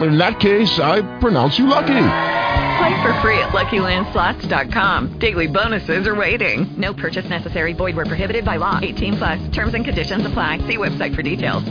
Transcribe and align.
In 0.00 0.16
that 0.18 0.38
case, 0.38 0.78
I 0.78 1.02
pronounce 1.18 1.58
you 1.58 1.66
lucky. 1.66 1.86
Play 2.78 3.02
for 3.02 3.12
free 3.20 3.38
at 3.40 3.48
LuckyLandSlots.com. 3.50 5.18
Daily 5.18 5.48
bonuses 5.48 6.06
are 6.06 6.14
waiting. 6.14 6.80
No 6.80 6.94
purchase 6.94 7.28
necessary. 7.28 7.72
Void 7.72 7.96
where 7.96 8.06
prohibited 8.06 8.44
by 8.44 8.56
law. 8.58 8.78
18 8.80 9.16
plus. 9.16 9.48
Terms 9.52 9.74
and 9.74 9.84
conditions 9.84 10.24
apply. 10.24 10.58
See 10.68 10.76
website 10.76 11.16
for 11.16 11.22
details. 11.22 11.64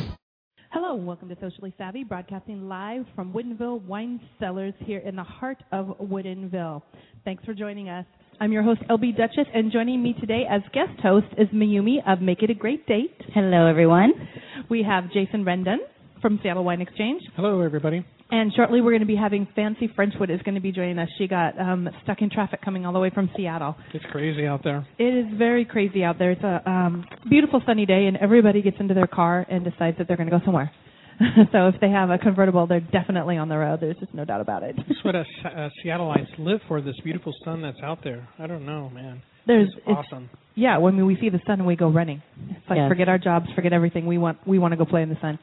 Hello, 0.71 0.95
welcome 0.95 1.29
to 1.29 1.37
Socially 1.39 1.73
Savvy, 1.77 2.03
broadcasting 2.03 2.67
live 2.67 3.05
from 3.15 3.31
Woodinville 3.31 3.81
Wine 3.83 4.19
Cellars 4.39 4.73
here 4.79 4.99
in 4.99 5.15
the 5.15 5.23
heart 5.23 5.63
of 5.71 5.97
Woodinville. 6.01 6.81
Thanks 7.23 7.45
for 7.45 7.53
joining 7.53 7.87
us. 7.87 8.05
I'm 8.41 8.51
your 8.51 8.63
host, 8.63 8.81
LB 8.89 9.15
Dutchess, 9.15 9.47
and 9.53 9.71
joining 9.71 10.03
me 10.03 10.13
today 10.19 10.43
as 10.49 10.61
guest 10.73 10.99
host 11.01 11.27
is 11.37 11.47
Mayumi 11.49 11.99
of 12.05 12.21
Make 12.21 12.43
It 12.43 12.49
a 12.49 12.53
Great 12.53 12.85
Date. 12.85 13.15
Hello, 13.33 13.65
everyone. 13.65 14.11
We 14.69 14.83
have 14.83 15.09
Jason 15.13 15.45
Rendon 15.45 15.77
from 16.21 16.39
Seattle 16.43 16.65
Wine 16.65 16.81
Exchange. 16.81 17.23
Hello, 17.35 17.61
everybody. 17.61 18.05
And 18.29 18.51
shortly 18.53 18.81
we're 18.81 18.91
going 18.91 19.01
to 19.01 19.05
be 19.07 19.15
having 19.15 19.47
Fancy 19.55 19.89
Frenchwood 19.95 20.29
is 20.29 20.41
going 20.41 20.55
to 20.55 20.61
be 20.61 20.73
joining 20.73 20.99
us. 20.99 21.07
She 21.17 21.27
got 21.27 21.57
um, 21.59 21.87
stuck 22.03 22.21
in 22.21 22.29
traffic 22.29 22.61
coming 22.61 22.85
all 22.85 22.91
the 22.91 22.99
way 22.99 23.09
from 23.09 23.29
Seattle. 23.37 23.75
It's 23.93 24.03
crazy 24.11 24.45
out 24.45 24.63
there. 24.65 24.85
It 24.99 25.25
is 25.25 25.37
very 25.37 25.63
crazy 25.63 26.03
out 26.03 26.19
there. 26.19 26.31
It's 26.31 26.43
a 26.43 26.61
um, 26.69 27.05
beautiful 27.29 27.61
sunny 27.65 27.85
day, 27.85 28.05
and 28.07 28.17
everybody 28.17 28.61
gets 28.61 28.77
into 28.81 28.93
their 28.93 29.07
car 29.07 29.45
and 29.49 29.63
decides 29.63 29.97
that 29.97 30.09
they're 30.09 30.17
going 30.17 30.29
to 30.29 30.37
go 30.37 30.43
somewhere. 30.43 30.71
so 31.51 31.67
if 31.69 31.75
they 31.79 31.89
have 31.89 32.09
a 32.09 32.17
convertible, 32.17 32.67
they're 32.67 32.81
definitely 32.81 33.37
on 33.37 33.47
the 33.47 33.57
road. 33.57 33.79
There's 33.81 33.97
just 33.97 34.13
no 34.13 34.25
doubt 34.25 34.41
about 34.41 34.61
it. 34.63 34.75
That's 34.75 35.03
what 35.05 35.15
us 35.15 35.25
uh, 35.45 35.69
Seattleites 35.83 36.37
live 36.37 36.59
for. 36.67 36.81
This 36.81 36.95
beautiful 37.03 37.33
sun 37.45 37.61
that's 37.61 37.79
out 37.81 37.99
there. 38.03 38.27
I 38.37 38.45
don't 38.45 38.65
know, 38.65 38.89
man. 38.89 39.21
There's 39.47 39.69
it's 39.87 39.87
awesome. 39.87 40.29
Yeah, 40.55 40.77
when 40.79 41.03
we 41.05 41.15
see 41.21 41.29
the 41.29 41.39
sun, 41.47 41.65
we 41.65 41.77
go 41.77 41.89
running. 41.89 42.21
It's 42.49 42.69
like 42.69 42.77
Yes. 42.77 42.89
forget 42.89 43.07
our 43.07 43.17
jobs, 43.17 43.47
forget 43.55 43.71
everything. 43.71 44.05
We 44.05 44.17
want 44.17 44.45
we 44.45 44.59
want 44.59 44.73
to 44.73 44.77
go 44.77 44.83
play 44.85 45.01
in 45.01 45.09
the 45.09 45.17
sun. 45.21 45.39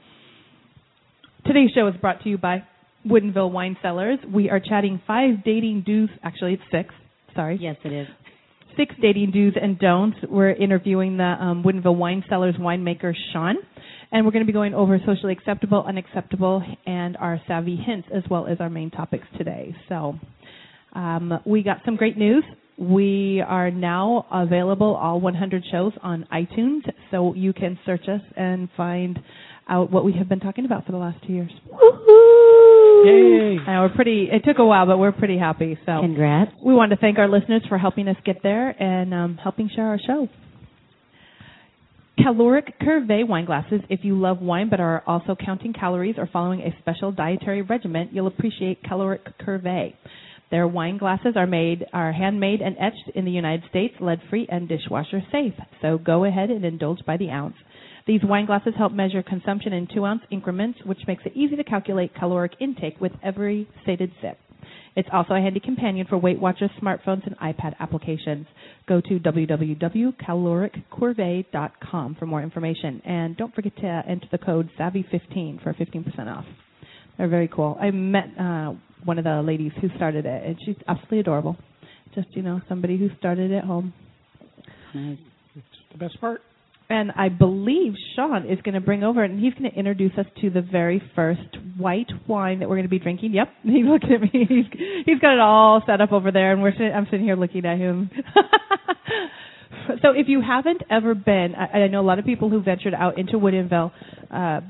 Today's 1.46 1.70
show 1.74 1.86
is 1.88 1.94
brought 2.00 2.22
to 2.22 2.28
you 2.28 2.38
by 2.38 2.62
Woodinville 3.06 3.50
Wine 3.50 3.76
Cellars. 3.82 4.18
We 4.32 4.50
are 4.50 4.60
chatting 4.60 5.00
five 5.06 5.44
dating 5.44 5.84
do's. 5.86 6.08
Actually, 6.22 6.54
it's 6.54 6.62
six. 6.70 6.94
Sorry. 7.34 7.58
Yes, 7.60 7.76
it 7.84 7.92
is. 7.92 8.06
Six 8.76 8.94
dating 9.00 9.30
do's 9.32 9.54
and 9.60 9.78
don'ts. 9.78 10.16
We're 10.28 10.52
interviewing 10.52 11.16
the 11.16 11.24
um, 11.38 11.62
Woodinville 11.62 11.96
Wine 11.96 12.24
Cellars 12.28 12.54
winemaker 12.58 13.12
Sean, 13.32 13.56
and 14.10 14.24
we're 14.24 14.32
going 14.32 14.44
to 14.44 14.46
be 14.46 14.52
going 14.52 14.74
over 14.74 14.98
socially 15.06 15.32
acceptable, 15.32 15.84
unacceptable, 15.86 16.62
and 16.86 17.16
our 17.18 17.40
savvy 17.46 17.76
hints, 17.76 18.08
as 18.14 18.22
well 18.30 18.46
as 18.46 18.58
our 18.60 18.70
main 18.70 18.90
topics 18.90 19.26
today. 19.38 19.74
So, 19.88 20.14
um, 20.94 21.40
we 21.44 21.62
got 21.62 21.78
some 21.84 21.96
great 21.96 22.16
news. 22.16 22.44
We 22.76 23.42
are 23.46 23.70
now 23.70 24.26
available 24.32 24.96
all 24.96 25.20
100 25.20 25.64
shows 25.70 25.92
on 26.02 26.26
iTunes, 26.32 26.80
so 27.10 27.32
you 27.34 27.52
can 27.52 27.78
search 27.86 28.08
us 28.08 28.20
and 28.36 28.68
find 28.76 29.18
out 29.68 29.90
what 29.90 30.04
we 30.04 30.12
have 30.14 30.28
been 30.28 30.40
talking 30.40 30.64
about 30.64 30.86
for 30.86 30.92
the 30.92 30.98
last 30.98 31.24
two 31.26 31.32
years. 31.32 31.50
Yay! 33.04 33.56
And 33.66 33.80
we're 33.80 33.92
pretty. 33.94 34.28
It 34.30 34.44
took 34.44 34.58
a 34.58 34.64
while, 34.64 34.86
but 34.86 34.98
we're 34.98 35.12
pretty 35.12 35.38
happy. 35.38 35.78
So 35.86 36.00
Congrats. 36.00 36.52
we 36.64 36.74
want 36.74 36.90
to 36.90 36.96
thank 36.96 37.18
our 37.18 37.28
listeners 37.28 37.62
for 37.68 37.78
helping 37.78 38.08
us 38.08 38.16
get 38.24 38.42
there 38.42 38.70
and 38.70 39.12
um, 39.12 39.38
helping 39.42 39.70
share 39.74 39.86
our 39.88 39.98
show. 40.06 40.28
Caloric 42.22 42.78
Curve 42.80 43.08
wine 43.28 43.44
glasses. 43.44 43.80
If 43.90 44.00
you 44.04 44.18
love 44.18 44.40
wine 44.40 44.70
but 44.70 44.80
are 44.80 45.02
also 45.06 45.34
counting 45.34 45.72
calories 45.72 46.14
or 46.16 46.28
following 46.32 46.60
a 46.60 46.74
special 46.80 47.10
dietary 47.12 47.62
regimen, 47.62 48.10
you'll 48.12 48.28
appreciate 48.28 48.82
Caloric 48.84 49.38
Curve. 49.38 49.64
Their 50.50 50.68
wine 50.68 50.98
glasses 50.98 51.34
are 51.36 51.46
made 51.46 51.84
are 51.92 52.12
handmade 52.12 52.60
and 52.60 52.76
etched 52.78 53.16
in 53.16 53.24
the 53.24 53.30
United 53.32 53.68
States, 53.68 53.94
lead-free 54.00 54.46
and 54.48 54.68
dishwasher 54.68 55.22
safe. 55.32 55.54
So 55.82 55.98
go 55.98 56.24
ahead 56.24 56.50
and 56.50 56.64
indulge 56.64 57.00
by 57.04 57.16
the 57.16 57.30
ounce. 57.30 57.56
These 58.06 58.20
wine 58.22 58.46
glasses 58.46 58.74
help 58.76 58.92
measure 58.92 59.22
consumption 59.22 59.72
in 59.72 59.88
two-ounce 59.92 60.22
increments, 60.30 60.78
which 60.84 60.98
makes 61.06 61.24
it 61.24 61.32
easy 61.34 61.56
to 61.56 61.64
calculate 61.64 62.14
caloric 62.14 62.52
intake 62.60 63.00
with 63.00 63.12
every 63.22 63.66
stated 63.82 64.12
sip. 64.20 64.38
It's 64.96 65.08
also 65.12 65.34
a 65.34 65.40
handy 65.40 65.58
companion 65.58 66.06
for 66.08 66.16
Weight 66.18 66.38
Watchers 66.38 66.70
smartphones 66.80 67.26
and 67.26 67.36
iPad 67.38 67.74
applications. 67.80 68.46
Go 68.86 69.00
to 69.00 69.18
www.caloriccurve.com 69.18 72.16
for 72.18 72.26
more 72.26 72.42
information. 72.42 73.02
And 73.04 73.36
don't 73.36 73.52
forget 73.54 73.74
to 73.76 74.02
enter 74.08 74.26
the 74.30 74.38
code 74.38 74.70
SAVVY15 74.78 75.60
for 75.62 75.74
15% 75.74 76.28
off. 76.28 76.44
They're 77.18 77.26
very 77.28 77.48
cool. 77.48 77.76
I 77.80 77.90
met 77.90 78.26
uh, 78.38 78.74
one 79.04 79.18
of 79.18 79.24
the 79.24 79.42
ladies 79.42 79.72
who 79.80 79.88
started 79.96 80.26
it, 80.26 80.46
and 80.46 80.56
she's 80.64 80.76
absolutely 80.86 81.18
adorable. 81.20 81.56
Just, 82.14 82.28
you 82.36 82.42
know, 82.42 82.60
somebody 82.68 82.96
who 82.96 83.08
started 83.18 83.50
at 83.52 83.64
home. 83.64 83.92
Nice. 84.94 85.18
It's 85.56 85.66
the 85.92 85.98
best 85.98 86.20
part. 86.20 86.40
And 86.90 87.12
I 87.12 87.30
believe 87.30 87.94
Sean 88.14 88.46
is 88.46 88.58
going 88.62 88.74
to 88.74 88.80
bring 88.80 89.02
over, 89.02 89.24
and 89.24 89.40
he's 89.40 89.54
going 89.54 89.70
to 89.70 89.76
introduce 89.76 90.12
us 90.18 90.26
to 90.42 90.50
the 90.50 90.60
very 90.60 91.02
first 91.16 91.40
white 91.78 92.10
wine 92.28 92.58
that 92.58 92.68
we're 92.68 92.76
going 92.76 92.84
to 92.84 92.90
be 92.90 92.98
drinking. 92.98 93.32
Yep, 93.32 93.48
he's 93.62 93.86
looking 93.86 94.12
at 94.12 94.20
me. 94.20 94.46
He's 94.48 94.66
he's 95.06 95.18
got 95.18 95.34
it 95.34 95.40
all 95.40 95.82
set 95.86 96.00
up 96.00 96.12
over 96.12 96.30
there, 96.30 96.52
and 96.52 96.62
we're 96.62 96.72
sitting, 96.72 96.92
I'm 96.92 97.06
sitting 97.06 97.24
here 97.24 97.36
looking 97.36 97.64
at 97.64 97.78
him. 97.78 98.10
so 100.02 100.10
if 100.10 100.28
you 100.28 100.42
haven't 100.42 100.82
ever 100.90 101.14
been, 101.14 101.54
I, 101.54 101.84
I 101.84 101.88
know 101.88 102.00
a 102.00 102.06
lot 102.06 102.18
of 102.18 102.26
people 102.26 102.50
who 102.50 102.62
ventured 102.62 102.94
out 102.94 103.18
into 103.18 103.38
Woodinville. 103.38 103.90
Uh, 104.30 104.60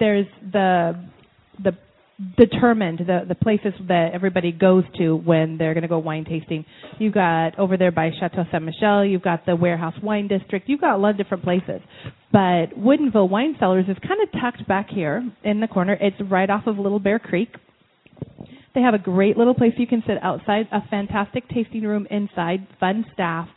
there's 0.00 0.26
the 0.52 1.00
the 1.62 1.76
determined 2.36 3.00
the 3.00 3.24
the 3.26 3.34
places 3.34 3.72
that 3.88 4.10
everybody 4.12 4.52
goes 4.52 4.84
to 4.98 5.16
when 5.16 5.58
they're 5.58 5.74
going 5.74 5.82
to 5.82 5.88
go 5.88 5.98
wine 5.98 6.24
tasting. 6.24 6.64
You've 6.98 7.14
got 7.14 7.58
over 7.58 7.76
there 7.76 7.90
by 7.90 8.10
Chateau 8.18 8.44
Saint 8.50 8.64
Michelle. 8.64 9.04
You've 9.04 9.22
got 9.22 9.46
the 9.46 9.56
Warehouse 9.56 9.94
Wine 10.02 10.28
District. 10.28 10.68
You've 10.68 10.80
got 10.80 10.94
a 10.94 10.98
lot 10.98 11.10
of 11.10 11.16
different 11.16 11.44
places. 11.44 11.80
But 12.30 12.78
Woodinville 12.78 13.28
Wine 13.28 13.56
Cellars 13.58 13.86
is 13.88 13.96
kind 14.06 14.20
of 14.22 14.40
tucked 14.40 14.66
back 14.68 14.88
here 14.88 15.28
in 15.44 15.60
the 15.60 15.68
corner. 15.68 15.96
It's 16.00 16.16
right 16.30 16.48
off 16.48 16.66
of 16.66 16.78
Little 16.78 17.00
Bear 17.00 17.18
Creek. 17.18 17.48
They 18.74 18.80
have 18.80 18.94
a 18.94 18.98
great 18.98 19.36
little 19.36 19.54
place 19.54 19.72
you 19.76 19.86
can 19.86 20.02
sit 20.06 20.16
outside, 20.22 20.66
a 20.72 20.80
fantastic 20.88 21.48
tasting 21.48 21.82
room 21.82 22.06
inside, 22.10 22.66
fun 22.80 23.04
staff. 23.12 23.48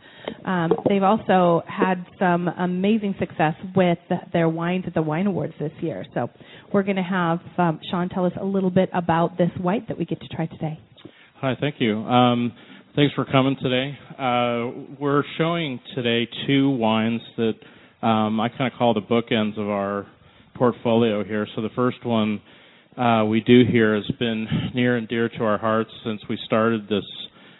Um, 0.46 0.72
they've 0.88 1.04
also 1.04 1.64
had 1.68 2.06
some 2.20 2.48
amazing 2.48 3.16
success 3.20 3.54
with 3.76 3.98
their 4.34 4.50
wines 4.50 4.86
at 4.88 4.94
the 4.94 5.02
Wine 5.02 5.28
Awards 5.28 5.54
this 5.60 5.72
year. 5.82 6.06
So 6.14 6.30
we're 6.74 6.84
going 6.84 6.98
to 6.98 7.04
have 7.04 7.40
um, 7.58 7.80
Sean 7.90 8.10
tell 8.10 8.26
us 8.26 8.34
a 8.40 8.46
little 8.46 8.70
bit 8.70 8.90
about 8.94 9.38
this 9.38 9.52
white 9.60 9.88
that 9.88 9.98
we 9.98 10.06
get 10.06 10.20
to 10.22 10.28
try 10.28 10.46
today. 10.48 10.80
Hi, 11.42 11.56
thank 11.60 11.76
you. 11.80 11.98
Um, 11.98 12.54
thanks 12.96 13.14
for 13.14 13.26
coming 13.26 13.56
today. 13.62 13.98
Uh, 14.18 14.96
we're 15.00 15.24
showing 15.38 15.80
today 15.96 16.28
two 16.48 16.70
wines 16.70 17.22
that 17.38 17.54
um, 18.06 18.40
I 18.40 18.50
kind 18.50 18.72
of 18.72 18.78
call 18.78 18.94
the 18.94 19.02
bookends 19.02 19.60
of 19.60 19.68
our 19.68 20.08
portfolio 20.56 21.24
here. 21.24 21.48
So 21.56 21.62
the 21.62 21.70
first 21.76 22.06
one 22.06 22.42
uh, 22.98 23.26
we 23.26 23.42
do 23.42 23.64
here 23.70 23.96
has 23.96 24.10
been 24.18 24.48
near 24.74 24.96
and 24.96 25.08
dear 25.08 25.28
to 25.28 25.44
our 25.44 25.58
hearts 25.58 25.90
since 26.06 26.22
we 26.30 26.38
started 26.46 26.88
this 26.88 27.04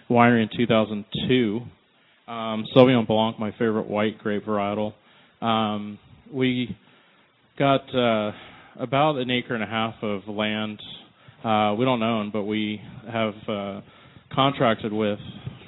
winery 0.10 0.44
in 0.44 0.50
2002. 0.56 1.62
Um, 2.28 2.66
Sauvignon 2.76 3.06
Blanc, 3.06 3.40
my 3.40 3.52
favorite 3.52 3.88
white 3.88 4.18
grape 4.18 4.46
varietal. 4.46 4.94
Um, 5.42 6.00
we 6.34 6.76
got 7.60 7.82
uh, 7.94 8.32
about 8.80 9.18
an 9.18 9.30
acre 9.30 9.54
and 9.54 9.64
a 9.64 9.68
half 9.68 9.94
of 10.02 10.28
land. 10.28 10.82
Uh, 11.44 11.76
we 11.78 11.86
don't 11.86 12.02
own, 12.02 12.32
but 12.32 12.44
we 12.46 12.82
have 13.12 13.34
uh, 13.48 13.82
contracted 14.34 14.92
with 14.92 15.20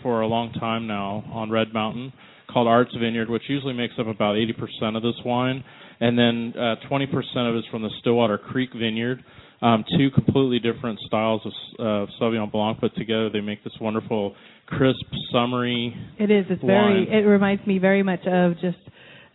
for 0.01 0.21
a 0.21 0.27
long 0.27 0.51
time 0.53 0.87
now 0.87 1.23
on 1.31 1.51
Red 1.51 1.73
Mountain 1.73 2.11
called 2.51 2.65
Artz 2.65 2.99
Vineyard, 2.99 3.29
which 3.29 3.43
usually 3.47 3.73
makes 3.73 3.93
up 3.99 4.07
about 4.07 4.35
80% 4.35 4.95
of 4.95 5.03
this 5.03 5.13
wine, 5.23 5.63
and 5.99 6.17
then 6.17 6.53
uh, 6.57 6.75
20% 6.89 7.05
of 7.49 7.55
it 7.55 7.59
is 7.59 7.65
from 7.69 7.83
the 7.83 7.91
Stillwater 7.99 8.39
Creek 8.39 8.71
Vineyard. 8.73 9.23
Um, 9.59 9.83
two 9.97 10.11
completely 10.11 10.59
different 10.59 10.99
styles 11.07 11.41
of 11.43 11.51
uh, 11.79 12.11
Sauvignon 12.21 12.51
Blanc 12.51 12.79
put 12.79 12.95
together. 12.95 13.29
They 13.31 13.41
make 13.41 13.63
this 13.63 13.73
wonderful, 13.81 14.35
crisp, 14.67 15.05
summery. 15.31 15.95
It 16.19 16.29
is. 16.29 16.45
It's 16.49 16.63
very. 16.63 17.07
It 17.09 17.25
reminds 17.25 17.65
me 17.65 17.79
very 17.79 18.03
much 18.03 18.19
of 18.27 18.53
just 18.61 18.77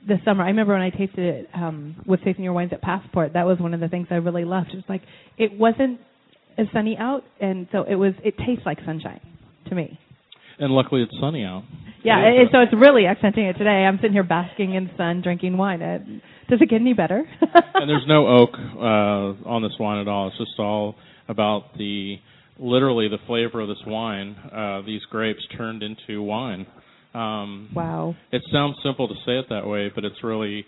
the 0.06 0.16
summer. 0.24 0.44
I 0.44 0.48
remember 0.48 0.74
when 0.74 0.82
I 0.82 0.90
tasted 0.90 1.18
it 1.18 1.48
um, 1.54 1.96
with 2.06 2.22
tasting 2.22 2.44
your 2.44 2.52
wines 2.52 2.72
at 2.72 2.80
Passport. 2.82 3.32
That 3.34 3.46
was 3.46 3.58
one 3.58 3.74
of 3.74 3.80
the 3.80 3.88
things 3.88 4.06
I 4.10 4.16
really 4.16 4.44
loved. 4.44 4.68
It 4.72 4.76
was 4.76 4.84
like 4.88 5.02
it 5.38 5.58
wasn't 5.58 5.98
as 6.56 6.66
sunny 6.72 6.96
out, 6.98 7.22
and 7.40 7.66
so 7.72 7.82
it 7.82 7.96
was. 7.96 8.14
It 8.24 8.34
tastes 8.38 8.64
like 8.64 8.78
sunshine 8.86 9.20
to 9.70 9.74
me. 9.74 9.98
And 10.58 10.72
luckily, 10.72 11.02
it's 11.02 11.14
sunny 11.20 11.44
out. 11.44 11.64
Yeah, 12.04 12.18
it, 12.18 12.48
so 12.52 12.60
it's 12.60 12.72
really 12.72 13.06
accenting 13.06 13.46
it 13.46 13.54
today. 13.54 13.86
I'm 13.86 13.96
sitting 13.98 14.12
here 14.12 14.24
basking 14.24 14.74
in 14.74 14.84
the 14.84 14.90
sun, 14.96 15.22
drinking 15.22 15.56
wine. 15.56 15.82
It, 15.82 16.02
does 16.52 16.60
it 16.60 16.68
get 16.68 16.82
any 16.82 16.92
better? 16.92 17.24
and 17.74 17.88
there's 17.88 18.04
no 18.06 18.26
oak 18.26 18.50
uh, 18.54 19.48
on 19.48 19.62
this 19.62 19.72
wine 19.80 20.02
at 20.02 20.06
all. 20.06 20.28
It's 20.28 20.36
just 20.36 20.58
all 20.58 20.96
about 21.26 21.78
the 21.78 22.16
literally 22.58 23.08
the 23.08 23.16
flavor 23.26 23.62
of 23.62 23.68
this 23.68 23.82
wine. 23.86 24.36
Uh, 24.54 24.82
these 24.82 25.00
grapes 25.10 25.40
turned 25.56 25.82
into 25.82 26.22
wine. 26.22 26.66
Um, 27.14 27.70
wow. 27.74 28.14
It 28.30 28.42
sounds 28.52 28.76
simple 28.84 29.08
to 29.08 29.14
say 29.24 29.38
it 29.38 29.46
that 29.48 29.66
way, 29.66 29.90
but 29.94 30.04
it's 30.04 30.22
really 30.22 30.66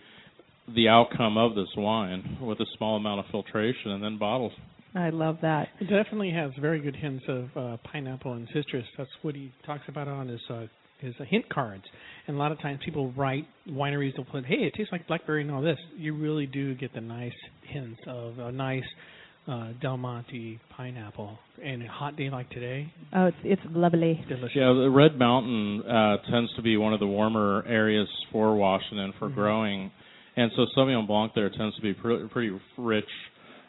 the 0.75 0.89
outcome 0.89 1.37
of 1.37 1.55
this 1.55 1.69
wine 1.77 2.39
with 2.41 2.59
a 2.61 2.67
small 2.79 2.97
amount 2.97 3.21
of 3.21 3.27
filtration 3.31 3.91
and 3.91 4.03
then 4.03 4.17
bottles. 4.17 4.53
I 4.95 5.11
love 5.11 5.37
that. 5.43 5.69
It 5.81 5.91
definitely 5.91 6.31
has 6.31 6.53
very 6.59 6.81
good 6.81 6.97
hints 6.97 7.25
of 7.29 7.49
uh, 7.57 7.77
pineapple 7.93 8.33
and 8.33 8.49
citrus. 8.55 8.87
That's 8.97 9.11
what 9.21 9.35
he 9.35 9.53
talks 9.67 9.83
about 9.89 10.09
on 10.09 10.29
his 10.29 10.41
uh, 10.49 10.65
his 10.99 11.15
uh, 11.21 11.25
hint 11.25 11.49
cards. 11.49 11.85
And 12.27 12.37
a 12.37 12.39
lot 12.39 12.53
of 12.53 12.61
times 12.61 12.81
people 12.85 13.13
write 13.13 13.47
wineries 13.69 14.17
will 14.17 14.25
put, 14.25 14.45
"Hey, 14.47 14.57
it 14.65 14.75
tastes 14.77 14.93
like 14.93 15.07
blackberry 15.07 15.43
and 15.43 15.51
all 15.51 15.63
this." 15.63 15.79
You 15.97 16.15
really 16.15 16.47
do 16.47 16.75
get 16.75 16.95
the 16.95 17.01
nice 17.01 17.33
hints 17.69 18.01
of 18.07 18.39
a 18.39 18.51
nice 18.53 18.85
uh, 19.47 19.73
Del 19.83 19.99
Monte 19.99 20.59
pineapple. 20.75 21.39
And 21.63 21.83
a 21.83 21.87
hot 21.89 22.17
day 22.17 22.31
like 22.31 22.49
today, 22.51 22.91
Oh, 23.13 23.27
it's 23.27 23.37
it's 23.45 23.63
lovely. 23.73 24.25
delicious. 24.29 24.57
Yeah, 24.57 24.73
the 24.73 24.89
Red 24.91 25.19
Mountain 25.19 25.83
uh, 25.83 26.17
tends 26.31 26.51
to 26.57 26.63
be 26.63 26.77
one 26.79 26.95
of 26.95 27.01
the 27.01 27.07
warmer 27.07 27.63
areas 27.69 28.09
for 28.33 28.57
Washington 28.57 29.13
for 29.19 29.29
Mhm. 29.29 29.35
growing, 29.35 29.91
and 30.37 30.51
so 30.57 30.65
Sauvignon 30.75 31.07
Blanc 31.07 31.33
there 31.35 31.51
tends 31.51 31.77
to 31.77 31.83
be 31.83 31.93
pr- 31.93 32.25
pretty 32.31 32.59
rich, 32.79 33.11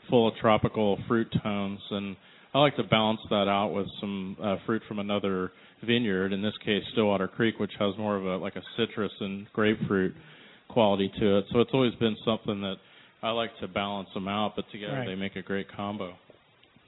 full 0.10 0.28
of 0.30 0.36
tropical 0.38 0.98
fruit 1.10 1.28
tones, 1.44 1.82
and 1.92 2.16
I 2.56 2.60
like 2.60 2.78
to 2.78 2.84
balance 2.84 3.20
that 3.30 3.50
out 3.50 3.74
with 3.74 3.86
some 4.00 4.38
uh, 4.42 4.56
fruit 4.66 4.82
from 4.88 5.00
another 5.00 5.52
vineyard. 5.86 6.32
In 6.32 6.42
this 6.42 6.54
case, 6.64 6.84
Stillwater 6.94 7.28
Creek, 7.28 7.60
which 7.60 7.74
has 7.78 7.98
more 7.98 8.16
of 8.16 8.26
a 8.26 8.38
like 8.38 8.56
a 8.56 8.62
citrus 8.78 9.12
and 9.20 9.46
grapefruit 9.52 10.14
quality 10.70 11.12
to 11.20 11.40
it. 11.40 11.46
So 11.52 11.60
it's 11.60 11.72
always 11.74 11.94
been 11.96 12.16
something 12.24 12.62
that 12.62 12.76
I 13.22 13.32
like 13.32 13.50
to 13.60 13.68
balance 13.68 14.08
them 14.14 14.30
out, 14.30 14.54
but 14.56 14.64
together 14.72 14.94
Right. 14.94 15.06
they 15.06 15.16
make 15.16 15.36
a 15.36 15.42
great 15.42 15.68
combo. 15.76 16.14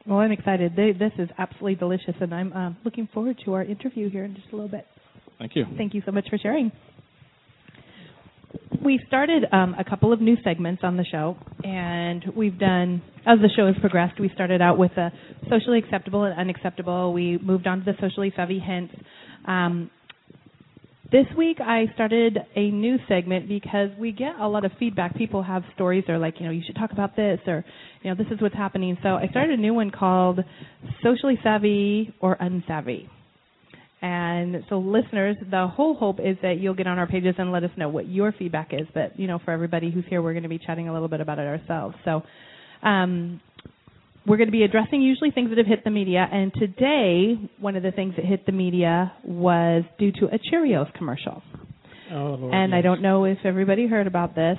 Well, 0.05 0.19
I'm 0.19 0.31
excited. 0.31 0.73
They, 0.73 0.93
this 0.93 1.11
is 1.17 1.27
absolutely 1.37 1.75
delicious, 1.75 2.15
and 2.21 2.33
I'm 2.33 2.53
uh, 2.53 2.71
looking 2.85 3.09
forward 3.13 3.37
to 3.43 3.53
our 3.53 3.65
interview 3.65 4.09
here 4.09 4.23
in 4.23 4.35
just 4.35 4.47
a 4.53 4.55
little 4.55 4.69
bit. 4.69 4.87
Thank 5.37 5.53
you. 5.57 5.65
Thank 5.75 5.93
you 5.93 6.01
so 6.05 6.13
much 6.13 6.29
for 6.29 6.37
sharing. 6.37 6.71
We 8.83 8.99
started 9.07 9.45
um, 9.51 9.75
a 9.79 9.83
couple 9.83 10.11
of 10.11 10.21
new 10.21 10.35
segments 10.43 10.81
on 10.83 10.97
the 10.97 11.05
show, 11.05 11.37
and 11.63 12.23
we've 12.35 12.59
done, 12.59 13.01
as 13.25 13.39
the 13.39 13.49
show 13.55 13.67
has 13.67 13.75
progressed, 13.79 14.19
we 14.19 14.29
started 14.33 14.61
out 14.61 14.77
with 14.77 14.91
the 14.95 15.09
socially 15.49 15.79
acceptable 15.79 16.23
and 16.25 16.37
unacceptable. 16.37 17.13
We 17.13 17.37
moved 17.37 17.65
on 17.65 17.79
to 17.79 17.85
the 17.85 17.93
socially 17.99 18.33
savvy 18.35 18.59
hints. 18.59 18.93
Um, 19.45 19.89
this 21.11 21.25
week 21.37 21.59
I 21.61 21.85
started 21.93 22.37
a 22.57 22.69
new 22.69 22.97
segment 23.07 23.47
because 23.47 23.89
we 23.97 24.11
get 24.11 24.35
a 24.39 24.47
lot 24.47 24.65
of 24.65 24.71
feedback. 24.77 25.15
People 25.15 25.41
have 25.41 25.63
stories. 25.73 26.03
They're 26.05 26.19
like, 26.19 26.35
you 26.39 26.45
know, 26.45 26.51
you 26.51 26.61
should 26.65 26.75
talk 26.75 26.91
about 26.91 27.15
this, 27.15 27.39
or 27.47 27.63
you 28.03 28.09
know, 28.09 28.21
this 28.21 28.31
is 28.31 28.41
what's 28.41 28.55
happening. 28.55 28.97
So 29.01 29.09
I 29.09 29.27
started 29.29 29.57
a 29.57 29.61
new 29.61 29.73
one 29.73 29.89
called 29.89 30.39
Socially 31.01 31.39
Savvy 31.41 32.13
or 32.19 32.35
Unsavvy. 32.37 33.07
And 34.01 34.63
so, 34.69 34.77
listeners, 34.77 35.35
the 35.49 35.67
whole 35.67 35.95
hope 35.95 36.19
is 36.19 36.37
that 36.43 36.59
you'll 36.59 36.75
get 36.75 36.85
on 36.85 36.99
our 36.99 37.07
pages 37.07 37.33
and 37.39 37.51
let 37.51 37.63
us 37.63 37.71
know 37.77 37.89
what 37.89 38.07
your 38.07 38.31
feedback 38.31 38.71
is. 38.71 38.87
But 38.93 39.19
you 39.19 39.27
know, 39.27 39.39
for 39.43 39.51
everybody 39.51 39.89
who's 39.89 40.05
here, 40.07 40.21
we're 40.21 40.33
going 40.33 40.43
to 40.43 40.49
be 40.49 40.59
chatting 40.59 40.87
a 40.87 40.93
little 40.93 41.07
bit 41.07 41.19
about 41.19 41.39
it 41.39 41.47
ourselves. 41.47 41.95
So, 42.05 42.21
um, 42.83 43.41
we're 44.27 44.37
going 44.37 44.49
to 44.49 44.51
be 44.51 44.63
addressing 44.63 45.01
usually 45.01 45.31
things 45.31 45.49
that 45.49 45.57
have 45.57 45.67
hit 45.67 45.83
the 45.83 45.89
media. 45.89 46.27
And 46.31 46.53
today, 46.53 47.35
one 47.59 47.75
of 47.75 47.83
the 47.83 47.91
things 47.91 48.15
that 48.17 48.25
hit 48.25 48.45
the 48.45 48.51
media 48.51 49.13
was 49.23 49.83
due 49.97 50.11
to 50.11 50.25
a 50.25 50.37
Cheerios 50.37 50.93
commercial. 50.95 51.41
Oh, 52.11 52.37
Lord, 52.39 52.53
and 52.53 52.75
I 52.75 52.81
don't 52.81 53.01
know 53.01 53.23
if 53.25 53.37
everybody 53.45 53.87
heard 53.87 54.05
about 54.05 54.35
this. 54.35 54.57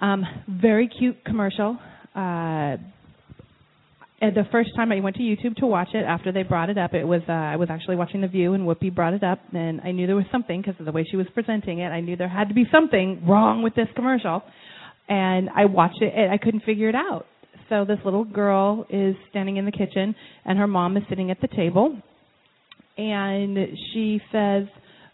Um, 0.00 0.24
very 0.48 0.88
cute 0.88 1.24
commercial. 1.24 1.78
Uh, 2.14 2.76
the 4.30 4.44
first 4.52 4.70
time 4.76 4.92
I 4.92 5.00
went 5.00 5.16
to 5.16 5.22
YouTube 5.22 5.56
to 5.56 5.66
watch 5.66 5.88
it 5.92 6.04
after 6.04 6.30
they 6.30 6.42
brought 6.42 6.70
it 6.70 6.78
up, 6.78 6.94
it 6.94 7.04
was 7.04 7.22
uh, 7.28 7.32
I 7.32 7.56
was 7.56 7.68
actually 7.70 7.96
watching 7.96 8.20
The 8.20 8.28
View 8.28 8.54
and 8.54 8.64
Whoopi 8.64 8.94
brought 8.94 9.12
it 9.12 9.24
up, 9.24 9.40
and 9.52 9.80
I 9.82 9.90
knew 9.90 10.06
there 10.06 10.16
was 10.16 10.24
something 10.30 10.60
because 10.60 10.78
of 10.78 10.86
the 10.86 10.92
way 10.92 11.04
she 11.10 11.16
was 11.16 11.26
presenting 11.34 11.80
it. 11.80 11.88
I 11.88 12.00
knew 12.00 12.16
there 12.16 12.28
had 12.28 12.48
to 12.48 12.54
be 12.54 12.64
something 12.70 13.22
wrong 13.26 13.62
with 13.62 13.74
this 13.74 13.88
commercial, 13.96 14.42
and 15.08 15.50
I 15.54 15.64
watched 15.64 16.00
it 16.00 16.12
and 16.16 16.30
I 16.32 16.38
couldn't 16.38 16.62
figure 16.64 16.88
it 16.88 16.94
out. 16.94 17.26
So 17.68 17.84
this 17.84 17.98
little 18.04 18.24
girl 18.24 18.86
is 18.90 19.16
standing 19.30 19.56
in 19.56 19.64
the 19.64 19.72
kitchen, 19.72 20.14
and 20.44 20.58
her 20.58 20.66
mom 20.66 20.96
is 20.96 21.02
sitting 21.08 21.30
at 21.30 21.40
the 21.40 21.48
table, 21.48 21.98
and 22.96 23.56
she 23.92 24.20
says, 24.30 24.64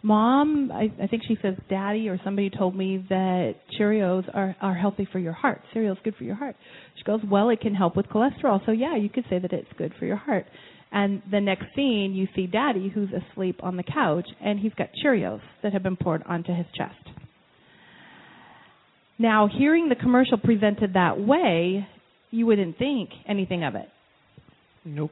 "Mom, 0.03 0.71
I, 0.73 0.91
I 1.03 1.07
think 1.07 1.23
she 1.29 1.37
says, 1.43 1.55
Daddy, 1.69 2.09
or 2.09 2.19
somebody 2.25 2.51
told 2.51 2.75
me 2.75 3.05
that 3.09 3.55
Cheerios 3.79 4.25
are 4.35 4.57
are 4.61 4.75
healthy 4.75 5.07
for 5.13 5.19
your 5.19 5.33
heart. 5.33 5.61
Cereal's 5.73 5.99
good 6.05 6.17
for 6.17 6.25
your 6.25 6.37
heart." 6.37 6.57
She 6.97 7.05
goes, 7.05 7.21
"Well, 7.31 7.51
it 7.51 7.61
can 7.61 7.75
help 7.75 7.97
with 7.97 8.07
cholesterol, 8.07 8.65
so 8.65 8.73
yeah, 8.73 8.97
you 8.97 9.09
could 9.09 9.25
say 9.29 9.39
that 9.39 9.53
it's 9.53 9.73
good 9.77 9.93
for 9.99 10.07
your 10.07 10.17
heart." 10.17 10.47
And 10.93 11.23
the 11.31 11.41
next 11.41 11.67
scene, 11.77 12.15
you 12.15 12.27
see 12.35 12.47
Daddy, 12.47 12.89
who's 12.89 13.11
asleep 13.13 13.63
on 13.63 13.77
the 13.77 13.85
couch, 13.85 14.27
and 14.41 14.59
he's 14.59 14.75
got 14.75 14.89
Cheerios 15.05 15.41
that 15.63 15.73
have 15.73 15.83
been 15.85 15.97
poured 15.97 16.23
onto 16.27 16.53
his 16.53 16.67
chest. 16.75 16.95
Now, 19.19 19.47
hearing 19.47 19.89
the 19.89 19.95
commercial 19.95 20.39
presented 20.39 20.95
that 20.95 21.21
way, 21.21 21.87
you 22.31 22.47
wouldn't 22.47 22.79
think 22.79 23.11
anything 23.29 23.65
of 23.65 23.75
it 23.75 23.89
Nope. 24.85 25.11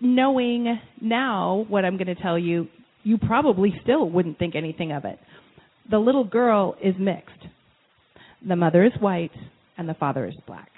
knowing 0.00 0.78
now 1.00 1.64
what 1.68 1.84
I'm 1.84 1.96
going 1.96 2.14
to 2.14 2.20
tell 2.20 2.38
you, 2.38 2.66
you 3.06 3.18
probably 3.18 3.72
still 3.84 4.10
wouldn't 4.10 4.36
think 4.36 4.56
anything 4.56 4.90
of 4.90 5.04
it. 5.04 5.20
The 5.88 5.98
little 5.98 6.24
girl 6.24 6.74
is 6.82 6.96
mixed. 6.98 7.30
The 8.46 8.56
mother 8.56 8.84
is 8.84 8.90
white 8.98 9.30
and 9.78 9.88
the 9.88 9.94
father 9.94 10.26
is 10.26 10.34
black. 10.44 10.68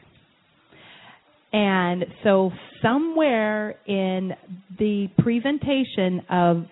And 1.55 2.05
so 2.25 2.51
somewhere 2.83 3.77
in 3.87 4.33
the 4.79 5.09
presentation 5.21 6.21
of 6.29 6.65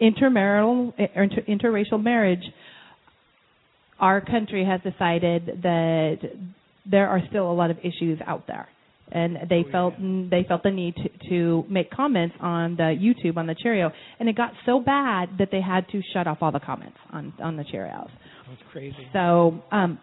intermarital 0.00 0.92
inter, 0.96 1.42
interracial 1.48 2.00
marriage, 2.00 2.44
our 3.98 4.20
country 4.20 4.64
has 4.64 4.80
decided 4.82 5.62
that 5.64 6.18
there 6.88 7.08
are 7.08 7.20
still 7.28 7.50
a 7.50 7.54
lot 7.54 7.72
of 7.72 7.78
issues 7.78 8.20
out 8.24 8.46
there 8.46 8.68
and 9.12 9.38
they 9.48 9.64
felt 9.70 9.94
they 9.98 10.44
felt 10.48 10.62
the 10.62 10.70
need 10.70 10.94
to, 10.96 11.28
to 11.28 11.64
make 11.68 11.90
comments 11.90 12.34
on 12.40 12.76
the 12.76 12.96
YouTube 12.98 13.36
on 13.36 13.46
the 13.46 13.54
Cheerio, 13.54 13.92
and 14.18 14.28
it 14.28 14.36
got 14.36 14.52
so 14.66 14.80
bad 14.80 15.30
that 15.38 15.48
they 15.52 15.60
had 15.60 15.86
to 15.92 16.00
shut 16.12 16.26
off 16.26 16.38
all 16.40 16.52
the 16.52 16.60
comments 16.60 16.98
on 17.12 17.32
on 17.42 17.56
the 17.56 17.64
Cheerios. 17.64 18.10
That's 18.48 18.62
crazy. 18.72 18.96
So 19.12 19.62
um, 19.70 19.98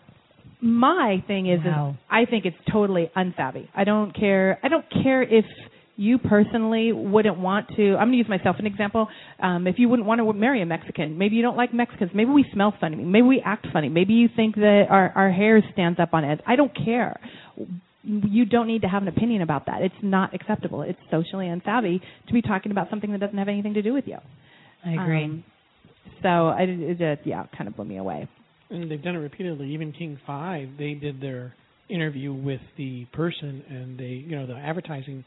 my 0.61 1.23
thing 1.27 1.47
is, 1.49 1.59
Wow. 1.65 1.91
is 1.91 1.95
I 2.09 2.25
think 2.25 2.45
it's 2.45 2.57
totally 2.71 3.09
unsavvy. 3.15 3.67
I 3.75 3.83
don't 3.83 4.13
care. 4.15 4.59
I 4.63 4.67
don't 4.67 4.85
care 5.03 5.21
if 5.23 5.45
you 5.95 6.17
personally 6.17 6.93
wouldn't 6.93 7.37
want 7.37 7.67
to. 7.75 7.91
I'm 7.95 8.07
going 8.07 8.11
to 8.13 8.17
use 8.17 8.29
myself 8.29 8.55
an 8.59 8.65
example. 8.65 9.09
Um, 9.41 9.67
if 9.67 9.75
you 9.77 9.89
wouldn't 9.89 10.07
want 10.07 10.19
to 10.21 10.33
marry 10.33 10.61
a 10.61 10.65
Mexican, 10.65 11.17
maybe 11.17 11.35
you 11.35 11.41
don't 11.41 11.57
like 11.57 11.73
Mexicans. 11.73 12.11
Maybe 12.13 12.31
we 12.31 12.45
smell 12.53 12.73
funny. 12.79 12.95
Maybe 13.03 13.27
we 13.27 13.41
act 13.45 13.67
funny. 13.73 13.89
Maybe 13.89 14.13
you 14.13 14.29
think 14.33 14.55
that 14.55 14.85
our 14.89 15.11
our 15.15 15.31
hair 15.31 15.61
stands 15.73 15.99
up 15.99 16.13
on 16.13 16.23
end. 16.23 16.41
I 16.47 16.55
don't 16.55 16.73
care. 16.73 17.19
You 18.03 18.45
don't 18.45 18.67
need 18.67 18.83
to 18.83 18.87
have 18.87 19.01
an 19.01 19.07
opinion 19.09 19.41
about 19.41 19.65
that. 19.65 19.81
It's 19.81 19.95
not 20.01 20.33
acceptable. 20.33 20.83
It's 20.83 20.99
socially 21.11 21.47
unsavvy 21.47 21.99
to 22.27 22.33
be 22.33 22.41
talking 22.41 22.71
about 22.71 22.89
something 22.89 23.11
that 23.11 23.19
doesn't 23.19 23.37
have 23.37 23.49
anything 23.49 23.73
to 23.73 23.81
do 23.81 23.93
with 23.93 24.07
you. 24.07 24.17
I 24.85 24.91
agree. 24.93 25.25
Um, 25.25 25.43
so 26.21 26.29
I 26.29 26.61
it 26.61 26.97
just 26.97 27.27
yeah, 27.27 27.43
it 27.43 27.49
kind 27.57 27.67
of 27.67 27.75
blew 27.75 27.85
me 27.85 27.97
away. 27.97 28.27
And 28.69 28.89
they've 28.89 29.01
done 29.01 29.15
it 29.15 29.19
repeatedly. 29.19 29.73
Even 29.73 29.91
King 29.91 30.19
Five, 30.25 30.69
they 30.77 30.93
did 30.93 31.19
their 31.21 31.53
interview 31.89 32.31
with 32.31 32.61
the 32.77 33.05
person 33.13 33.63
and 33.67 33.99
they, 33.99 34.23
you 34.25 34.35
know, 34.35 34.45
the 34.45 34.55
advertising, 34.55 35.25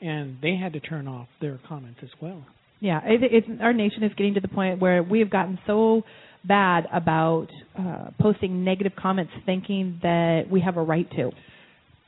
and 0.00 0.36
they 0.40 0.56
had 0.56 0.72
to 0.72 0.80
turn 0.80 1.08
off 1.08 1.28
their 1.40 1.58
comments 1.68 2.00
as 2.02 2.10
well. 2.20 2.44
Yeah, 2.80 3.00
it, 3.04 3.20
it's 3.22 3.60
our 3.60 3.72
nation 3.72 4.02
is 4.02 4.12
getting 4.16 4.34
to 4.34 4.40
the 4.40 4.48
point 4.48 4.80
where 4.80 5.02
we 5.02 5.18
have 5.20 5.30
gotten 5.30 5.58
so 5.66 6.02
bad 6.44 6.86
about 6.92 7.48
uh, 7.78 8.10
posting 8.20 8.64
negative 8.64 8.92
comments, 8.96 9.32
thinking 9.44 9.98
that 10.02 10.44
we 10.50 10.60
have 10.60 10.76
a 10.76 10.82
right 10.82 11.10
to. 11.12 11.30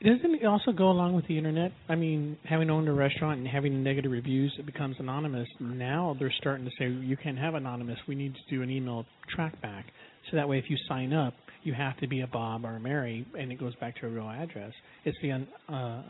Doesn't 0.01 0.35
it 0.35 0.45
also 0.45 0.71
go 0.71 0.89
along 0.91 1.13
with 1.15 1.27
the 1.27 1.37
internet? 1.37 1.73
I 1.89 1.95
mean, 1.95 2.37
having 2.45 2.69
owned 2.69 2.87
a 2.87 2.93
restaurant 2.93 3.39
and 3.39 3.47
having 3.47 3.83
negative 3.83 4.11
reviews, 4.11 4.53
it 4.57 4.65
becomes 4.65 4.95
anonymous. 4.97 5.47
Now 5.59 6.15
they're 6.17 6.33
starting 6.39 6.65
to 6.65 6.71
say 6.79 6.87
you 6.87 7.17
can't 7.17 7.37
have 7.37 7.53
anonymous. 7.53 7.97
We 8.07 8.15
need 8.15 8.33
to 8.33 8.55
do 8.55 8.61
an 8.61 8.69
email 8.69 9.05
track 9.35 9.61
back, 9.61 9.85
so 10.29 10.37
that 10.37 10.47
way 10.47 10.57
if 10.57 10.65
you 10.69 10.77
sign 10.87 11.11
up, 11.11 11.33
you 11.63 11.73
have 11.73 11.97
to 11.97 12.07
be 12.07 12.21
a 12.21 12.27
Bob 12.27 12.63
or 12.63 12.77
a 12.77 12.79
Mary, 12.79 13.27
and 13.37 13.51
it 13.51 13.59
goes 13.59 13.75
back 13.75 13.99
to 13.99 14.07
a 14.07 14.09
real 14.09 14.29
address. 14.29 14.71
It's 15.03 15.17
the 15.21 15.33
un, 15.33 15.47
uh, 15.67 16.03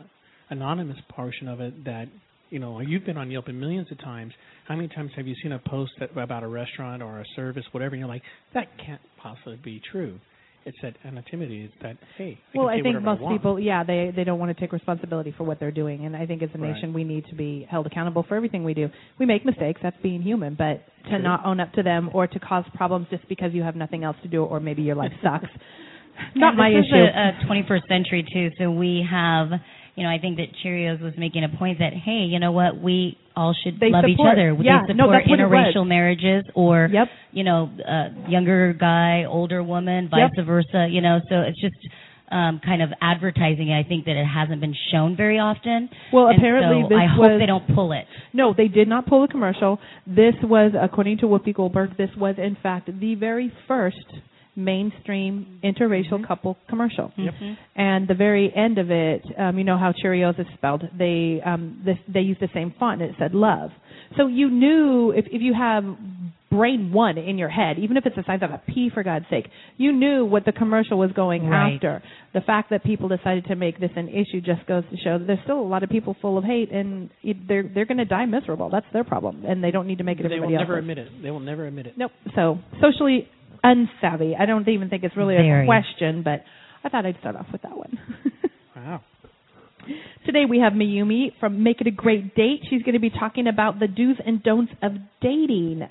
anonymous 0.50 0.98
portion 1.08 1.48
of 1.48 1.60
it 1.60 1.84
that 1.84 2.06
you 2.50 2.60
know. 2.60 2.80
You've 2.80 3.04
been 3.04 3.16
on 3.16 3.30
Yelp 3.30 3.48
millions 3.48 3.90
of 3.90 3.98
times. 3.98 4.32
How 4.68 4.76
many 4.76 4.88
times 4.88 5.10
have 5.16 5.26
you 5.26 5.34
seen 5.42 5.52
a 5.52 5.58
post 5.58 5.92
that, 5.98 6.16
about 6.16 6.44
a 6.44 6.48
restaurant 6.48 7.02
or 7.02 7.20
a 7.20 7.24
service, 7.34 7.64
whatever, 7.72 7.94
and 7.94 8.00
you're 8.00 8.08
like, 8.08 8.22
that 8.54 8.68
can't 8.84 9.00
possibly 9.20 9.58
be 9.64 9.80
true. 9.90 10.20
It's 10.66 10.76
that 10.82 10.94
anonymity. 11.06 11.64
It's 11.64 11.74
that 11.82 11.96
hey. 12.18 12.38
I 12.54 12.58
well, 12.58 12.68
can 12.68 12.80
I 12.80 12.82
think 12.82 13.02
most 13.02 13.22
want. 13.22 13.34
people, 13.38 13.58
yeah, 13.58 13.82
they 13.82 14.12
they 14.14 14.24
don't 14.24 14.38
want 14.38 14.54
to 14.54 14.60
take 14.60 14.72
responsibility 14.72 15.32
for 15.36 15.44
what 15.44 15.58
they're 15.58 15.70
doing, 15.70 16.04
and 16.04 16.14
I 16.14 16.26
think 16.26 16.42
as 16.42 16.50
a 16.54 16.58
Right. 16.58 16.74
nation 16.74 16.92
we 16.92 17.02
need 17.02 17.24
to 17.30 17.34
be 17.34 17.66
held 17.70 17.86
accountable 17.86 18.24
for 18.28 18.36
everything 18.36 18.62
we 18.62 18.74
do. 18.74 18.88
We 19.18 19.24
make 19.26 19.44
mistakes, 19.46 19.80
that's 19.82 19.96
being 20.02 20.20
human, 20.20 20.54
but 20.56 20.84
to 21.04 21.10
True. 21.10 21.18
not 21.22 21.46
own 21.46 21.60
up 21.60 21.72
to 21.74 21.82
them 21.82 22.10
or 22.12 22.26
to 22.26 22.38
cause 22.38 22.64
problems 22.74 23.06
just 23.10 23.26
because 23.28 23.54
you 23.54 23.62
have 23.62 23.74
nothing 23.76 24.04
else 24.04 24.16
to 24.22 24.28
do, 24.28 24.44
or 24.44 24.60
maybe 24.60 24.82
your 24.82 24.96
life 24.96 25.12
sucks. 25.22 25.48
not 26.34 26.50
And 26.50 26.58
my 26.58 26.70
this 26.70 26.84
issue. 26.84 26.96
is 26.96 27.08
a, 27.14 27.42
a 27.42 27.46
21st 27.48 27.86
century 27.88 28.24
too, 28.30 28.50
so 28.58 28.70
we 28.70 29.06
have 29.10 29.48
you 30.00 30.06
know, 30.06 30.10
I 30.10 30.18
think 30.18 30.38
that 30.38 30.48
Cheerios 30.64 31.00
was 31.02 31.12
making 31.18 31.44
a 31.44 31.50
point 31.60 31.78
that 31.80 31.92
hey, 31.92 32.24
you 32.24 32.38
know 32.40 32.52
what, 32.52 32.80
we 32.80 33.18
all 33.36 33.54
should 33.62 33.78
They 33.78 33.90
love 33.90 34.04
each 34.08 34.18
other. 34.18 34.56
yeah, 34.60 34.80
they 34.88 34.94
support 34.96 35.12
that's 35.12 35.28
what 35.28 35.40
it 35.40 35.44
was. 35.44 35.52
interracial 35.76 35.86
marriages, 35.86 36.44
or 36.54 36.88
Yep. 36.90 37.08
you 37.32 37.44
know, 37.44 37.68
uh, 37.86 38.08
younger 38.28 38.72
guy, 38.72 39.24
older 39.28 39.62
woman, 39.62 40.08
vice 40.08 40.32
versa. 40.44 40.88
You 40.90 41.02
know, 41.02 41.20
so 41.28 41.42
it's 41.42 41.60
just. 41.60 41.76
Um, 42.32 42.60
kind 42.64 42.80
of 42.80 42.90
advertising. 43.02 43.72
I 43.72 43.82
think 43.82 44.04
that 44.04 44.14
it 44.14 44.24
hasn't 44.24 44.60
been 44.60 44.76
shown 44.92 45.16
very 45.16 45.40
often. 45.40 45.88
Well, 46.12 46.28
And 46.28 46.38
apparently 46.38 46.82
so 46.84 46.88
this 46.90 46.98
I 47.02 47.06
hope 47.06 47.18
was- 47.22 47.40
they 47.40 47.46
don't 47.46 47.66
pull 47.74 47.90
it. 47.90 48.06
No, 48.32 48.54
they 48.56 48.68
did 48.68 48.86
not 48.86 49.06
pull 49.06 49.24
a 49.24 49.26
commercial. 49.26 49.80
This 50.06 50.36
was, 50.44 50.70
according 50.80 51.18
to 51.18 51.26
Whoopi 51.26 51.52
Goldberg, 51.52 51.96
this 51.96 52.10
was 52.16 52.36
in 52.38 52.54
fact 52.62 52.88
the 53.00 53.16
very 53.16 53.50
first 53.66 54.06
mainstream 54.64 55.58
interracial 55.64 56.26
couple 56.26 56.56
commercial. 56.68 57.12
Yep. 57.16 57.34
And 57.76 58.08
the 58.08 58.14
very 58.14 58.52
end 58.54 58.78
of 58.78 58.90
it, 58.90 59.22
um, 59.38 59.58
you 59.58 59.64
know 59.64 59.78
how 59.78 59.92
Cheerios 60.04 60.38
is 60.38 60.46
spelled. 60.54 60.82
They 60.98 61.40
um, 61.44 61.82
this, 61.84 61.96
they 62.12 62.20
used 62.20 62.40
the 62.40 62.48
same 62.54 62.74
font. 62.78 63.02
and 63.02 63.10
It 63.10 63.16
said 63.18 63.34
love. 63.34 63.70
So 64.16 64.26
you 64.26 64.50
knew 64.50 65.12
if 65.12 65.26
if 65.26 65.40
you 65.42 65.54
have 65.54 65.84
brain 66.50 66.92
one 66.92 67.16
in 67.16 67.38
your 67.38 67.48
head, 67.48 67.78
even 67.78 67.96
if 67.96 68.04
it's 68.06 68.16
the 68.16 68.24
size 68.26 68.40
of 68.42 68.50
a 68.50 68.60
pea, 68.66 68.90
for 68.92 69.04
God's 69.04 69.24
sake, 69.30 69.46
you 69.76 69.92
knew 69.92 70.24
what 70.24 70.44
the 70.44 70.50
commercial 70.50 70.98
was 70.98 71.12
going 71.12 71.46
Right. 71.46 71.74
after. 71.74 72.02
The 72.32 72.40
fact 72.40 72.70
that 72.70 72.82
people 72.82 73.06
decided 73.08 73.44
to 73.46 73.54
make 73.54 73.78
this 73.78 73.92
an 73.94 74.08
issue 74.08 74.40
just 74.40 74.66
goes 74.66 74.82
to 74.90 74.96
show 75.04 75.16
that 75.18 75.26
there's 75.28 75.38
still 75.44 75.60
a 75.60 75.70
lot 75.74 75.84
of 75.84 75.90
people 75.90 76.16
full 76.20 76.36
of 76.38 76.42
hate, 76.44 76.72
and 76.72 77.08
it- 77.22 77.46
they're 77.46 77.62
they're 77.72 77.84
going 77.84 77.98
to 77.98 78.04
die 78.04 78.26
miserable. 78.26 78.68
That's 78.68 78.86
their 78.92 79.04
problem, 79.04 79.44
and 79.46 79.62
they 79.62 79.70
don't 79.70 79.86
need 79.86 79.98
to 79.98 80.04
make 80.04 80.18
it 80.18 80.28
They 80.28 80.40
will 80.40 80.50
never 80.50 80.74
else's. 80.74 80.90
admit 80.90 80.98
it. 80.98 81.22
They 81.22 81.30
will 81.30 81.38
never 81.40 81.66
admit 81.66 81.86
it. 81.86 81.94
Nope. 81.96 82.10
So 82.34 82.58
socially 82.80 83.28
unsavvy. 83.64 84.38
I 84.38 84.46
don't 84.46 84.68
even 84.68 84.88
think 84.88 85.04
it's 85.04 85.16
really 85.16 85.36
a 85.36 85.64
question, 85.66 86.22
but 86.22 86.44
I 86.84 86.88
thought 86.88 87.06
I'd 87.06 87.18
start 87.20 87.36
off 87.36 87.46
with 87.52 87.62
that 87.62 87.76
one. 87.76 87.98
Wow. 88.76 89.02
Today 90.24 90.44
we 90.48 90.60
have 90.60 90.72
Mayumi 90.72 91.32
from 91.38 91.62
Make 91.62 91.82
It 91.82 91.86
a 91.86 91.90
Great 91.90 92.34
Date. 92.34 92.60
She's 92.70 92.82
going 92.82 92.94
to 92.94 93.00
be 93.00 93.10
talking 93.10 93.46
about 93.46 93.78
the 93.78 93.88
do's 93.88 94.16
and 94.24 94.42
don'ts 94.42 94.72
of 94.82 94.92
dating. 95.20 95.82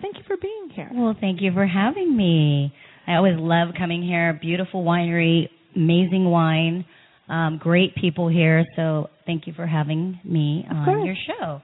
Thank 0.00 0.16
you 0.16 0.22
for 0.26 0.36
being 0.40 0.70
here. 0.74 0.88
Well, 0.92 1.14
thank 1.20 1.42
you 1.42 1.52
for 1.52 1.66
having 1.66 2.16
me. 2.16 2.72
I 3.06 3.16
always 3.16 3.34
love 3.36 3.68
coming 3.76 4.02
here. 4.02 4.38
Beautiful 4.40 4.84
winery, 4.84 5.48
amazing 5.74 6.24
wine, 6.24 6.84
um, 7.28 7.58
great 7.62 7.94
people 7.96 8.28
here. 8.28 8.64
So 8.76 9.08
thank 9.26 9.46
you 9.46 9.52
for 9.54 9.66
having 9.66 10.20
me 10.24 10.66
on 10.70 11.04
your 11.04 11.16
show. 11.26 11.60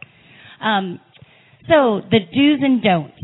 Um, 0.64 1.00
so 1.68 2.00
the 2.10 2.18
do's 2.18 2.60
and 2.62 2.82
don'ts. 2.82 3.14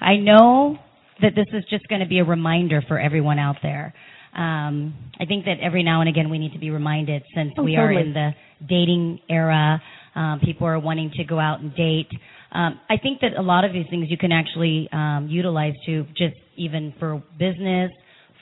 I 0.00 0.16
know 0.16 0.78
that 1.22 1.34
this 1.34 1.46
is 1.52 1.64
just 1.70 1.86
going 1.88 2.00
to 2.00 2.08
be 2.08 2.18
a 2.18 2.24
reminder 2.24 2.82
for 2.86 2.98
everyone 2.98 3.38
out 3.38 3.56
there. 3.62 3.94
Um, 4.34 4.94
I 5.20 5.26
think 5.26 5.44
that 5.44 5.56
every 5.62 5.82
now 5.82 6.00
and 6.00 6.08
again 6.08 6.30
we 6.30 6.38
need 6.38 6.52
to 6.52 6.58
be 6.58 6.70
reminded 6.70 7.22
since 7.34 7.52
Oh, 7.58 7.62
we 7.62 7.76
are 7.76 7.92
in 7.92 8.14
the 8.14 8.30
dating 8.66 9.20
era. 9.28 9.80
Um, 10.14 10.40
people 10.42 10.66
are 10.66 10.78
wanting 10.78 11.10
to 11.16 11.24
go 11.24 11.38
out 11.38 11.60
and 11.60 11.74
date. 11.74 12.08
Um, 12.52 12.80
I 12.88 12.96
think 12.96 13.20
that 13.20 13.36
a 13.38 13.42
lot 13.42 13.64
of 13.64 13.72
these 13.72 13.86
things 13.90 14.06
you 14.10 14.18
can 14.18 14.32
actually 14.32 14.88
um, 14.92 15.28
utilize 15.30 15.74
to 15.86 16.04
just 16.16 16.34
even 16.56 16.94
for 16.98 17.22
business, 17.38 17.90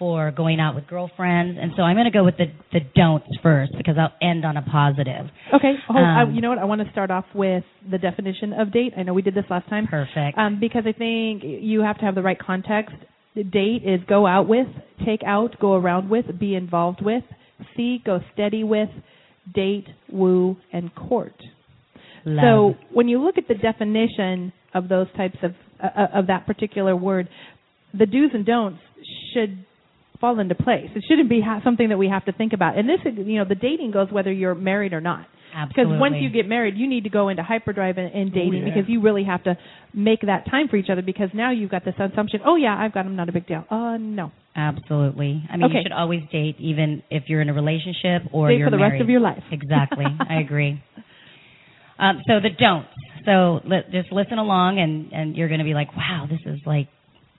for 0.00 0.33
going 0.33 0.59
out 0.59 0.75
with 0.75 0.88
girlfriends. 0.88 1.57
And 1.62 1.71
so 1.76 1.83
I'm 1.83 1.95
going 1.95 2.07
to 2.07 2.11
go 2.11 2.25
with 2.25 2.37
the 2.37 2.47
the 2.73 2.80
don'ts 2.97 3.28
first 3.42 3.71
because 3.76 3.95
I'll 3.97 4.14
end 4.21 4.45
on 4.45 4.57
a 4.57 4.62
positive. 4.62 5.26
Okay. 5.54 5.75
Oh, 5.88 5.95
I, 5.95 6.23
Um, 6.23 6.35
you 6.35 6.40
know 6.40 6.49
what? 6.49 6.59
I 6.59 6.64
want 6.64 6.80
to 6.85 6.90
start 6.90 7.12
off 7.12 7.26
with 7.35 7.62
the 7.88 7.99
definition 7.99 8.52
of 8.52 8.73
date. 8.73 8.95
I 8.97 9.04
know 9.04 9.14
we 9.14 9.23
did 9.23 9.35
this 9.35 9.45
last 9.49 9.69
time. 9.69 9.87
Perfect. 9.87 10.37
Um, 10.37 10.59
because 10.59 10.85
I 10.87 10.92
think 10.92 11.42
you 11.45 11.83
have 11.83 11.99
to 11.99 12.04
have 12.07 12.16
the 12.16 12.23
right 12.23 12.38
context. 12.38 12.97
The 13.37 13.45
date 13.45 13.83
is 13.85 14.00
go 14.09 14.26
out 14.26 14.49
with, 14.49 14.66
take 15.07 15.21
out, 15.25 15.54
go 15.61 15.75
around 15.75 16.11
with, 16.11 16.25
be 16.40 16.57
involved 16.57 17.00
with, 17.00 17.23
see, 17.76 18.02
go 18.04 18.19
steady 18.35 18.64
with, 18.64 18.88
date, 19.54 19.87
woo, 20.11 20.57
and 20.73 20.92
court. 20.95 21.35
Love. 22.25 22.42
So 22.45 22.75
when 22.92 23.07
you 23.09 23.23
look 23.23 23.38
at 23.38 23.47
the 23.49 23.54
definition 23.54 24.52
of 24.75 24.88
those 24.88 25.07
types 25.16 25.37
of 25.42 25.52
uh, 25.83 26.19
of 26.19 26.26
that 26.26 26.47
particular 26.47 26.97
word, 26.97 27.28
the 27.99 28.07
do's 28.07 28.30
and 28.35 28.45
don'ts 28.45 28.80
should 29.33 29.64
fall 30.21 30.39
into 30.39 30.55
place. 30.55 30.89
It 30.95 31.05
shouldn't 31.09 31.29
be 31.29 31.41
ha- 31.41 31.61
something 31.65 31.89
that 31.89 31.99
we 31.99 32.09
have 32.09 32.25
to 32.27 32.33
think 32.33 32.53
about. 32.53 32.79
And 32.79 32.89
this, 32.89 32.99
you 33.05 33.39
know, 33.39 33.45
the 33.49 33.55
dating 33.55 33.93
goes 33.93 34.09
whether 34.11 34.33
you're 34.33 34.55
married 34.55 34.93
or 34.93 35.00
not. 35.00 35.27
Absolutely. 35.55 35.95
Because 35.95 36.00
once 36.00 36.15
you 36.21 36.31
get 36.31 36.47
married, 36.47 36.77
you 36.77 36.89
need 36.89 37.05
to 37.05 37.11
go 37.11 37.29
into 37.29 37.43
hyperdrive 37.43 37.99
and, 37.99 38.12
and 38.15 38.33
dating 38.33 38.67
yeah. 38.67 38.73
because 38.73 38.89
you 38.89 39.00
really 39.00 39.25
have 39.25 39.43
to 39.45 39.59
make 39.93 40.21
that 40.23 40.45
time 40.49 40.69
for 40.69 40.77
each 40.77 40.91
other. 40.91 41.03
Because 41.03 41.31
now 41.35 41.50
you've 41.50 41.71
got 41.71 41.85
this 41.85 41.95
assumption, 41.99 42.41
oh 42.47 42.57
yeah, 42.57 42.77
I've 42.79 42.95
got 42.95 43.07
him, 43.07 43.17
not 43.17 43.29
a 43.29 43.33
big 43.33 43.47
deal. 43.49 43.65
Uh, 43.69 43.97
no, 43.99 44.31
Absolutely. 44.57 45.45
I 45.49 45.57
mean, 45.57 45.67
Okay. 45.67 45.75
you 45.79 45.83
should 45.85 45.93
always 45.93 46.23
date, 46.33 46.57
even 46.59 47.03
if 47.11 47.25
you're 47.29 47.41
in 47.41 47.49
a 47.49 47.55
relationship 47.55 48.23
or 48.33 48.49
Date 48.49 48.59
you're 48.59 48.67
for 48.67 48.77
the 48.77 48.83
rest 48.83 49.00
of 49.00 49.09
your 49.09 49.21
life. 49.21 49.43
Exactly. 49.53 50.05
I 50.05 50.41
agree. 50.41 50.83
Um, 51.99 52.23
so 52.27 52.41
the 52.41 52.50
don'ts. 52.59 52.89
So 53.27 53.61
li- 53.65 53.85
just 53.93 54.11
listen 54.11 54.39
along, 54.39 54.79
and 54.79 55.12
and 55.12 55.37
you're 55.37 55.49
going 55.49 55.59
to 55.59 55.65
be 55.65 55.75
like, 55.75 55.95
wow, 55.95 56.27
this 56.29 56.41
is 56.47 56.59
like, 56.65 56.89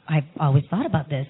I've 0.08 0.26
always 0.40 0.64
thought 0.70 0.86
about 0.86 1.10
this. 1.10 1.26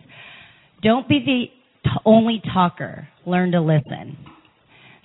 Don't 0.81 1.07
be 1.07 1.19
the 1.19 1.89
t- 1.89 1.95
only 2.05 2.41
talker. 2.53 3.07
Learn 3.25 3.51
to 3.51 3.61
listen. 3.61 4.17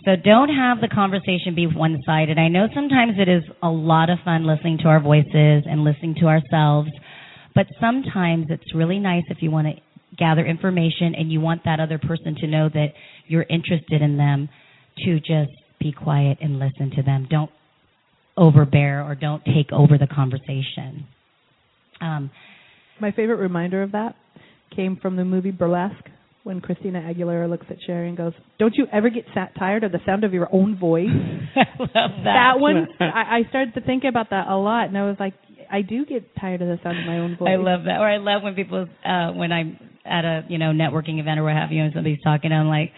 So 0.04 0.12
don't 0.14 0.50
have 0.50 0.80
the 0.80 0.88
conversation 0.88 1.54
be 1.54 1.66
one-sided. 1.66 2.38
I 2.38 2.48
know 2.48 2.68
sometimes 2.74 3.14
it 3.18 3.28
is 3.28 3.42
a 3.62 3.68
lot 3.68 4.08
of 4.08 4.18
fun 4.24 4.46
listening 4.46 4.78
to 4.78 4.88
our 4.88 5.00
voices 5.00 5.64
and 5.66 5.82
listening 5.82 6.14
to 6.20 6.26
ourselves, 6.26 6.90
but 7.54 7.66
sometimes 7.80 8.46
it's 8.50 8.74
really 8.74 9.00
nice 9.00 9.24
if 9.30 9.38
you 9.40 9.50
want 9.50 9.66
to 9.66 9.82
gather 10.16 10.46
information 10.46 11.14
and 11.16 11.32
you 11.32 11.40
want 11.40 11.62
that 11.64 11.80
other 11.80 11.98
person 11.98 12.36
to 12.40 12.46
know 12.46 12.68
that 12.68 12.88
you're 13.26 13.46
interested 13.50 14.00
in 14.00 14.16
them 14.16 14.48
to 15.04 15.18
just 15.18 15.50
be 15.80 15.92
quiet 15.92 16.38
and 16.40 16.58
listen 16.58 16.90
to 16.94 17.02
them. 17.02 17.26
Don't 17.28 17.50
overbear 18.36 19.02
or 19.02 19.14
don't 19.14 19.44
take 19.44 19.72
over 19.72 19.98
the 19.98 20.06
conversation. 20.06 21.06
Um, 22.00 22.30
My 23.00 23.10
favorite 23.10 23.36
reminder 23.36 23.82
of 23.82 23.92
that 23.92 24.14
came 24.74 24.96
from 24.96 25.16
the 25.16 25.24
movie 25.24 25.50
Burlesque 25.50 26.08
when 26.42 26.60
Christina 26.60 27.00
Aguilera 27.00 27.50
looks 27.50 27.66
at 27.70 27.76
Sherry 27.86 28.08
and 28.08 28.16
goes, 28.16 28.32
"Don't 28.58 28.74
you 28.76 28.86
ever 28.92 29.10
get 29.10 29.24
sat 29.34 29.52
tired 29.58 29.84
of 29.84 29.92
the 29.92 29.98
sound 30.06 30.24
of 30.24 30.32
your 30.32 30.48
own 30.52 30.76
voice?" 30.78 31.08
I 31.56 31.60
love 31.78 31.90
that. 31.92 32.24
that 32.24 32.60
one, 32.60 32.86
I, 33.00 33.38
I 33.38 33.48
started 33.48 33.74
to 33.74 33.80
think 33.80 34.04
about 34.04 34.30
that 34.30 34.46
a 34.48 34.56
lot, 34.56 34.88
and 34.88 34.96
I 34.96 35.06
was 35.06 35.16
like, 35.18 35.34
I 35.70 35.82
do 35.82 36.04
get 36.06 36.34
tired 36.36 36.62
of 36.62 36.68
the 36.68 36.78
sound 36.82 36.98
of 36.98 37.06
my 37.06 37.18
own 37.18 37.36
voice. 37.36 37.48
I 37.50 37.56
love 37.56 37.84
that. 37.84 37.98
Or 37.98 38.08
I 38.08 38.18
love 38.18 38.42
when 38.42 38.54
people, 38.54 38.86
uh, 39.04 39.32
when 39.32 39.50
I'm 39.52 39.78
at 40.04 40.24
a, 40.24 40.44
you 40.48 40.58
know, 40.58 40.70
networking 40.70 41.18
event 41.18 41.40
or 41.40 41.44
what 41.44 41.54
have 41.54 41.72
you, 41.72 41.82
and 41.82 41.92
somebody's 41.92 42.22
talking, 42.22 42.52
and 42.52 42.60
I'm 42.60 42.68
like, 42.68 42.92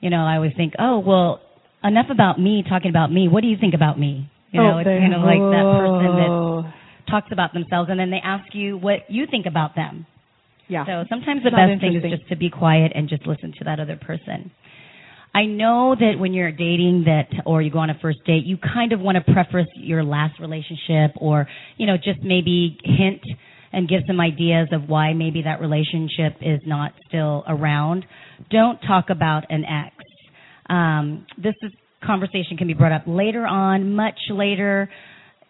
you 0.00 0.10
know, 0.10 0.24
I 0.24 0.36
always 0.36 0.52
think, 0.56 0.74
oh, 0.78 0.98
well, 0.98 1.40
enough 1.82 2.06
about 2.10 2.38
me 2.38 2.62
talking 2.68 2.90
about 2.90 3.10
me. 3.10 3.28
What 3.28 3.40
do 3.40 3.48
you 3.48 3.56
think 3.58 3.74
about 3.74 3.98
me? 3.98 4.30
You 4.50 4.60
know, 4.60 4.76
Oh, 4.76 4.78
it's 4.78 4.86
kind 4.86 5.14
of 5.14 5.22
like 5.22 5.40
that 5.40 5.64
person 5.64 6.16
that 6.20 6.30
oh. 6.30 6.62
talks 7.10 7.32
about 7.32 7.52
themselves, 7.54 7.88
and 7.90 7.98
then 7.98 8.10
they 8.10 8.20
ask 8.22 8.54
you 8.54 8.76
what 8.76 9.08
you 9.08 9.24
think 9.30 9.46
about 9.46 9.74
them. 9.74 10.06
Yeah. 10.68 10.86
So 10.86 11.04
sometimes 11.08 11.42
the 11.44 11.50
best 11.50 11.80
thing 11.80 11.96
is 11.96 12.18
just 12.18 12.28
to 12.30 12.36
be 12.36 12.50
quiet 12.50 12.92
and 12.94 13.08
just 13.08 13.26
listen 13.26 13.52
to 13.58 13.64
that 13.64 13.80
other 13.80 13.96
person. 13.96 14.50
I 15.34 15.46
know 15.46 15.96
that 15.98 16.12
when 16.18 16.32
you're 16.32 16.52
dating 16.52 17.04
that 17.06 17.42
or 17.44 17.60
you 17.60 17.70
go 17.70 17.80
on 17.80 17.90
a 17.90 17.98
first 18.00 18.24
date, 18.24 18.44
you 18.44 18.56
kind 18.56 18.92
of 18.92 19.00
want 19.00 19.18
to 19.18 19.32
preface 19.32 19.66
your 19.74 20.04
last 20.04 20.38
relationship 20.38 21.10
or, 21.16 21.48
you 21.76 21.86
know, 21.86 21.96
just 21.96 22.22
maybe 22.22 22.78
hint 22.84 23.20
and 23.72 23.88
give 23.88 24.02
some 24.06 24.20
ideas 24.20 24.68
of 24.70 24.88
why 24.88 25.12
maybe 25.12 25.42
that 25.42 25.60
relationship 25.60 26.36
is 26.40 26.60
not 26.64 26.92
still 27.08 27.42
around. 27.48 28.06
Don't 28.50 28.78
talk 28.86 29.06
about 29.10 29.44
an 29.50 29.64
ex. 29.64 29.96
Um, 30.70 31.26
this 31.36 31.54
is 31.62 31.72
conversation 32.06 32.56
can 32.56 32.68
be 32.68 32.74
brought 32.74 32.92
up 32.92 33.02
later 33.06 33.44
on, 33.44 33.94
much 33.94 34.18
later. 34.30 34.88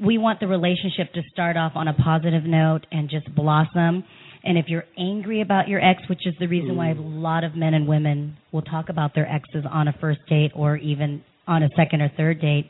We 0.01 0.17
want 0.17 0.41
the 0.41 0.47
relationship 0.47 1.13
to 1.13 1.23
start 1.31 1.57
off 1.57 1.73
on 1.75 1.89
a 1.89 1.95
positive 1.95 2.45
note 2.45 2.87
and 2.91 3.11
just 3.11 3.33
blossom. 3.35 4.05
And 4.45 4.59
if 4.59 4.67
you're 4.69 4.85
angry 4.99 5.41
about 5.41 5.69
your 5.69 5.83
ex, 5.83 6.03
which 6.09 6.27
is 6.27 6.35
the 6.39 6.47
reason 6.47 6.77
why 6.77 6.91
a 6.91 6.95
lot 6.95 7.45
of 7.45 7.57
men 7.57 7.73
and 7.73 7.89
women 7.89 8.37
will 8.53 8.63
talk 8.63 8.91
about 8.91 9.15
their 9.15 9.27
exes 9.27 9.65
on 9.71 9.89
a 9.89 9.95
first 10.01 10.21
date 10.29 10.53
or 10.55 10.77
even 10.77 11.25
on 11.47 11.63
a 11.63 11.69
second 11.75 12.03
or 12.03 12.13
third 12.17 12.41
date, 12.43 12.69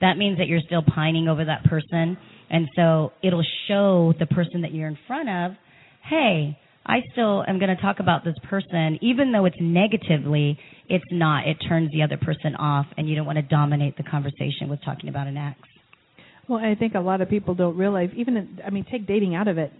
that 0.00 0.16
means 0.16 0.38
that 0.38 0.46
you're 0.46 0.60
still 0.64 0.82
pining 0.82 1.26
over 1.26 1.44
that 1.44 1.64
person. 1.64 2.16
And 2.50 2.68
so 2.76 3.12
it'll 3.22 3.44
show 3.66 4.14
the 4.18 4.26
person 4.26 4.62
that 4.62 4.72
you're 4.72 4.88
in 4.88 4.98
front 5.08 5.28
of, 5.28 5.52
hey, 6.08 6.56
I 6.86 7.00
still 7.12 7.44
am 7.46 7.58
going 7.58 7.74
to 7.74 7.82
talk 7.82 8.00
about 8.00 8.24
this 8.24 8.36
person, 8.48 8.98
even 9.02 9.32
though 9.32 9.44
it's 9.44 9.56
negatively, 9.60 10.56
it's 10.88 11.04
not. 11.10 11.46
It 11.46 11.56
turns 11.68 11.90
the 11.92 12.02
other 12.02 12.16
person 12.16 12.54
off, 12.54 12.86
and 12.96 13.08
you 13.08 13.16
don't 13.16 13.26
want 13.26 13.36
to 13.36 13.42
dominate 13.42 13.96
the 13.96 14.04
conversation 14.04 14.68
with 14.70 14.78
talking 14.84 15.10
about 15.10 15.26
an 15.26 15.36
ex. 15.36 15.58
Well, 16.48 16.64
I 16.64 16.74
think 16.76 16.94
a 16.94 17.00
lot 17.00 17.20
of 17.20 17.28
people 17.28 17.54
don't 17.54 17.76
realize, 17.76 18.08
even, 18.16 18.36
in, 18.38 18.60
I 18.64 18.70
mean, 18.70 18.86
take 18.90 19.06
dating 19.06 19.34
out 19.34 19.48
of 19.48 19.58
it. 19.58 19.70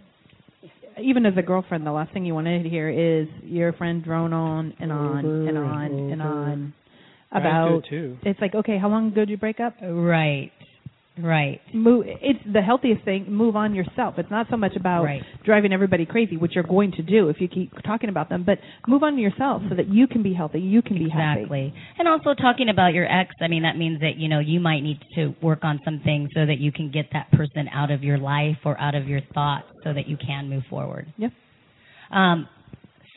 Even 1.03 1.25
as 1.25 1.33
a 1.37 1.41
girlfriend, 1.41 1.85
the 1.85 1.91
last 1.91 2.13
thing 2.13 2.25
you 2.25 2.33
want 2.33 2.47
to 2.47 2.69
hear 2.69 2.89
is 2.89 3.27
your 3.43 3.73
friend 3.73 4.03
drone 4.03 4.33
on 4.33 4.73
and 4.79 4.91
on 4.91 5.25
and 5.25 5.57
on 5.57 5.81
and 5.85 6.11
and 6.13 6.21
over. 6.21 6.31
on 6.31 6.73
I 7.31 7.39
do 7.39 7.47
about. 7.47 7.83
too. 7.89 8.17
It's 8.23 8.39
like, 8.41 8.55
okay, 8.55 8.77
how 8.77 8.89
long 8.89 9.07
ago 9.07 9.21
did 9.21 9.29
you 9.29 9.37
break 9.37 9.59
up? 9.59 9.75
Right. 9.81 10.51
Right. 11.21 11.59
Move. 11.73 12.05
It's 12.07 12.39
the 12.51 12.61
healthiest 12.61 13.03
thing. 13.03 13.25
Move 13.29 13.55
on 13.55 13.75
yourself. 13.75 14.15
It's 14.17 14.31
not 14.31 14.47
so 14.49 14.57
much 14.57 14.75
about 14.75 15.03
Right. 15.03 15.21
driving 15.43 15.73
everybody 15.73 16.05
crazy, 16.05 16.37
which 16.37 16.55
you're 16.55 16.63
going 16.63 16.91
to 16.93 17.01
do 17.01 17.29
if 17.29 17.41
you 17.41 17.47
keep 17.47 17.71
talking 17.83 18.09
about 18.09 18.29
them, 18.29 18.43
but 18.43 18.59
move 18.87 19.03
on 19.03 19.17
yourself 19.17 19.61
so 19.69 19.75
that 19.75 19.87
you 19.87 20.07
can 20.07 20.23
be 20.23 20.33
healthy. 20.33 20.59
You 20.61 20.81
can 20.81 20.97
be 20.97 21.09
happy. 21.09 21.41
Exactly. 21.41 21.73
And 21.97 22.07
also 22.07 22.33
talking 22.33 22.69
about 22.69 22.93
your 22.93 23.05
ex, 23.11 23.35
I 23.41 23.47
mean, 23.47 23.63
that 23.63 23.77
means 23.77 23.99
that, 24.01 24.15
you 24.17 24.29
know, 24.29 24.39
you 24.39 24.59
might 24.59 24.81
need 24.81 24.99
to 25.15 25.35
work 25.41 25.63
on 25.63 25.79
some 25.83 25.99
things 26.03 26.29
so 26.33 26.45
that 26.45 26.59
you 26.59 26.71
can 26.71 26.89
get 26.91 27.07
that 27.13 27.31
person 27.31 27.67
out 27.73 27.91
of 27.91 28.03
your 28.03 28.17
life 28.17 28.57
or 28.65 28.79
out 28.79 28.95
of 28.95 29.07
your 29.07 29.21
thoughts 29.33 29.67
so 29.83 29.93
that 29.93 30.07
you 30.07 30.17
can 30.17 30.49
move 30.49 30.63
forward. 30.69 31.11
Yep. 31.17 31.31
Um, 32.11 32.47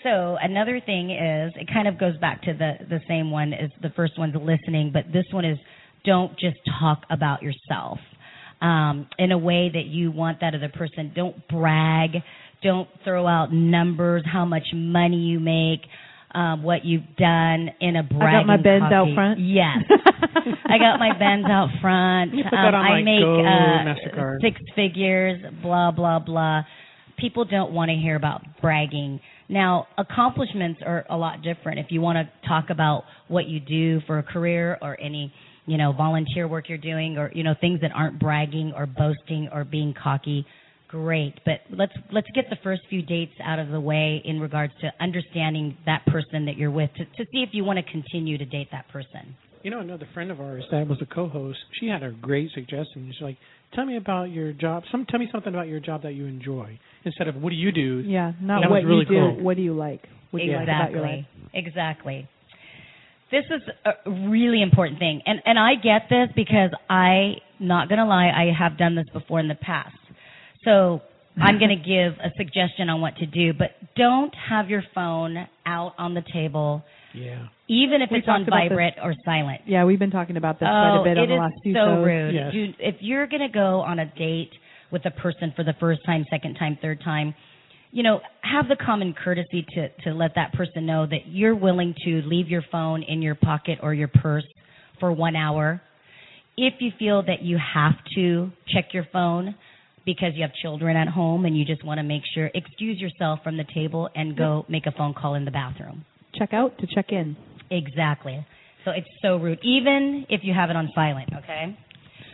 so 0.03 0.37
another 0.43 0.81
thing 0.85 1.11
is, 1.11 1.53
it 1.57 1.69
kind 1.73 1.87
of 1.87 1.99
goes 1.99 2.17
back 2.19 2.43
to 2.43 2.53
the, 2.53 2.73
the 2.89 3.01
same 3.07 3.31
one 3.31 3.53
as 3.53 3.71
the 3.83 3.91
first 3.91 4.19
one's 4.19 4.35
listening, 4.35 4.91
but 4.93 5.05
this 5.13 5.27
one 5.31 5.45
is 5.45 5.59
don't 6.05 6.39
just 6.39 6.57
talk 6.81 7.03
about 7.11 7.43
yourself 7.43 7.99
um, 8.61 9.09
in 9.19 9.33
a 9.33 9.39
way 9.39 9.71
that 9.73 9.87
you 9.87 10.11
want 10.11 10.41
that 10.41 10.55
other 10.55 10.69
person. 10.69 11.13
Don't 11.15 11.37
brag. 11.49 12.11
Don't 12.63 12.89
throw 13.05 13.27
out 13.27 13.53
numbers, 13.53 14.23
how 14.31 14.45
much 14.45 14.67
money 14.73 15.17
you 15.17 15.41
make, 15.41 15.81
um, 16.35 16.63
what 16.63 16.85
you've 16.85 17.17
done 17.19 17.71
in 17.81 17.97
a 17.97 18.03
bragging 18.03 18.19
I 18.19 18.41
got 18.41 18.47
my 18.47 18.57
Benz 18.57 18.85
out 18.85 19.09
front. 19.15 19.41
Yes, 19.41 19.79
I 20.67 20.79
got 20.79 20.99
my 20.99 21.11
Benz 21.19 21.45
out 21.47 21.69
front. 21.81 22.35
You 22.35 22.45
put 22.45 22.53
that 22.53 22.75
Um, 22.75 22.87
I 22.87 23.03
make 23.03 23.21
Go 23.21 23.45
uh, 23.45 24.39
six 24.41 24.61
figures. 24.77 25.43
Blah 25.61 25.91
blah 25.91 26.21
blah. 26.21 26.63
People 27.19 27.45
don't 27.45 27.73
want 27.73 27.91
to 27.91 27.97
hear 27.97 28.17
about 28.17 28.43
bragging. 28.61 29.21
Now, 29.49 29.87
accomplishments 29.99 30.81
are 30.85 31.05
a 31.11 31.17
lot 31.17 31.43
different. 31.43 31.79
If 31.79 31.87
you 31.91 32.01
want 32.01 32.17
to 32.17 32.49
talk 32.49 32.71
about 32.71 33.05
what 33.29 33.47
you 33.47 33.61
do 33.61 34.01
for 34.07 34.19
a 34.19 34.23
career 34.23 34.79
or 34.81 34.99
any, 34.99 35.33
you 35.67 35.79
know, 35.79 35.93
volunteer 35.93 36.49
work 36.49 36.69
you're 36.69 36.79
doing 36.79 37.17
or, 37.19 37.31
you 37.35 37.45
know, 37.45 37.55
things 37.61 37.81
that 37.83 37.93
aren't 37.95 38.19
bragging 38.19 38.73
or 38.77 38.87
boasting 38.87 39.49
or 39.53 39.65
being 39.65 39.95
cocky, 40.01 40.45
great. 40.89 41.35
But 41.45 41.61
let's 41.71 41.93
let's 42.13 42.27
get 42.35 42.47
the 42.51 42.57
first 42.63 42.83
few 42.91 43.03
dates 43.03 43.33
out 43.43 43.59
of 43.59 43.69
the 43.69 43.81
way 43.81 44.21
in 44.25 44.41
regards 44.41 44.73
to 44.81 44.91
understanding 45.01 45.77
that 45.87 46.05
person 46.07 46.47
that 46.47 46.57
you're 46.57 46.71
with 46.71 46.91
to, 46.97 47.05
to 47.05 47.31
see 47.33 47.43
if 47.43 47.51
you 47.53 47.65
want 47.65 47.79
to 47.79 47.91
continue 47.91 48.39
to 48.39 48.45
date 48.45 48.69
that 48.73 48.89
person. 48.89 49.37
You 49.63 49.71
know, 49.71 49.79
another 49.79 50.09
friend 50.13 50.33
of 50.33 50.41
ours 50.41 50.65
that 50.73 50.89
was 50.89 50.99
a 51.01 51.07
co-host. 51.07 51.59
She 51.79 51.87
had 51.87 52.03
a 52.03 52.11
great 52.11 52.51
suggestion. 52.53 53.13
She's 53.13 53.23
like, 53.23 53.39
"Tell 53.75 53.87
me 53.87 53.97
about 53.97 54.31
your 54.31 54.53
job. 54.53 54.83
Some 54.91 55.07
tell 55.07 55.21
me 55.21 55.29
something 55.31 55.55
about 55.55 55.69
your 55.69 55.79
job 55.79 56.03
that 56.03 56.15
you 56.15 56.27
enjoy 56.27 56.79
instead 57.05 57.29
of 57.29 57.37
what 57.37 57.51
do 57.51 57.57
you 57.57 57.71
do." 57.71 58.01
Yeah. 58.01 58.33
Not 58.41 58.63
That 58.63 58.71
what 58.71 58.83
was 58.83 58.85
really 58.85 59.07
you 59.09 59.31
do. 59.31 59.37
cool. 59.37 59.45
What 59.45 59.57
do 59.57 59.63
you 59.63 59.75
like? 59.75 60.03
What 60.33 60.41
do 60.41 60.47
you 60.47 60.57
like 60.57 60.65
about 60.65 60.91
your 60.91 61.03
life? 61.03 61.25
Exactly. 61.55 62.27
This 63.33 63.45
is 63.51 63.63
a 63.85 64.11
really 64.29 64.63
important 64.63 65.01
thing. 65.01 65.23
And 65.27 65.41
and 65.45 65.59
I 65.59 65.75
get 65.75 66.03
this 66.09 66.29
because 66.37 66.71
I 66.89 67.37
not 67.59 67.89
going 67.89 67.99
to 67.99 68.05
lie, 68.05 68.29
I 68.29 68.53
have 68.57 68.77
done 68.79 68.95
this 68.95 69.07
before 69.13 69.41
in 69.41 69.49
the 69.49 69.55
past. 69.57 69.97
So, 70.65 71.01
I'm 71.37 71.55
mm-hmm. 71.55 71.59
going 71.59 71.79
to 71.79 71.83
give 71.83 72.19
a 72.21 72.31
suggestion 72.37 72.91
on 72.91 73.01
what 73.01 73.17
to 73.17 73.27
do, 73.27 73.53
but 73.55 73.71
don't 73.97 74.35
have 74.51 74.69
your 74.69 74.83
phone 74.95 75.49
out 75.65 75.95
on 75.97 76.13
the 76.13 76.23
table 76.33 76.85
Yeah. 77.15 77.47
even 77.69 78.03
if 78.03 78.11
We 78.11 78.19
it's 78.19 78.29
on 78.29 78.41
talked 78.41 78.51
this- 78.51 78.69
vibrate 78.69 78.95
or 79.03 79.15
silent. 79.25 79.63
Yeah, 79.67 79.85
we've 79.85 79.99
been 79.99 80.11
talking 80.11 80.37
about 80.37 80.61
this 80.61 80.69
oh, 80.71 80.73
quite 80.73 80.97
a 80.97 81.01
oh, 81.01 81.05
bit 81.05 81.19
on 81.19 81.29
the 81.29 81.35
last 81.37 81.55
few 81.63 81.73
so 81.73 81.87
shows. 81.87 82.05
rude. 82.05 82.35
Yes. 82.35 82.53
Dude, 82.53 82.77
if 82.79 82.97
you're 83.01 83.27
going 83.27 83.41
to 83.41 83.49
go 83.53 83.81
on 83.81 83.99
a 83.99 84.07
date 84.15 84.53
with 84.91 85.07
a 85.07 85.11
person 85.11 85.53
for 85.57 85.65
the 85.65 85.75
first 85.81 86.01
time, 86.05 86.27
second 86.31 86.57
time, 86.57 86.77
third 86.83 87.01
time, 87.03 87.35
you 87.93 88.03
know, 88.03 88.21
have 88.43 88.69
the 88.69 88.77
common 88.77 89.15
courtesy 89.15 89.65
to 89.75 89.89
to 90.05 90.15
let 90.15 90.35
that 90.35 90.53
person 90.55 90.87
know 90.87 91.07
that 91.07 91.29
you're 91.29 91.55
willing 91.55 91.95
to 92.05 92.23
leave 92.25 92.49
your 92.49 92.65
phone 92.73 93.03
in 93.03 93.23
your 93.23 93.35
pocket 93.35 93.79
or 93.83 93.95
your 93.95 94.09
purse 94.09 94.47
for 94.99 95.13
1 95.13 95.37
hour. 95.37 95.81
If 96.57 96.75
you 96.81 96.91
feel 96.99 97.23
that 97.23 97.43
you 97.43 97.59
have 97.59 97.95
to 98.17 98.51
check 98.69 98.93
your 98.93 99.07
phone 99.13 99.55
because 100.05 100.33
you 100.35 100.43
have 100.43 100.53
children 100.55 100.97
at 100.97 101.09
home 101.09 101.45
and 101.45 101.57
you 101.57 101.65
just 101.65 101.85
want 101.85 101.99
to 101.99 102.03
make 102.03 102.23
sure 102.35 102.51
excuse 102.55 102.99
yourself 102.99 103.41
from 103.45 103.57
the 103.57 103.65
table 103.75 104.09
and 104.15 104.37
go 104.37 104.65
make 104.69 104.87
a 104.87 104.93
phone 104.93 105.15
call 105.15 105.35
in 105.35 105.45
the 105.45 105.51
bathroom. 105.51 106.05
Check 106.39 106.53
out 106.53 106.77
to 106.79 106.87
check 106.95 107.13
in. 107.13 107.37
Exactly. 107.71 108.45
So 108.85 108.91
it's 108.91 109.07
so 109.23 109.37
rude, 109.37 109.61
even 109.63 110.27
if 110.29 110.41
you 110.43 110.53
have 110.55 110.71
it 110.71 110.77
on 110.77 110.91
silent. 110.95 111.29
Okay. 111.45 111.77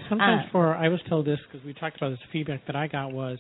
Sometimes 0.09 0.47
Uh, 0.47 0.51
for 0.53 0.75
I 0.77 0.89
was 0.89 1.01
told 1.09 1.27
this 1.27 1.39
because 1.47 1.65
we 1.65 1.75
talked 1.75 1.97
about 1.97 2.11
this. 2.11 2.21
Feedback 2.33 2.65
that 2.67 2.77
I 2.77 2.87
got 2.87 3.13
was 3.13 3.39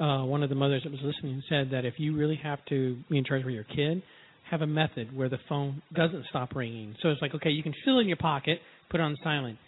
uh, 0.00 0.24
one 0.24 0.42
of 0.42 0.48
the 0.48 0.54
mothers 0.54 0.82
that 0.84 0.92
was 0.92 1.00
listening 1.02 1.42
said 1.48 1.70
that 1.72 1.84
if 1.84 1.94
you 1.98 2.16
really 2.16 2.38
have 2.42 2.58
to 2.66 2.96
be 3.10 3.18
in 3.18 3.24
charge 3.24 3.42
of 3.42 3.50
your 3.50 3.64
kid, 3.64 4.02
have 4.50 4.62
a 4.62 4.66
method 4.66 5.14
where 5.14 5.28
the 5.28 5.38
phone 5.48 5.82
doesn't 5.94 6.24
stop 6.30 6.54
ringing. 6.54 6.94
So 7.02 7.10
it's 7.10 7.20
like 7.20 7.34
okay, 7.34 7.50
you 7.50 7.62
can 7.62 7.74
feel 7.84 7.98
it 7.98 8.02
in 8.02 8.08
your 8.08 8.16
pocket, 8.16 8.60
put 8.90 9.00
it 9.00 9.02
on 9.02 9.16
silent, 9.22 9.58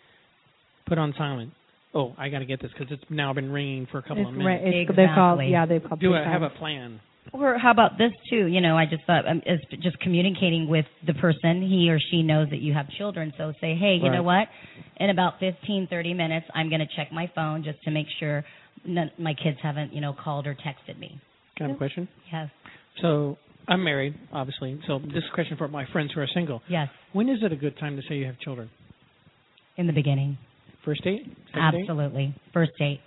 put 0.86 0.98
on 0.98 1.14
silent. 1.18 1.52
Oh, 1.92 2.14
I 2.16 2.28
got 2.28 2.38
to 2.38 2.46
get 2.46 2.62
this 2.62 2.70
because 2.72 2.92
it's 2.92 3.02
now 3.10 3.32
been 3.32 3.50
ringing 3.50 3.88
for 3.90 3.98
a 3.98 4.02
couple 4.02 4.18
It's 4.18 4.30
of 4.30 4.36
right. 4.36 4.62
minutes. 4.62 4.90
It's, 4.90 4.96
They've 4.96 5.08
called. 5.12 5.40
Exactly. 5.40 5.52
Yeah, 5.52 5.66
they've 5.66 5.82
called. 5.82 6.00
Do 6.00 6.10
three 6.10 6.20
it. 6.20 6.26
Have 6.26 6.42
a 6.42 6.50
plan. 6.50 7.00
Or 7.32 7.58
how 7.58 7.70
about 7.70 7.98
this 7.98 8.12
too? 8.30 8.46
You 8.46 8.60
know, 8.60 8.76
I 8.78 8.86
just 8.86 9.04
thought 9.06 9.28
um, 9.28 9.42
is 9.44 9.60
just 9.82 9.98
communicating 10.00 10.68
with 10.68 10.86
the 11.06 11.14
person. 11.14 11.62
He 11.62 11.90
or 11.90 11.98
she 12.10 12.22
knows 12.22 12.48
that 12.50 12.60
you 12.60 12.72
have 12.72 12.88
children, 12.90 13.32
so 13.36 13.52
say, 13.60 13.74
hey, 13.74 13.98
you 14.02 14.10
know 14.10 14.22
what? 14.22 14.48
In 14.96 15.10
about 15.10 15.34
fifteen, 15.38 15.86
thirty 15.90 16.14
minutes, 16.14 16.46
I'm 16.54 16.68
going 16.68 16.80
to 16.80 16.88
check 16.96 17.12
my 17.12 17.30
phone 17.34 17.62
just 17.62 17.82
to 17.82 17.90
make 17.90 18.06
sure 18.18 18.44
none, 18.86 19.10
my 19.18 19.34
kids 19.34 19.58
haven't, 19.62 19.92
you 19.92 20.00
know, 20.00 20.12
called 20.12 20.46
or 20.46 20.54
texted 20.54 20.98
me. 20.98 21.20
Can 21.56 21.66
I 21.66 21.68
have 21.68 21.76
a 21.76 21.78
question? 21.78 22.08
Yes. 22.32 22.48
So 23.02 23.38
I'm 23.68 23.84
married, 23.84 24.14
obviously. 24.32 24.80
So 24.86 24.98
this 24.98 25.18
is 25.18 25.24
a 25.30 25.34
question 25.34 25.56
for 25.56 25.68
my 25.68 25.84
friends 25.92 26.12
who 26.14 26.20
are 26.20 26.28
single. 26.34 26.62
Yes. 26.68 26.88
When 27.12 27.28
is 27.28 27.38
it 27.42 27.52
a 27.52 27.56
good 27.56 27.78
time 27.78 27.96
to 27.96 28.02
say 28.08 28.16
you 28.16 28.26
have 28.26 28.38
children? 28.40 28.70
In 29.76 29.86
the 29.86 29.92
beginning. 29.92 30.38
First 30.84 31.04
date? 31.04 31.22
Second 31.48 31.72
date? 31.72 31.80
Absolutely. 31.82 32.34
First 32.52 32.72
date. 32.78 33.00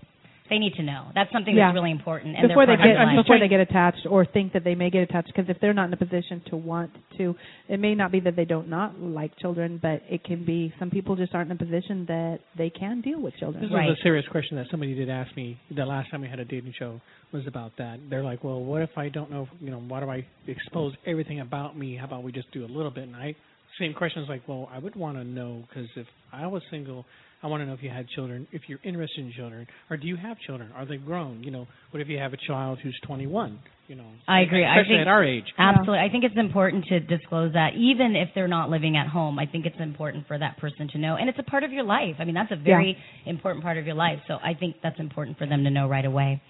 They 0.54 0.60
need 0.60 0.76
to 0.76 0.84
know. 0.84 1.08
That's 1.16 1.32
something 1.32 1.56
Yeah. 1.56 1.68
that's 1.68 1.74
really 1.80 1.90
important. 1.90 2.36
And 2.38 2.48
before 2.48 2.66
they 2.68 2.74
they're 2.74 2.78
part 2.78 2.88
get 2.90 2.96
of 2.96 3.00
your 3.00 3.16
life. 3.18 3.26
before 3.26 3.40
they 3.40 3.48
get 3.48 3.60
attached 3.60 4.06
or 4.08 4.24
think 4.26 4.54
that 4.54 4.64
they 4.64 4.76
may 4.76 4.90
get 4.92 5.02
attached 5.02 5.28
because 5.34 5.50
if 5.50 5.58
they're 5.60 5.74
not 5.74 5.88
in 5.88 5.94
a 5.94 5.98
position 5.98 6.42
to 6.52 6.56
want 6.56 6.92
to 7.18 7.36
it 7.68 7.80
may 7.80 7.96
not 7.96 8.12
be 8.12 8.20
that 8.20 8.36
they 8.36 8.46
don't 8.46 8.70
not 8.70 9.00
like 9.00 9.32
children 9.40 9.80
but 9.82 10.04
it 10.16 10.24
can 10.24 10.46
be 10.46 10.72
some 10.78 10.90
people 10.92 11.16
just 11.16 11.34
aren't 11.34 11.50
in 11.50 11.56
a 11.56 11.64
position 11.68 12.06
that 12.06 12.38
they 12.56 12.70
can 12.70 13.02
deal 13.02 13.20
with 13.20 13.34
children 13.38 13.64
This 13.64 13.72
Right. 13.72 13.90
was 13.90 13.98
a 13.98 14.02
serious 14.04 14.28
question 14.28 14.58
that 14.58 14.68
somebody 14.70 14.94
did 14.94 15.10
ask 15.10 15.36
me 15.36 15.58
the 15.72 15.86
last 15.86 16.12
time 16.12 16.22
we 16.22 16.28
had 16.28 16.40
a 16.40 16.46
dating 16.46 16.74
show 16.78 17.02
was 17.32 17.48
about 17.48 17.72
that. 17.78 17.98
They're 18.12 18.24
like, 18.24 18.44
well, 18.44 18.62
what 18.64 18.84
if 18.84 18.96
I 18.96 19.10
don't 19.10 19.32
know, 19.32 19.48
you 19.60 19.72
know, 19.72 19.80
why 19.80 20.00
do 20.02 20.10
I 20.18 20.24
expose 20.48 20.94
everything 21.08 21.40
about 21.40 21.76
me? 21.76 21.96
How 21.96 22.06
about 22.06 22.22
we 22.22 22.32
just 22.32 22.52
do 22.52 22.64
a 22.64 22.72
little 22.78 22.92
bit? 22.92 23.06
And 23.06 23.16
I, 23.16 23.34
same 23.80 23.94
question 23.96 24.22
is 24.22 24.30
like, 24.30 24.44
well, 24.48 24.70
I 24.72 24.78
would 24.78 24.96
want 24.96 25.18
to 25.18 25.24
know 25.24 25.64
because 25.68 25.90
if 25.96 26.06
I 26.32 26.46
was 26.46 26.62
single, 26.70 27.06
I 27.44 27.48
want 27.48 27.62
to 27.62 27.66
know 27.66 27.74
if 27.74 27.84
you 27.84 27.90
had 27.90 28.08
children, 28.08 28.48
if 28.54 28.64
you're 28.68 28.80
interested 28.84 29.20
in 29.26 29.34
children, 29.34 29.68
or 29.90 29.98
do 29.98 30.08
you 30.08 30.16
have 30.16 30.38
children? 30.48 30.72
Are 30.76 30.86
they 30.86 30.96
grown? 30.96 31.44
You 31.44 31.52
know, 31.52 31.68
what 31.92 32.00
if 32.02 32.08
you 32.08 32.18
have 32.18 32.32
a 32.34 32.38
child 32.48 32.80
who's 32.82 32.98
21? 33.06 33.60
You 33.90 33.96
know, 33.96 34.06
I 34.30 34.40
agree. 34.42 34.64
I 34.66 34.78
think 34.88 35.02
at 35.02 35.10
our 35.10 35.24
age. 35.26 35.44
Absolutely. 35.60 36.00
I 36.00 36.08
think 36.10 36.24
it's 36.24 36.38
important 36.38 36.86
to 36.86 37.02
disclose 37.02 37.52
that 37.54 37.72
even 37.76 38.16
if 38.16 38.30
they're 38.34 38.48
not 38.48 38.70
living 38.70 38.96
at 38.96 39.08
home. 39.08 39.38
I 39.38 39.46
think 39.46 39.66
it's 39.66 39.76
important 39.80 40.26
for 40.26 40.40
that 40.40 40.58
person 40.58 40.88
to 40.94 40.98
know. 40.98 41.18
And 41.18 41.28
it's 41.28 41.38
a 41.38 41.44
part 41.44 41.64
of 41.66 41.74
your 41.74 41.84
life. 41.84 42.16
I 42.20 42.24
mean, 42.24 42.34
that's 42.34 42.52
a 42.52 42.56
very 42.56 42.98
important 43.26 43.62
part 43.62 43.78
of 43.78 43.86
your 43.86 43.96
life. 43.96 44.20
So 44.28 44.36
I 44.36 44.54
think 44.58 44.78
that's 44.82 45.00
important 45.00 45.38
for 45.38 45.46
them 45.46 45.66
to 45.66 45.70
know 45.70 45.88
right 45.90 46.06
away. 46.06 46.42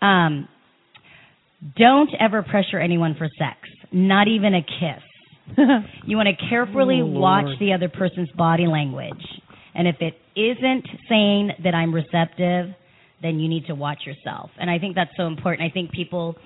Um, 0.00 0.48
don't 1.76 2.10
ever 2.18 2.42
pressure 2.42 2.80
anyone 2.80 3.14
for 3.18 3.28
sex, 3.38 3.58
not 3.92 4.28
even 4.28 4.54
a 4.54 4.62
kiss. 4.62 5.56
You 6.06 6.16
want 6.16 6.28
to 6.28 6.48
carefully 6.48 7.00
Oh, 7.02 7.06
watch 7.06 7.58
the 7.58 7.72
other 7.74 7.88
person's 7.88 8.30
body 8.32 8.66
language. 8.66 9.22
And 9.74 9.86
if 9.86 9.96
it 10.00 10.14
isn't 10.36 10.86
saying 11.08 11.50
that 11.64 11.74
I'm 11.74 11.94
receptive, 11.94 12.74
then 13.22 13.38
you 13.38 13.48
need 13.48 13.66
to 13.66 13.74
watch 13.74 13.98
yourself. 14.06 14.50
And 14.58 14.70
I 14.70 14.78
think 14.78 14.94
that's 14.94 15.10
so 15.16 15.26
important. 15.26 15.68
I 15.68 15.72
think 15.72 15.92
people 15.92 16.36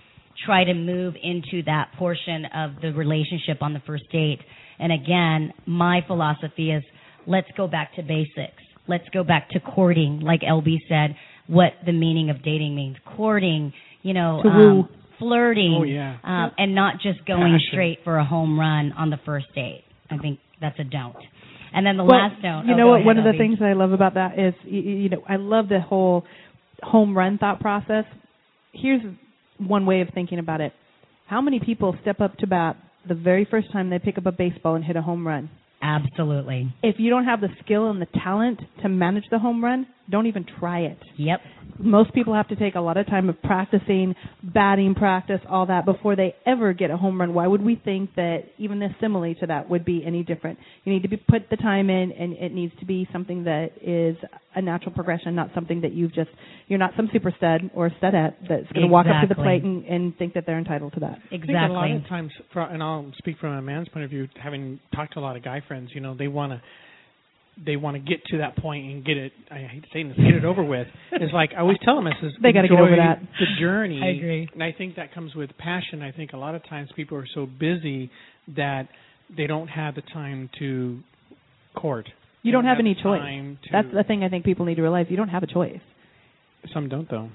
try 0.45 0.65
to 0.65 0.75
move 0.75 1.15
into 1.23 1.63
that 1.67 1.93
portion 1.99 2.47
of 2.55 2.73
the 2.83 2.93
relationship 2.93 3.63
on 3.63 3.73
the 3.73 3.81
first 3.87 4.05
date. 4.11 4.41
And 4.79 4.93
again, 4.93 5.53
my 5.67 6.01
philosophy 6.07 6.73
is 6.73 6.83
let's 7.27 7.47
go 7.57 7.69
back 7.69 7.95
to 7.97 8.03
basics. 8.03 8.63
Let's 8.89 9.09
go 9.13 9.23
back 9.25 9.49
to 9.51 9.61
courting, 9.61 10.21
like 10.21 10.41
LB 10.41 10.77
said, 10.89 11.17
what 11.47 11.73
the 11.87 11.93
meaning 11.93 12.31
of 12.31 12.43
dating 12.43 12.75
means. 12.75 12.97
Courting, 13.17 13.73
you 14.03 14.13
know, 14.13 14.43
um, 14.43 14.89
flirting, 15.19 15.77
Oh, 15.81 15.85
yeah. 15.85 16.17
um, 16.25 16.51
and 16.59 16.75
not 16.75 16.95
just 17.01 17.25
going 17.25 17.53
Passion. 17.53 17.69
straight 17.71 17.99
for 18.05 18.17
a 18.19 18.25
home 18.25 18.59
run 18.59 18.93
on 18.93 19.11
the 19.11 19.19
first 19.25 19.47
date. 19.55 19.85
I 20.11 20.19
think 20.19 20.39
that's 20.61 20.79
a 20.81 20.85
don't. 20.85 21.17
And 21.75 21.85
then 21.85 21.97
the 21.97 22.05
Well, 22.05 22.19
last 22.19 22.41
don't. 22.41 22.67
You 22.67 22.75
oh, 22.75 22.77
know 22.77 22.87
what? 22.89 22.97
ahead, 22.97 23.07
One 23.07 23.19
of 23.19 23.25
the 23.25 23.31
LB. 23.31 23.39
things 23.39 23.59
that 23.59 23.67
I 23.67 23.73
love 23.73 23.93
about 23.93 24.15
that 24.15 24.39
is, 24.39 24.55
you 24.65 25.09
know, 25.09 25.23
I 25.29 25.37
love 25.37 25.69
the 25.69 25.81
whole 25.81 26.25
home 26.83 27.17
run 27.17 27.39
thought 27.39 27.61
process. 27.61 28.05
Here's 28.73 29.03
one 29.59 29.85
way 29.87 30.01
of 30.01 30.09
thinking 30.15 30.39
about 30.39 30.61
it. 30.61 30.73
How 31.27 31.41
many 31.41 31.59
people 31.61 31.97
step 32.03 32.21
up 32.21 32.37
to 32.39 32.47
bat 32.47 32.77
the 33.09 33.15
very 33.15 33.47
first 33.51 33.73
time 33.73 33.91
they 33.91 33.99
pick 33.99 34.19
up 34.19 34.27
a 34.27 34.33
baseball 34.33 34.75
and 34.77 34.85
hit 34.85 34.97
a 34.97 35.03
home 35.03 35.27
run? 35.27 35.51
Absolutely. 35.83 36.73
If 36.83 36.97
you 36.99 37.11
don't 37.11 37.25
have 37.25 37.41
the 37.41 37.49
skill 37.65 37.91
and 37.91 38.01
the 38.01 38.07
talent 38.23 38.61
to 38.83 38.89
manage 38.89 39.25
the 39.31 39.39
home 39.39 39.63
run, 39.63 39.87
don't 40.11 40.27
even 40.27 40.45
try 40.59 40.81
it. 40.81 40.99
Yep. 41.17 41.41
most 41.79 42.13
people 42.15 42.35
have 42.35 42.49
to 42.49 42.57
take 42.57 42.75
a 42.75 42.81
lot 42.81 42.97
of 42.97 43.07
time 43.07 43.29
of 43.29 43.41
practicing 43.43 44.15
batting 44.43 44.95
practice 44.95 45.41
all 45.49 45.67
that 45.67 45.85
before 45.85 46.17
they 46.17 46.35
ever 46.47 46.73
get 46.73 46.91
a 46.91 46.97
home 46.97 47.21
run 47.21 47.35
why 47.35 47.47
would 47.47 47.63
we 47.63 47.81
think 47.85 48.15
that 48.17 48.45
even 48.59 48.79
this 48.79 48.93
simile 49.01 49.35
to 49.41 49.47
that 49.47 49.69
would 49.69 49.85
be 49.85 50.03
any 50.07 50.23
different 50.23 50.59
you 50.85 50.93
need 50.93 51.03
to 51.03 51.09
be 51.09 51.17
put 51.17 51.49
the 51.51 51.57
time 51.57 51.91
in 51.91 52.13
and 52.13 52.35
it 52.35 52.53
needs 52.53 52.73
to 52.81 52.87
be 52.87 53.09
something 53.13 53.45
that 53.45 53.71
is 53.81 54.17
a 54.55 54.63
natural 54.63 54.93
progression 54.93 55.35
not 55.35 55.51
something 55.55 55.81
that 55.81 55.93
you've 55.93 56.15
just 56.15 56.31
you're 56.69 56.79
not 56.79 56.93
some 56.97 57.09
super 57.13 57.33
stud 57.37 57.63
or 57.75 57.91
studette 57.99 58.37
that's 58.49 58.71
going 58.73 58.87
to 58.87 58.89
walk 58.89 59.07
up 59.07 59.27
to 59.27 59.29
the 59.29 59.35
plate 59.35 59.63
and, 59.63 59.85
and 59.87 60.17
think 60.19 60.35
that 60.35 60.45
they're 60.47 60.59
entitled 60.59 60.93
to 60.93 61.01
that 61.01 61.19
I 61.27 61.29
think 61.31 61.45
a 61.49 61.73
lot 61.73 61.85
Exactly. 61.85 61.97
of 61.97 62.09
times, 62.09 62.33
for, 62.53 62.63
and 62.63 62.83
I'll 62.83 63.11
speak 63.19 63.39
from 63.39 63.53
a 63.53 63.63
man's 63.63 63.89
point 63.89 64.05
of 64.05 64.11
view, 64.11 64.29
having 64.43 64.79
talked 64.95 65.15
to 65.15 65.19
a 65.19 65.23
lot 65.23 65.37
of 65.37 65.43
guy 65.43 65.63
friends, 65.67 65.91
you 65.95 66.01
know, 66.01 66.15
they 66.17 66.29
want 66.29 66.53
to 66.53 66.63
they 67.65 67.77
want 67.77 67.95
to 67.97 68.01
get 68.01 68.25
to 68.27 68.39
that 68.39 68.57
point 68.57 68.85
and 68.91 69.05
get 69.05 69.17
it. 69.17 69.33
I 69.51 69.59
hate 69.71 69.83
to 69.83 69.89
say 69.93 70.03
this, 70.03 70.17
get 70.17 70.35
it 70.35 70.45
over 70.45 70.65
with. 70.65 70.87
It's 71.13 71.33
like 71.33 71.51
I 71.57 71.61
always 71.61 71.79
tell 71.85 71.97
them, 71.97 72.07
I 72.07 72.13
says, 72.21 72.33
They 72.43 72.53
gotta 72.53 72.69
get 72.69 72.79
over 72.81 72.97
that. 72.97 73.21
The 73.39 73.47
journey. 73.61 74.01
I 74.03 74.09
agree. 74.17 74.49
And 74.53 74.63
I 74.63 74.73
think 74.77 74.97
that 74.97 75.15
comes 75.15 75.35
with 75.35 75.51
passion. 75.59 76.03
I 76.03 76.11
think 76.13 76.33
a 76.33 76.37
lot 76.37 76.55
of 76.55 76.63
times 76.69 76.91
people 76.97 77.17
are 77.19 77.27
so 77.35 77.47
busy 77.47 78.11
that 78.57 78.89
they 79.37 79.47
don't 79.47 79.69
have 79.69 79.95
the 79.95 80.03
time 80.13 80.51
to 80.59 81.01
court. 81.75 82.09
you 82.43 82.53
don't 82.53 82.65
They 82.65 82.69
have 82.69 82.79
any 82.79 82.95
choice 82.95 83.57
that's 83.73 83.89
the 83.93 84.05
thing 84.05 84.23
i 84.23 84.29
think 84.29 84.45
people 84.45 84.65
need 84.67 84.77
to 84.77 84.83
realize 84.83 85.07
you 85.09 85.17
don't 85.17 85.29
have 85.31 85.43
a 85.43 85.47
choice 85.47 85.81
Some 86.73 86.89
don't 86.89 87.09
though. 87.11 87.31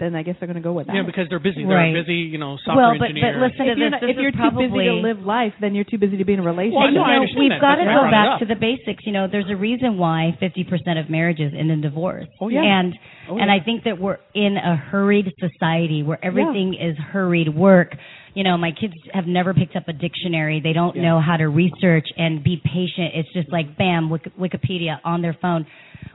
Then 0.00 0.14
i 0.14 0.22
guess 0.22 0.34
they're 0.38 0.46
going 0.46 0.56
to 0.60 0.64
go 0.64 0.72
with 0.72 0.86
that 0.86 0.94
Yeah, 0.94 1.02
because 1.04 1.26
they're 1.28 1.38
busy. 1.42 1.64
They're 1.64 1.76
Right. 1.76 1.94
busy, 1.94 2.14
you 2.30 2.38
know, 2.38 2.56
software 2.64 2.90
well, 2.90 2.98
but 2.98 3.10
engineer. 3.10 3.34
but 3.38 3.50
listen 3.50 3.66
if 3.66 3.74
to 3.74 3.80
you're, 3.80 3.90
this. 3.90 3.92
not, 3.92 4.00
this 4.00 4.10
if 4.10 4.16
you're 4.22 4.34
is 4.34 4.40
too 4.40 4.52
busy 4.58 4.84
to 4.88 4.94
live 5.02 5.20
life, 5.26 5.54
then 5.60 5.74
you're 5.74 5.84
too 5.88 5.98
busy 5.98 6.16
to 6.18 6.24
be 6.24 6.34
in 6.34 6.40
a 6.40 6.42
relationship. 6.42 6.78
Well, 6.78 6.88
you 6.90 6.98
no, 6.98 7.04
I 7.04 7.16
know, 7.16 7.22
understand 7.22 7.40
we've 7.42 7.50
that. 7.56 7.60
got 7.60 7.76
to 7.76 7.84
go 7.84 7.98
why 7.98 8.06
I 8.06 8.10
brought 8.10 8.10
it 8.10 8.38
back 8.38 8.40
to 8.42 8.46
the 8.54 8.58
basics. 8.60 9.02
You 9.06 9.12
know, 9.12 9.26
there's 9.30 9.50
a 9.50 9.56
reason 9.56 9.98
why 9.98 10.36
50% 10.40 11.00
of 11.00 11.10
marriages 11.10 11.52
end 11.58 11.70
in 11.70 11.80
divorce. 11.80 12.26
Oh, 12.40 12.48
yeah. 12.48 12.62
And 12.62 12.94
Oh, 13.28 13.36
yeah. 13.36 13.42
and. 13.42 13.50
I 13.50 13.60
think 13.64 13.84
that 13.84 13.98
we're 13.98 14.18
in 14.34 14.56
a 14.56 14.76
hurried 14.76 15.26
society 15.38 16.02
where 16.02 16.18
everything 16.24 16.74
is 16.78 16.96
hurried 16.96 17.48
work. 17.54 17.92
You 18.34 18.44
know, 18.44 18.56
my 18.56 18.70
kids 18.70 18.94
have 19.12 19.26
never 19.26 19.52
picked 19.52 19.74
up 19.76 19.88
a 19.88 19.92
dictionary. 19.92 20.60
They 20.62 20.72
don't 20.72 20.94
Yeah. 20.96 21.02
know 21.02 21.20
how 21.20 21.36
to 21.36 21.48
research 21.48 22.06
and 22.16 22.42
be 22.44 22.56
patient. 22.64 23.12
It's 23.14 23.32
just 23.32 23.50
like 23.50 23.76
bam, 23.76 24.10
Wik- 24.10 24.36
Wikipedia 24.38 24.98
on 25.04 25.22
their 25.22 25.34
phone. 25.42 25.66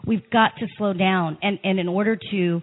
We've 0.05 0.27
got 0.31 0.55
to 0.59 0.67
slow 0.77 0.93
down 0.93 1.37
and 1.43 1.59
and 1.63 1.79
in 1.79 1.87
order 1.87 2.17
to 2.31 2.61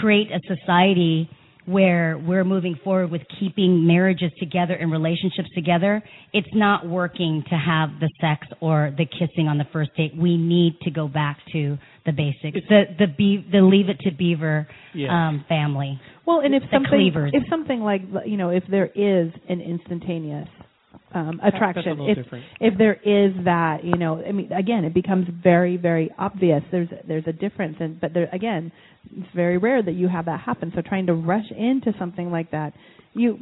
create 0.00 0.28
a 0.32 0.40
society 0.54 1.28
where 1.66 2.16
we're 2.16 2.44
moving 2.44 2.78
forward 2.84 3.10
with 3.10 3.22
keeping 3.40 3.84
marriages 3.86 4.30
together 4.38 4.74
and 4.74 4.92
relationships 4.92 5.48
together, 5.52 6.00
it's 6.32 6.46
not 6.54 6.86
working 6.86 7.42
to 7.50 7.56
have 7.56 7.88
the 7.98 8.08
sex 8.20 8.46
or 8.60 8.94
the 8.96 9.04
kissing 9.04 9.48
on 9.48 9.58
the 9.58 9.64
first 9.72 9.90
date. 9.96 10.12
We 10.16 10.36
need 10.36 10.78
to 10.82 10.90
go 10.92 11.08
back 11.08 11.38
to 11.52 11.76
the 12.04 12.12
basics. 12.12 12.56
It's- 12.58 12.68
the 12.68 13.06
the 13.06 13.12
be, 13.12 13.44
the 13.50 13.62
leave 13.62 13.88
it 13.88 13.98
to 14.00 14.12
beaver 14.12 14.68
Yes. 14.94 15.10
um 15.10 15.44
family. 15.48 15.98
Well, 16.24 16.40
and 16.40 16.54
if 16.54 16.62
The 16.62 16.68
something, 16.70 16.90
cleavers. 16.90 17.32
if 17.34 17.42
something 17.50 17.80
like 17.80 18.02
you 18.24 18.36
know, 18.36 18.50
if 18.50 18.64
there 18.68 18.90
is 18.94 19.32
an 19.48 19.60
instantaneous 19.60 20.48
um, 21.14 21.40
attraction, 21.42 22.00
if 22.02 22.16
different. 22.16 22.44
if 22.60 22.76
there 22.78 22.94
is 23.04 23.32
that, 23.44 23.84
you 23.84 23.96
know, 23.96 24.22
I 24.28 24.32
mean, 24.32 24.52
again, 24.52 24.84
it 24.84 24.92
becomes 24.94 25.26
very, 25.42 25.76
very 25.76 26.10
obvious. 26.18 26.62
There's 26.70 26.88
there's 27.08 27.26
a 27.26 27.32
difference, 27.32 27.76
and 27.80 28.00
but 28.00 28.12
there 28.14 28.28
again, 28.32 28.70
it's 29.16 29.28
very 29.34 29.58
rare 29.58 29.82
that 29.82 29.92
you 29.92 30.08
have 30.08 30.26
that 30.26 30.40
happen. 30.40 30.72
So 30.74 30.82
trying 30.82 31.06
to 31.06 31.14
rush 31.14 31.50
into 31.56 31.92
something 31.98 32.30
like 32.30 32.50
that, 32.52 32.72
you. 33.14 33.38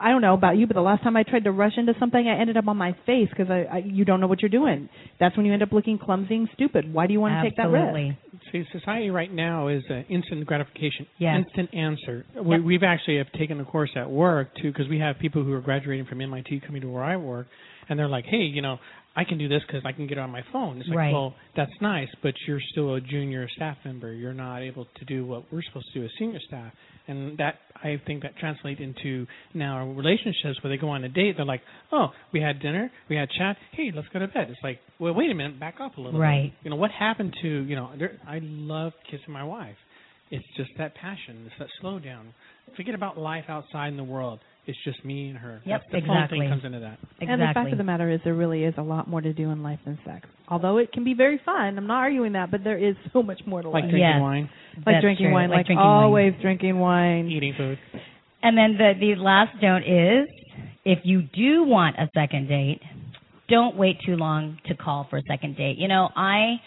I 0.00 0.10
don't 0.10 0.20
know 0.20 0.34
about 0.34 0.56
you, 0.56 0.66
but 0.66 0.74
the 0.74 0.80
last 0.80 1.04
time 1.04 1.16
I 1.16 1.22
tried 1.22 1.44
to 1.44 1.52
rush 1.52 1.74
into 1.76 1.92
something, 2.00 2.26
I 2.26 2.40
ended 2.40 2.56
up 2.56 2.66
on 2.66 2.76
my 2.76 2.90
face 3.06 3.28
because 3.30 3.48
I, 3.50 3.66
I 3.72 3.78
you 3.86 4.04
don't 4.04 4.20
know 4.20 4.26
what 4.26 4.42
you're 4.42 4.48
doing. 4.48 4.88
That's 5.20 5.36
when 5.36 5.46
you 5.46 5.52
end 5.52 5.62
up 5.62 5.70
looking 5.70 5.96
clumsy 5.96 6.34
and 6.34 6.48
stupid. 6.54 6.92
Why 6.92 7.06
do 7.06 7.12
you 7.12 7.20
want 7.20 7.34
to 7.40 7.48
take 7.48 7.56
that 7.58 7.68
risk? 7.70 7.86
Absolutely. 7.86 8.18
See, 8.50 8.64
society 8.76 9.10
right 9.10 9.32
now 9.32 9.68
is 9.68 9.84
uh, 9.88 10.00
instant 10.08 10.44
gratification, 10.44 11.06
Yes. 11.18 11.44
instant 11.46 11.72
answer. 11.72 12.26
We, 12.34 12.56
Yep. 12.56 12.64
we've 12.64 12.82
actually 12.82 13.18
have 13.18 13.30
taken 13.38 13.60
a 13.60 13.64
course 13.64 13.90
at 13.94 14.10
work 14.10 14.48
too, 14.60 14.72
because 14.72 14.88
we 14.88 14.98
have 14.98 15.20
people 15.20 15.44
who 15.44 15.52
are 15.52 15.60
graduating 15.60 16.06
from 16.06 16.20
MIT 16.20 16.62
coming 16.66 16.82
to 16.82 16.88
where 16.88 17.04
I 17.04 17.16
work, 17.16 17.46
and 17.88 17.96
they're 17.96 18.08
like, 18.08 18.24
"Hey, 18.24 18.38
you 18.42 18.60
know, 18.60 18.80
I 19.14 19.24
can 19.24 19.38
do 19.38 19.48
this 19.48 19.62
because 19.66 19.82
I 19.84 19.92
can 19.92 20.06
get 20.06 20.18
it 20.18 20.20
on 20.20 20.30
my 20.30 20.42
phone." 20.52 20.78
It's 20.80 20.88
like, 20.88 20.98
Right. 20.98 21.12
well, 21.12 21.34
that's 21.54 21.72
nice, 21.80 22.08
but 22.22 22.34
you're 22.46 22.60
still 22.72 22.94
a 22.94 23.00
junior 23.00 23.48
staff 23.56 23.76
member. 23.84 24.12
You're 24.12 24.32
not 24.34 24.62
able 24.62 24.86
to 24.86 25.04
do 25.04 25.24
what 25.26 25.44
we're 25.52 25.62
supposed 25.62 25.92
to 25.92 26.00
do 26.00 26.04
as 26.04 26.10
senior 26.18 26.40
staff, 26.40 26.72
and 27.08 27.36
that 27.38 27.58
I 27.82 28.00
think 28.06 28.22
that 28.22 28.36
translates 28.36 28.80
into 28.80 29.26
now 29.54 29.86
relationships 29.88 30.62
where 30.62 30.70
they 30.70 30.76
go 30.76 30.90
on 30.90 31.04
a 31.04 31.08
date. 31.08 31.36
They're 31.36 31.44
like, 31.44 31.62
"Oh, 31.90 32.12
we 32.32 32.40
had 32.40 32.60
dinner, 32.60 32.90
we 33.08 33.16
had 33.16 33.28
chat. 33.30 33.56
Hey, 33.72 33.90
let's 33.94 34.08
go 34.08 34.18
to 34.20 34.28
bed." 34.28 34.48
It's 34.50 34.62
like, 34.62 34.80
well, 34.98 35.12
wait 35.14 35.30
a 35.30 35.34
minute, 35.34 35.58
back 35.58 35.80
up 35.80 35.96
a 35.96 36.00
little 36.00 36.18
bit. 36.18 36.22
Right. 36.22 36.52
You 36.62 36.70
know 36.70 36.76
what 36.76 36.90
happened 36.90 37.34
to 37.42 37.48
you 37.48 37.76
know? 37.76 37.90
There, 37.98 38.18
I 38.26 38.38
love 38.42 38.92
kissing 39.10 39.32
my 39.32 39.44
wife. 39.44 39.76
It's 40.32 40.44
just 40.56 40.70
that 40.78 40.94
passion. 40.94 41.44
It's 41.46 41.54
that 41.58 41.68
slow 41.80 41.98
down. 41.98 42.32
Forget 42.76 42.94
about 42.94 43.18
life 43.18 43.44
outside 43.48 43.88
in 43.88 43.96
the 43.98 44.04
world. 44.04 44.40
It's 44.66 44.78
just 44.84 45.04
me 45.04 45.28
and 45.28 45.36
her. 45.38 45.60
Yep, 45.66 45.82
That's 45.90 45.92
the 45.92 46.06
phone 46.06 46.16
exactly. 46.16 46.38
thing 46.40 46.48
comes 46.50 46.64
into 46.64 46.80
that. 46.80 46.98
Exactly. 47.20 47.26
And 47.28 47.40
the 47.42 47.50
fact 47.52 47.72
of 47.72 47.78
the 47.78 47.84
matter 47.84 48.08
is, 48.10 48.20
there 48.24 48.34
really 48.34 48.62
is 48.64 48.74
a 48.78 48.82
lot 48.82 49.08
more 49.08 49.20
to 49.20 49.32
do 49.32 49.50
in 49.50 49.62
life 49.62 49.80
than 49.84 49.98
sex. 50.06 50.26
Although 50.48 50.78
it 50.78 50.92
can 50.92 51.04
be 51.04 51.14
very 51.14 51.40
fun, 51.44 51.76
I'm 51.76 51.86
not 51.86 51.98
arguing 51.98 52.32
that, 52.32 52.50
but 52.50 52.62
there 52.64 52.78
is 52.78 52.94
so 53.12 53.22
much 53.22 53.40
more 53.46 53.60
to 53.62 53.68
Like 53.68 53.82
life. 53.84 53.90
drinking 53.90 54.08
Yes. 54.08 54.20
wine, 54.22 54.48
like 54.76 54.84
That's 54.86 55.02
drinking 55.02 55.26
true. 55.26 55.34
wine, 55.34 55.50
Like 55.50 55.56
like, 55.58 55.66
drinking 55.66 55.84
wine. 55.86 56.04
always 56.04 56.34
drinking 56.40 56.78
wine. 56.78 57.28
eating 57.28 57.54
food. 57.58 57.78
And 58.42 58.56
then 58.56 58.76
the 58.78 58.92
the 58.98 59.14
last 59.16 59.52
note 59.60 59.82
is 59.86 60.28
if 60.84 61.00
you 61.04 61.22
do 61.22 61.64
want 61.64 61.96
a 61.98 62.08
second 62.14 62.48
date, 62.48 62.80
don't 63.48 63.76
wait 63.76 63.96
too 64.06 64.16
long 64.16 64.58
to 64.66 64.74
call 64.76 65.06
for 65.10 65.16
a 65.18 65.22
second 65.22 65.56
date. 65.56 65.76
You 65.78 65.88
know, 65.88 66.08
I 66.16 66.60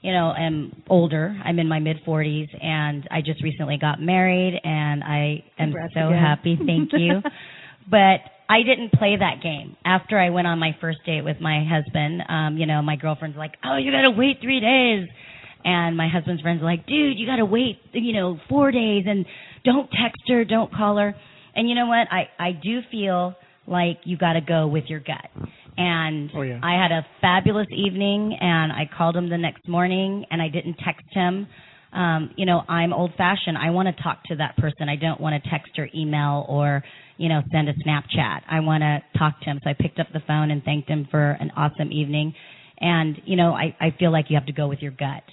you 0.00 0.12
know, 0.12 0.32
am 0.36 0.82
older. 0.88 1.36
I'm 1.44 1.58
in 1.58 1.68
my 1.68 1.78
mid 1.78 1.98
40s 2.06 2.48
and 2.62 3.06
I 3.10 3.20
just 3.20 3.42
recently 3.42 3.76
got 3.78 4.00
married 4.00 4.58
and 4.64 5.04
I 5.04 5.44
am 5.58 5.72
Congrats 5.72 5.94
so 5.94 6.08
again. 6.08 6.18
happy. 6.18 6.58
Thank 6.64 6.90
you. 6.92 7.20
but 7.90 8.20
I 8.48 8.62
didn't 8.62 8.92
play 8.92 9.16
that 9.18 9.42
game. 9.42 9.76
After 9.84 10.18
I 10.18 10.30
went 10.30 10.46
on 10.46 10.58
my 10.58 10.76
first 10.80 10.98
date 11.04 11.22
with 11.22 11.36
my 11.40 11.64
husband, 11.64 12.22
um, 12.28 12.56
you 12.56 12.66
know, 12.66 12.82
my 12.82 12.96
girlfriend's 12.96 13.36
like, 13.36 13.52
"Oh, 13.64 13.76
you 13.76 13.92
got 13.92 14.02
to 14.02 14.10
wait 14.10 14.38
3 14.40 14.60
days." 14.60 15.08
And 15.64 15.96
my 15.96 16.08
husband's 16.08 16.42
friends 16.42 16.62
are 16.62 16.64
like, 16.64 16.86
"Dude, 16.86 17.18
you 17.18 17.26
got 17.26 17.36
to 17.36 17.44
wait, 17.44 17.78
you 17.92 18.12
know, 18.14 18.38
4 18.48 18.72
days 18.72 19.04
and 19.06 19.26
don't 19.64 19.88
text 19.90 20.22
her, 20.28 20.44
don't 20.44 20.72
call 20.72 20.96
her." 20.96 21.14
And 21.54 21.68
you 21.68 21.74
know 21.74 21.86
what? 21.86 22.08
I 22.10 22.28
I 22.38 22.52
do 22.52 22.80
feel 22.90 23.34
like 23.66 23.98
you 24.04 24.16
got 24.16 24.32
to 24.32 24.40
go 24.40 24.66
with 24.66 24.84
your 24.88 25.00
gut. 25.00 25.30
And 25.76 26.30
Oh, 26.34 26.42
yeah. 26.42 26.60
I 26.62 26.72
had 26.80 26.92
a 26.92 27.06
fabulous 27.20 27.68
evening 27.70 28.36
and 28.40 28.72
I 28.72 28.88
called 28.96 29.16
him 29.16 29.28
the 29.28 29.38
next 29.38 29.68
morning 29.68 30.24
and 30.30 30.40
I 30.42 30.48
didn't 30.48 30.76
text 30.84 31.06
him. 31.10 31.46
Um, 31.92 32.30
you 32.36 32.46
know, 32.46 32.62
I'm 32.68 32.92
old 32.92 33.12
fashioned. 33.16 33.58
I 33.58 33.70
want 33.70 33.94
to 33.94 34.02
talk 34.02 34.22
to 34.24 34.36
that 34.36 34.56
person. 34.56 34.88
I 34.88 34.96
don't 34.96 35.20
want 35.20 35.42
to 35.42 35.50
text 35.50 35.72
or 35.78 35.88
email 35.94 36.46
or, 36.48 36.84
you 37.16 37.28
know, 37.28 37.42
send 37.50 37.68
a 37.68 37.72
Snapchat. 37.74 38.42
I 38.48 38.60
want 38.60 38.82
to 38.82 39.02
talk 39.18 39.40
to 39.40 39.46
him. 39.46 39.60
So 39.64 39.70
I 39.70 39.74
picked 39.78 39.98
up 39.98 40.06
the 40.12 40.20
phone 40.26 40.50
and 40.50 40.62
thanked 40.62 40.88
him 40.88 41.08
for 41.10 41.32
an 41.32 41.50
awesome 41.56 41.90
evening. 41.90 42.32
And, 42.78 43.20
you 43.24 43.36
know, 43.36 43.52
I, 43.52 43.74
I 43.80 43.94
feel 43.98 44.12
like 44.12 44.26
you 44.28 44.36
have 44.36 44.46
to 44.46 44.52
go 44.52 44.68
with 44.68 44.78
your 44.80 44.92
gut. 44.92 45.24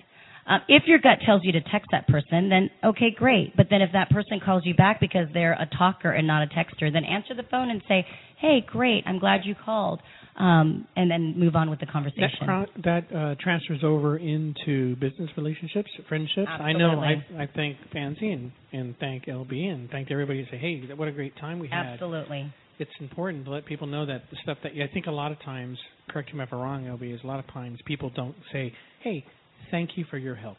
Um, 0.47 0.61
if 0.69 0.83
your 0.87 0.99
gut 0.99 1.19
tells 1.25 1.41
you 1.43 1.51
to 1.51 1.61
text 1.61 1.89
that 1.91 2.07
person, 2.07 2.49
then 2.49 2.69
okay, 2.83 3.11
great. 3.15 3.55
But 3.57 3.67
then 3.69 3.81
if 3.81 3.91
that 3.91 4.09
person 4.09 4.39
calls 4.43 4.63
you 4.65 4.73
back 4.73 4.99
because 4.99 5.27
they're 5.33 5.53
a 5.53 5.67
talker 5.77 6.11
and 6.11 6.25
not 6.25 6.41
a 6.41 6.47
texter, 6.47 6.91
then 6.91 7.03
answer 7.03 7.35
the 7.35 7.43
phone 7.51 7.69
and 7.69 7.81
say, 7.87 8.05
"Hey, 8.37 8.61
great, 8.65 9.03
I'm 9.05 9.19
glad 9.19 9.41
you 9.43 9.55
called," 9.55 10.01
um, 10.37 10.87
and 10.95 11.09
then 11.09 11.33
move 11.37 11.55
on 11.55 11.69
with 11.69 11.79
the 11.79 11.85
That 11.87 11.91
conversation. 11.93 12.45
cro- 12.45 12.65
that 12.83 13.03
uh, 13.15 13.35
transfers 13.41 13.79
over 13.83 14.17
into 14.17 14.95
business 14.97 15.29
relationships, 15.37 15.89
friendships. 16.07 16.47
I 16.47 16.73
know. 16.73 16.99
I 16.99 17.13
Absolutely. 17.13 17.37
I 17.37 17.47
thank 17.55 17.77
Fancy 17.91 18.31
and 18.31 18.51
and 18.71 18.95
thank 18.99 19.25
LB 19.25 19.51
and 19.53 19.89
thank 19.89 20.11
everybody. 20.11 20.39
and 20.39 20.47
Say, 20.51 20.57
hey, 20.57 20.81
what 20.95 21.07
a 21.07 21.11
great 21.11 21.35
time 21.37 21.59
we 21.59 21.67
had. 21.67 21.85
Absolutely. 21.93 22.53
It's 22.79 22.91
important 22.99 23.45
to 23.45 23.51
let 23.51 23.65
people 23.65 23.87
know 23.87 24.05
that 24.05 24.23
the 24.29 24.37
stuff 24.43 24.59
that 24.61 24.73
I 24.73 24.87
think 24.93 25.07
a 25.07 25.11
lot 25.11 25.31
of 25.31 25.39
times, 25.41 25.79
correct 26.09 26.31
me 26.33 26.43
if 26.43 26.53
I'm 26.53 26.59
wrong, 26.59 26.83
LB, 26.85 27.15
is 27.15 27.21
a 27.23 27.27
lot 27.27 27.39
of 27.39 27.47
times 27.51 27.79
people 27.87 28.11
don't 28.15 28.35
say, 28.53 28.71
hey, 29.01 29.25
thank 29.71 29.91
you 29.97 30.05
for 30.11 30.19
your 30.19 30.35
help. 30.35 30.57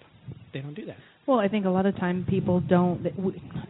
They 0.53 0.61
don't 0.61 0.75
do 0.75 0.85
that. 0.87 0.97
Well, 1.29 1.39
I 1.39 1.47
think 1.47 1.67
a 1.67 1.71
lot 1.71 1.87
of 1.87 1.95
time 1.97 2.27
people 2.29 2.59
don't. 2.61 3.07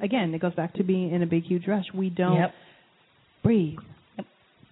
Again, 0.00 0.32
it 0.32 0.40
goes 0.40 0.54
back 0.54 0.72
to 0.74 0.82
being 0.84 1.12
in 1.12 1.22
a 1.22 1.26
big, 1.26 1.42
huge 1.44 1.66
rush. 1.66 1.84
We 1.92 2.08
don't 2.08 2.36
Yep. 2.36 2.54
breathe. 3.42 3.78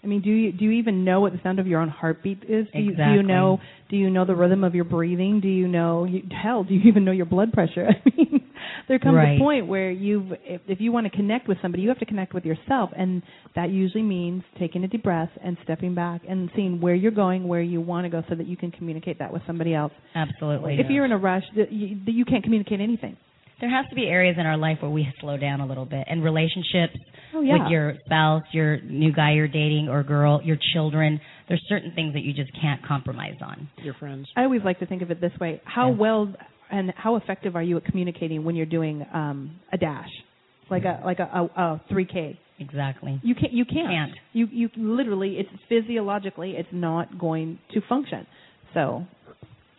I 0.07 0.09
mean, 0.09 0.23
do 0.23 0.31
you 0.31 0.53
do 0.53 0.65
you 0.65 0.71
even 0.71 1.05
know 1.05 1.21
what 1.21 1.33
the 1.33 1.41
sound 1.43 1.59
of 1.59 1.67
your 1.67 1.81
own 1.81 1.89
heartbeat 1.89 2.45
is? 2.45 2.69
Do 2.73 2.79
you, 2.79 2.95
do 2.95 3.03
you 3.11 3.23
know 3.25 3.59
do 3.91 3.97
you 3.97 4.09
know 4.09 4.25
the 4.25 4.37
rhythm 4.37 4.63
of 4.63 4.73
your 4.73 4.85
breathing? 4.85 5.41
Do 5.41 5.49
you 5.49 5.67
know 5.67 6.05
you, 6.05 6.23
hell? 6.31 6.63
Do 6.63 6.75
you 6.75 6.89
even 6.89 7.05
know 7.05 7.11
your 7.11 7.27
blood 7.27 7.53
pressure? 7.53 7.89
I 8.07 8.11
mean, 8.17 8.49
there 8.87 9.01
comes 9.01 9.17
Right. 9.17 9.37
a 9.37 9.41
point 9.41 9.67
where 9.67 9.91
you've 9.91 10.31
if, 10.45 10.61
if 10.69 10.81
you 10.81 10.93
want 10.93 11.11
to 11.11 11.11
connect 11.11 11.49
with 11.49 11.59
somebody, 11.61 11.83
you 11.83 11.89
have 11.89 11.99
to 11.99 12.07
connect 12.07 12.35
with 12.35 12.45
yourself, 12.45 12.91
and 12.97 13.21
that 13.57 13.71
usually 13.71 14.05
means 14.05 14.45
taking 14.61 14.85
a 14.85 14.89
deep 14.89 15.03
breath 15.03 15.31
and 15.43 15.57
stepping 15.65 15.97
back 15.97 16.21
and 16.29 16.51
seeing 16.55 16.81
where 16.81 16.95
you're 16.95 17.11
going, 17.11 17.49
where 17.49 17.61
you 17.61 17.81
want 17.81 18.05
to 18.05 18.09
go, 18.09 18.23
so 18.29 18.37
that 18.37 18.47
you 18.47 18.57
can 18.57 18.71
communicate 18.71 19.19
that 19.19 19.33
with 19.33 19.43
somebody 19.45 19.75
else. 19.75 19.93
Absolutely. 20.15 20.79
If 20.79 20.87
you're 20.89 21.05
in 21.05 21.11
a 21.11 21.19
rush, 21.19 21.43
you, 21.53 21.99
you 22.07 22.25
can't 22.25 22.45
communicate 22.45 22.81
anything. 22.81 23.17
There 23.61 23.71
has 23.71 23.87
to 23.89 23.95
be 23.95 24.07
areas 24.07 24.37
in 24.39 24.47
our 24.47 24.57
life 24.57 24.79
where 24.81 24.91
we 24.91 25.07
slow 25.21 25.37
down 25.37 25.61
a 25.61 25.67
little 25.67 25.87
bit, 25.87 26.05
and 26.09 26.23
relationships 26.23 26.97
Oh 27.35 27.41
yeah. 27.41 27.55
with 27.63 27.71
your 27.71 27.95
spouse, 28.07 28.43
your 28.53 28.81
new 28.83 29.13
guy 29.13 29.33
you're 29.33 29.49
dating 29.49 29.89
or 29.91 30.03
girl, 30.03 30.41
your 30.43 30.59
children. 30.75 31.21
There's 31.49 31.63
certain 31.69 31.93
things 31.95 32.13
that 32.15 32.21
you 32.23 32.33
just 32.33 32.51
can't 32.61 32.85
compromise 32.87 33.37
on. 33.43 33.69
Your 33.83 33.95
friends. 33.95 34.29
I 34.37 34.43
always 34.45 34.63
like 34.65 34.79
to 34.81 34.87
think 34.87 35.03
of 35.03 35.11
it 35.11 35.21
this 35.21 35.33
way: 35.41 35.61
How 35.65 35.91
Yeah. 35.91 35.97
well 35.97 36.35
and 36.71 36.93
how 36.97 37.17
effective 37.17 37.55
are 37.57 37.63
you 37.63 37.77
at 37.77 37.85
communicating 37.85 38.45
when 38.45 38.57
you're 38.57 38.67
doing 38.67 39.07
um, 39.15 39.53
a 39.73 39.79
dash, 39.79 40.09
like 40.71 40.85
a 40.85 41.01
like 41.05 41.19
a, 41.19 41.25
a, 41.25 41.45
a 41.63 41.81
3K? 41.93 42.37
Exactly. 42.59 43.21
You 43.23 43.35
can't. 43.35 43.53
You 43.53 43.65
can't. 43.65 43.89
Can't. 43.89 44.13
You 44.33 44.49
you 44.51 44.69
literally. 44.77 45.37
It's 45.39 45.51
physiologically. 45.69 46.53
It's 46.53 46.69
not 46.73 47.19
going 47.19 47.59
to 47.75 47.81
function. 47.89 48.27
So 48.75 49.05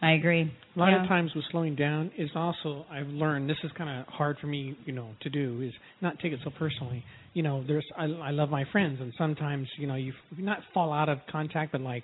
I 0.02 0.12
agree. 0.12 0.52
A 0.78 0.80
lot 0.80 0.92
Yeah. 0.92 1.02
of 1.02 1.08
times 1.08 1.34
with 1.34 1.44
slowing 1.46 1.74
down 1.76 2.12
is 2.18 2.30
also 2.36 2.86
I've 2.92 3.08
learned 3.10 3.50
this 3.50 3.58
is 3.64 3.72
kind 3.72 3.90
of 3.90 4.06
hard 4.14 4.38
for 4.38 4.46
me, 4.46 4.76
you 4.86 4.94
know, 4.94 5.10
to 5.22 5.30
do 5.30 5.62
is 5.62 5.74
not 6.02 6.20
take 6.20 6.34
it 6.34 6.40
so 6.44 6.52
personally. 6.52 7.04
You 7.34 7.42
know, 7.42 7.64
there's 7.68 7.86
I, 7.98 8.04
I 8.06 8.30
love 8.32 8.52
my 8.52 8.64
friends, 8.72 9.00
and 9.02 9.12
sometimes 9.18 9.68
you 9.78 9.88
know 9.88 9.96
you 9.96 10.14
not 10.38 10.60
fall 10.76 10.94
out 10.94 11.10
of 11.10 11.18
contact, 11.32 11.72
but 11.72 11.82
like 11.82 12.04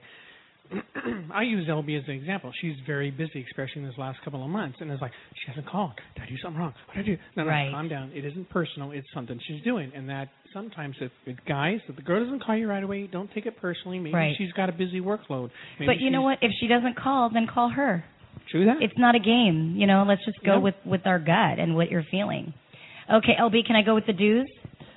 I 1.33 1.43
use 1.43 1.67
LB 1.67 1.97
as 1.99 2.05
an 2.07 2.15
example. 2.15 2.51
She's 2.61 2.75
very 2.87 3.11
busy, 3.11 3.45
especially 3.51 3.81
in 3.83 3.87
this 3.87 3.97
last 3.97 4.17
couple 4.23 4.43
of 4.43 4.49
months, 4.49 4.77
and 4.81 4.89
it's 4.89 5.01
like 5.01 5.11
she 5.35 5.51
hasn't 5.51 5.67
called. 5.67 5.91
Did 6.15 6.23
I 6.23 6.29
do 6.29 6.37
something 6.41 6.59
wrong? 6.59 6.73
What 6.87 6.95
did 6.95 7.01
I 7.03 7.05
do? 7.15 7.17
No, 7.35 7.43
no, 7.43 7.49
Right. 7.49 7.71
calm 7.71 7.89
down. 7.89 8.11
It 8.15 8.25
isn't 8.25 8.49
personal. 8.49 8.91
It's 8.91 9.05
something 9.13 9.39
she's 9.45 9.61
doing, 9.63 9.91
and 9.93 10.09
that 10.09 10.29
sometimes 10.53 10.95
if, 11.01 11.11
if 11.25 11.37
guys, 11.47 11.79
if 11.87 11.95
the 11.95 12.01
girl 12.01 12.23
doesn't 12.23 12.41
call 12.43 12.55
you 12.55 12.67
right 12.69 12.83
away, 12.83 13.07
don't 13.07 13.29
take 13.33 13.45
it 13.45 13.57
personally. 13.59 13.99
Maybe 13.99 14.15
Right. 14.15 14.35
she's 14.37 14.51
got 14.53 14.69
a 14.69 14.71
busy 14.71 15.01
workload. 15.01 15.51
Maybe 15.79 15.87
But 15.93 15.99
you 15.99 16.09
know 16.11 16.21
what? 16.21 16.39
If 16.41 16.51
she 16.59 16.67
doesn't 16.67 16.95
call, 16.95 17.29
then 17.29 17.45
call 17.45 17.69
her. 17.69 18.03
True 18.49 18.65
that. 18.65 18.81
It's 18.81 18.97
not 18.97 19.15
a 19.15 19.19
game. 19.19 19.75
You 19.77 19.87
know, 19.87 20.03
let's 20.07 20.23
just 20.25 20.41
go 20.43 20.53
Yeah. 20.53 20.57
with 20.59 20.75
with 20.85 21.05
our 21.07 21.19
gut 21.19 21.59
and 21.59 21.75
what 21.75 21.89
you're 21.91 22.03
feeling. 22.11 22.53
Okay, 23.11 23.35
LB, 23.39 23.63
can 23.65 23.75
I 23.75 23.81
go 23.81 23.95
with 23.95 24.05
the 24.05 24.13
do's? 24.13 24.47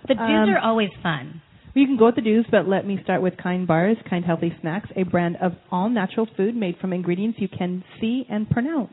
The 0.09 0.15
do's 0.15 0.49
Um, 0.49 0.51
are 0.51 0.59
always 0.59 0.91
fun. 1.03 1.41
You 1.75 1.87
can 1.87 1.97
go 1.97 2.07
with 2.07 2.15
the 2.15 2.23
do's, 2.23 2.47
but 2.51 2.67
let 2.69 2.87
me 2.87 2.99
start 3.03 3.21
with 3.21 3.37
Kind 3.37 3.67
Bars, 3.67 3.97
Kind 4.09 4.25
Healthy 4.25 4.55
Snacks, 4.61 4.89
a 4.97 5.03
brand 5.03 5.37
of 5.37 5.55
all 5.71 5.89
natural 5.91 6.27
food 6.37 6.57
made 6.57 6.77
from 6.79 6.93
ingredients 6.93 7.39
you 7.41 7.49
can 7.49 7.83
see 8.01 8.25
and 8.31 8.49
pronounce. 8.49 8.93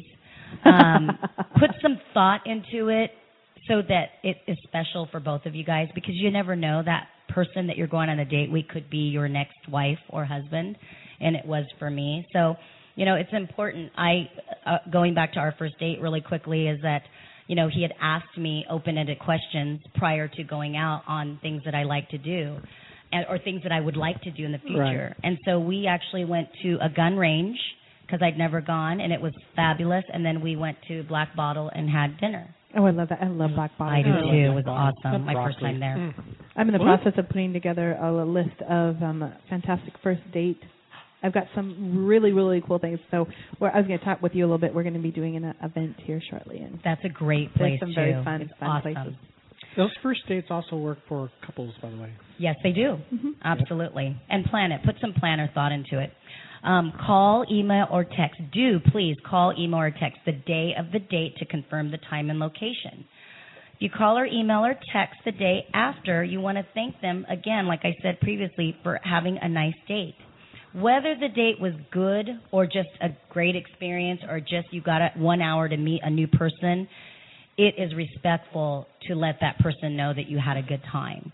Um, 0.63 1.17
put 1.59 1.69
some 1.81 1.99
thought 2.13 2.41
into 2.45 2.89
it 2.89 3.11
so 3.67 3.81
that 3.87 4.05
it 4.23 4.37
is 4.47 4.57
special 4.63 5.07
for 5.11 5.19
both 5.19 5.45
of 5.45 5.55
you 5.55 5.63
guys 5.63 5.87
because 5.95 6.13
you 6.15 6.31
never 6.31 6.55
know 6.55 6.81
that 6.85 7.07
person 7.29 7.67
that 7.67 7.77
you're 7.77 7.87
going 7.87 8.09
on 8.09 8.19
a 8.19 8.25
date 8.25 8.51
with 8.51 8.67
could 8.67 8.89
be 8.89 8.97
your 8.97 9.27
next 9.27 9.57
wife 9.69 9.97
or 10.09 10.25
husband, 10.25 10.77
and 11.19 11.35
it 11.35 11.45
was 11.45 11.65
for 11.79 11.89
me. 11.89 12.25
So, 12.33 12.55
you 12.95 13.05
know, 13.05 13.15
it's 13.15 13.29
important. 13.33 13.91
I 13.97 14.29
uh, 14.65 14.77
going 14.91 15.13
back 15.13 15.33
to 15.33 15.39
our 15.39 15.55
first 15.57 15.79
date 15.79 15.99
really 16.01 16.21
quickly 16.21 16.67
is 16.67 16.81
that 16.81 17.01
you 17.47 17.55
know 17.55 17.69
he 17.69 17.81
had 17.81 17.93
asked 18.01 18.37
me 18.37 18.65
open-ended 18.69 19.19
questions 19.19 19.81
prior 19.95 20.27
to 20.27 20.43
going 20.43 20.75
out 20.77 21.03
on 21.07 21.39
things 21.41 21.61
that 21.65 21.75
I 21.75 21.83
like 21.83 22.09
to 22.09 22.17
do. 22.17 22.57
And, 23.11 23.23
or 23.29 23.37
things 23.37 23.61
that 23.63 23.71
I 23.71 23.79
would 23.79 23.95
like 23.95 24.19
to 24.23 24.31
do 24.31 24.45
in 24.45 24.51
the 24.51 24.57
future. 24.57 25.15
Right. 25.15 25.15
And 25.23 25.37
so 25.45 25.59
we 25.59 25.85
actually 25.87 26.25
went 26.25 26.49
to 26.63 26.77
a 26.81 26.89
gun 26.89 27.15
range 27.15 27.55
because 28.01 28.19
I'd 28.21 28.37
never 28.37 28.61
gone, 28.61 28.99
and 28.99 29.13
it 29.13 29.21
was 29.21 29.31
fabulous. 29.55 30.03
And 30.11 30.25
then 30.25 30.41
we 30.41 30.55
went 30.55 30.77
to 30.87 31.03
Black 31.03 31.35
Bottle 31.35 31.69
and 31.73 31.87
had 31.87 32.19
dinner. 32.19 32.53
Oh, 32.75 32.83
I 32.83 32.89
love 32.89 33.09
that. 33.09 33.19
I 33.21 33.27
love 33.27 33.51
Black 33.55 33.77
Bottle. 33.77 33.93
I 33.93 34.01
do 34.01 34.11
too. 34.31 34.51
It 34.51 34.55
was 34.55 34.65
awesome. 34.67 35.23
My 35.23 35.33
first 35.33 35.59
time 35.59 35.79
there. 35.79 35.95
Mm. 35.95 36.13
I'm 36.57 36.67
in 36.67 36.73
the 36.73 36.79
process 36.79 37.13
of 37.17 37.29
putting 37.29 37.53
together 37.53 37.93
a, 37.93 38.11
a 38.11 38.25
list 38.25 38.59
of 38.67 39.01
um, 39.01 39.33
fantastic 39.49 39.93
first 40.03 40.21
date. 40.33 40.59
I've 41.25 41.33
got 41.33 41.45
some 41.55 42.05
really, 42.05 42.31
really 42.31 42.61
cool 42.65 42.77
things. 42.79 42.99
So 43.11 43.25
we're, 43.59 43.69
I 43.71 43.77
was 43.79 43.87
going 43.87 43.97
to 43.99 44.05
talk 44.05 44.21
with 44.21 44.33
you 44.35 44.43
a 44.43 44.47
little 44.47 44.59
bit. 44.59 44.73
We're 44.73 44.83
going 44.83 44.93
to 44.93 44.99
be 45.01 45.11
doing 45.11 45.35
an 45.35 45.53
event 45.63 45.95
here 46.05 46.21
shortly, 46.29 46.59
and 46.59 46.79
That's 46.83 47.01
a 47.03 47.09
great 47.09 47.53
place 47.55 47.79
some 47.79 47.89
too. 47.89 47.95
very 47.95 48.23
fun- 48.23 48.41
it's 48.41 48.51
fun 48.59 48.69
awesome. 48.69 48.93
places. 48.93 49.13
Those 49.75 49.91
first 50.01 50.21
dates 50.29 50.47
also 50.49 50.77
work 50.77 50.99
for 51.09 51.29
couples, 51.45 51.73
by 51.81 51.89
the 51.89 51.97
way. 51.97 52.13
Yes, 52.37 52.55
they 52.63 52.71
do. 52.71 52.97
Mhm. 53.13 53.33
Absolutely. 53.43 54.15
And 54.29 54.45
plan 54.45 54.71
it. 54.71 54.81
Put 54.83 54.95
some 55.01 55.13
planner 55.13 55.49
thought 55.53 55.71
into 55.73 55.99
it. 55.99 56.13
Um, 56.63 56.93
call, 57.05 57.45
email, 57.51 57.87
or 57.91 58.05
text. 58.05 58.39
Do 58.53 58.79
please 58.91 59.17
call, 59.25 59.53
email, 59.59 59.79
or 59.81 59.91
text 59.91 60.19
the 60.25 60.31
day 60.31 60.73
of 60.77 60.91
the 60.91 60.99
date 60.99 61.35
to 61.37 61.45
confirm 61.45 61.91
the 61.91 61.97
time 62.09 62.29
and 62.29 62.39
location. 62.39 63.05
If 63.75 63.81
you 63.81 63.89
call 63.89 64.17
or 64.17 64.25
email 64.25 64.63
or 64.63 64.73
text 64.93 65.19
the 65.25 65.33
day 65.33 65.65
after, 65.73 66.23
you 66.23 66.39
want 66.39 66.57
to 66.57 66.65
thank 66.73 67.01
them 67.01 67.25
again, 67.29 67.67
like 67.67 67.81
I 67.83 67.93
said 68.01 68.19
previously, 68.21 68.75
for 68.83 68.99
having 69.03 69.37
a 69.41 69.49
nice 69.49 69.75
date. 69.87 70.15
Whether 70.75 71.15
the 71.15 71.29
date 71.29 71.59
was 71.61 71.71
good 71.91 72.27
or 72.51 72.65
just 72.65 72.89
a 73.01 73.07
great 73.29 73.55
experience 73.55 74.19
or 74.29 74.41
just 74.41 74.67
you 74.71 74.81
got 74.81 75.01
a, 75.01 75.11
one 75.15 75.41
hour 75.41 75.69
to 75.69 75.77
meet 75.77 76.01
a 76.03 76.09
new 76.09 76.27
person, 76.27 76.87
it 77.57 77.75
is 77.77 77.95
respectful 77.95 78.85
to 79.07 79.15
let 79.15 79.37
that 79.39 79.57
person 79.59 79.95
know 79.95 80.13
that 80.13 80.27
you 80.27 80.37
had 80.37 80.57
a 80.57 80.61
good 80.61 80.81
time. 80.91 81.31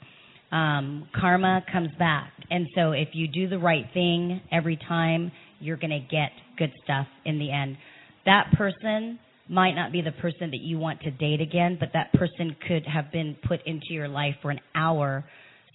Um, 0.51 1.07
karma 1.19 1.63
comes 1.71 1.89
back. 1.97 2.31
And 2.51 2.67
so 2.75 2.91
if 2.91 3.09
you 3.13 3.27
do 3.27 3.49
the 3.49 3.57
right 3.57 3.85
thing 3.95 4.41
every 4.51 4.77
time, 4.87 5.31
you're 5.59 5.77
going 5.77 5.89
to 5.89 5.99
get 5.99 6.31
good 6.59 6.71
stuff 6.83 7.07
in 7.25 7.39
the 7.39 7.51
end. 7.51 7.77
That 8.25 8.51
person 8.55 9.17
might 9.49 9.73
not 9.73 9.91
be 9.91 10.01
the 10.01 10.11
person 10.11 10.51
that 10.51 10.61
you 10.61 10.77
want 10.77 11.01
to 11.01 11.09
date 11.09 11.41
again, 11.41 11.77
but 11.79 11.89
that 11.93 12.13
person 12.13 12.55
could 12.67 12.85
have 12.85 13.11
been 13.11 13.35
put 13.47 13.65
into 13.65 13.87
your 13.89 14.07
life 14.07 14.35
for 14.43 14.51
an 14.51 14.59
hour 14.75 15.25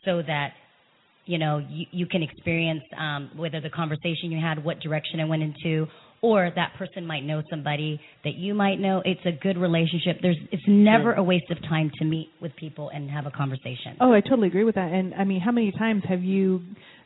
so 0.04 0.22
that 0.22 0.52
you 1.26 1.38
know 1.38 1.58
you, 1.68 1.86
you 1.90 2.06
can 2.06 2.22
experience 2.22 2.82
um, 2.98 3.30
whether 3.36 3.60
the 3.60 3.70
conversation 3.70 4.30
you 4.30 4.40
had, 4.40 4.64
what 4.64 4.80
direction 4.80 5.20
it 5.20 5.26
went 5.26 5.42
into, 5.42 5.86
or 6.22 6.50
that 6.56 6.72
person 6.78 7.06
might 7.06 7.24
know 7.24 7.42
somebody 7.50 8.00
that 8.24 8.34
you 8.34 8.54
might 8.54 8.80
know. 8.80 9.02
It's 9.04 9.20
a 9.26 9.32
good 9.32 9.58
relationship. 9.58 10.18
There's 10.22 10.38
it's 10.50 10.64
never 10.66 11.12
a 11.12 11.22
waste 11.22 11.50
of 11.50 11.60
time 11.68 11.90
to 11.98 12.04
meet 12.04 12.30
with 12.40 12.54
people 12.56 12.90
and 12.94 13.10
have 13.10 13.26
a 13.26 13.30
conversation. 13.30 13.96
Oh, 14.00 14.12
I 14.12 14.20
totally 14.20 14.48
agree 14.48 14.64
with 14.64 14.76
that. 14.76 14.92
And 14.92 15.14
I 15.14 15.24
mean, 15.24 15.40
how 15.40 15.52
many 15.52 15.72
times 15.72 16.02
have 16.08 16.22
you 16.22 16.62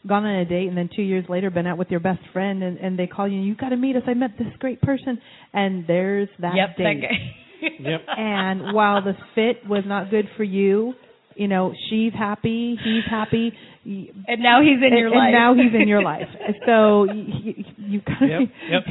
gone 0.07 0.25
on 0.25 0.37
a 0.37 0.45
date 0.45 0.69
and 0.69 0.77
then 0.77 0.89
two 0.95 1.03
years 1.03 1.25
later 1.29 1.51
been 1.51 1.67
out 1.67 1.79
with 1.79 1.89
your 1.91 2.01
best 2.01 2.21
friend 2.33 2.63
and, 2.63 2.79
and 2.79 2.99
they 2.99 3.07
call 3.07 3.29
you 3.29 3.39
and 3.39 3.47
you 3.47 3.55
got 3.55 3.71
to 3.71 3.77
meet 3.77 3.97
us. 3.97 4.03
I 4.07 4.15
met 4.15 4.31
this 4.39 4.49
great 4.59 4.81
person, 4.81 5.21
and 5.53 5.85
there's 5.87 6.29
that 6.41 6.55
yep, 6.57 6.77
date. 6.77 6.85
that 6.85 7.09
guy. 7.09 7.37
Yep. 7.63 8.01
and 8.17 8.73
while 8.73 9.03
the 9.03 9.13
fit 9.35 9.69
was 9.69 9.85
not 9.87 10.11
good 10.11 10.25
for 10.39 10.45
you, 10.45 10.95
you 11.35 11.47
know, 11.47 11.75
she's 11.91 12.13
happy, 12.15 12.75
he's 12.83 13.05
happy. 13.11 13.53
Y- 13.85 14.09
and 14.27 14.43
now 14.43 14.61
he's 14.63 14.79
in 14.79 14.93
and, 14.93 14.99
your 14.99 15.09
and 15.09 15.17
life. 15.17 15.33
now 15.33 15.55
he's 15.55 15.75
in 15.75 15.89
your 15.89 16.03
life. 16.03 16.29
So 16.67 17.05
you, 17.05 17.25
you, 17.43 17.65
you 17.79 18.01
kind 18.03 18.49
Yep, 18.71 18.83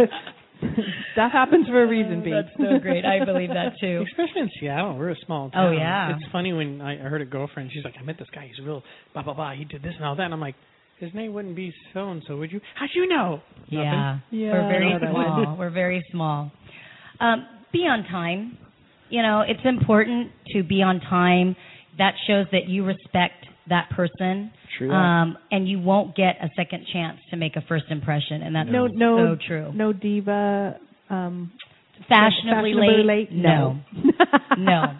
of 0.00 0.08
stuff 1.12 1.32
happens 1.32 1.66
for 1.66 1.82
a 1.82 1.86
reason, 1.86 2.22
Pete. 2.22 2.32
That's 2.32 2.56
so 2.56 2.78
great. 2.80 3.04
I 3.04 3.24
believe 3.24 3.50
that 3.50 3.72
too. 3.80 4.04
Especially 4.12 4.42
in 4.42 4.50
Seattle, 4.60 4.96
we're 4.96 5.10
a 5.10 5.16
small 5.26 5.50
town. 5.50 5.68
Oh, 5.68 5.70
yeah. 5.72 6.14
It's 6.16 6.24
funny 6.32 6.52
when 6.52 6.80
I 6.80 6.94
I 6.94 7.08
heard 7.08 7.20
a 7.22 7.24
girlfriend. 7.26 7.70
She's 7.72 7.84
like, 7.84 7.94
I 8.00 8.02
met 8.02 8.18
this 8.18 8.28
guy. 8.34 8.46
He's 8.54 8.64
real 8.64 8.82
blah 9.12 9.22
blah 9.22 9.34
blah. 9.34 9.52
He 9.54 9.64
did 9.64 9.82
this 9.82 9.92
and 9.96 10.04
all 10.04 10.16
that. 10.16 10.22
And 10.24 10.34
I'm 10.34 10.40
like, 10.40 10.54
his 10.98 11.12
name 11.14 11.32
wouldn't 11.34 11.56
be 11.56 11.72
so 11.92 12.10
and 12.10 12.22
so, 12.26 12.36
would 12.36 12.52
you? 12.52 12.60
How'd 12.76 12.90
you 12.94 13.08
know? 13.08 13.40
Yeah, 13.68 14.18
Yeah, 14.30 14.52
we're 14.52 14.68
very 14.68 14.86
I 14.88 14.92
know 14.92 14.98
that 15.00 15.10
small. 15.10 15.56
We're 15.58 15.70
very 15.70 16.02
small. 16.12 16.50
Um, 17.20 17.46
be 17.72 17.80
on 17.80 18.04
time. 18.04 18.56
You 19.10 19.22
know, 19.22 19.42
it's 19.46 19.60
important 19.64 20.30
to 20.54 20.62
be 20.62 20.80
on 20.82 21.00
time. 21.00 21.56
That 21.98 22.14
shows 22.26 22.46
that 22.52 22.68
you 22.68 22.84
respect 22.84 23.34
that 23.68 23.90
person. 23.90 24.50
True. 24.78 24.90
Um, 24.90 25.36
and 25.50 25.68
you 25.68 25.78
won't 25.80 26.16
get 26.16 26.36
a 26.42 26.48
second 26.56 26.86
chance 26.92 27.18
to 27.30 27.36
make 27.36 27.56
a 27.56 27.62
first 27.68 27.84
impression, 27.90 28.42
and 28.42 28.54
that's 28.54 28.68
No, 28.70 28.86
no, 28.86 29.36
so 29.36 29.38
true. 29.46 29.72
no 29.74 29.92
diva. 29.92 30.76
Um, 31.10 31.52
Fashionably, 32.08 32.72
fashionably 32.72 33.04
late? 33.04 33.28
No, 33.32 33.78
No. 34.58 34.84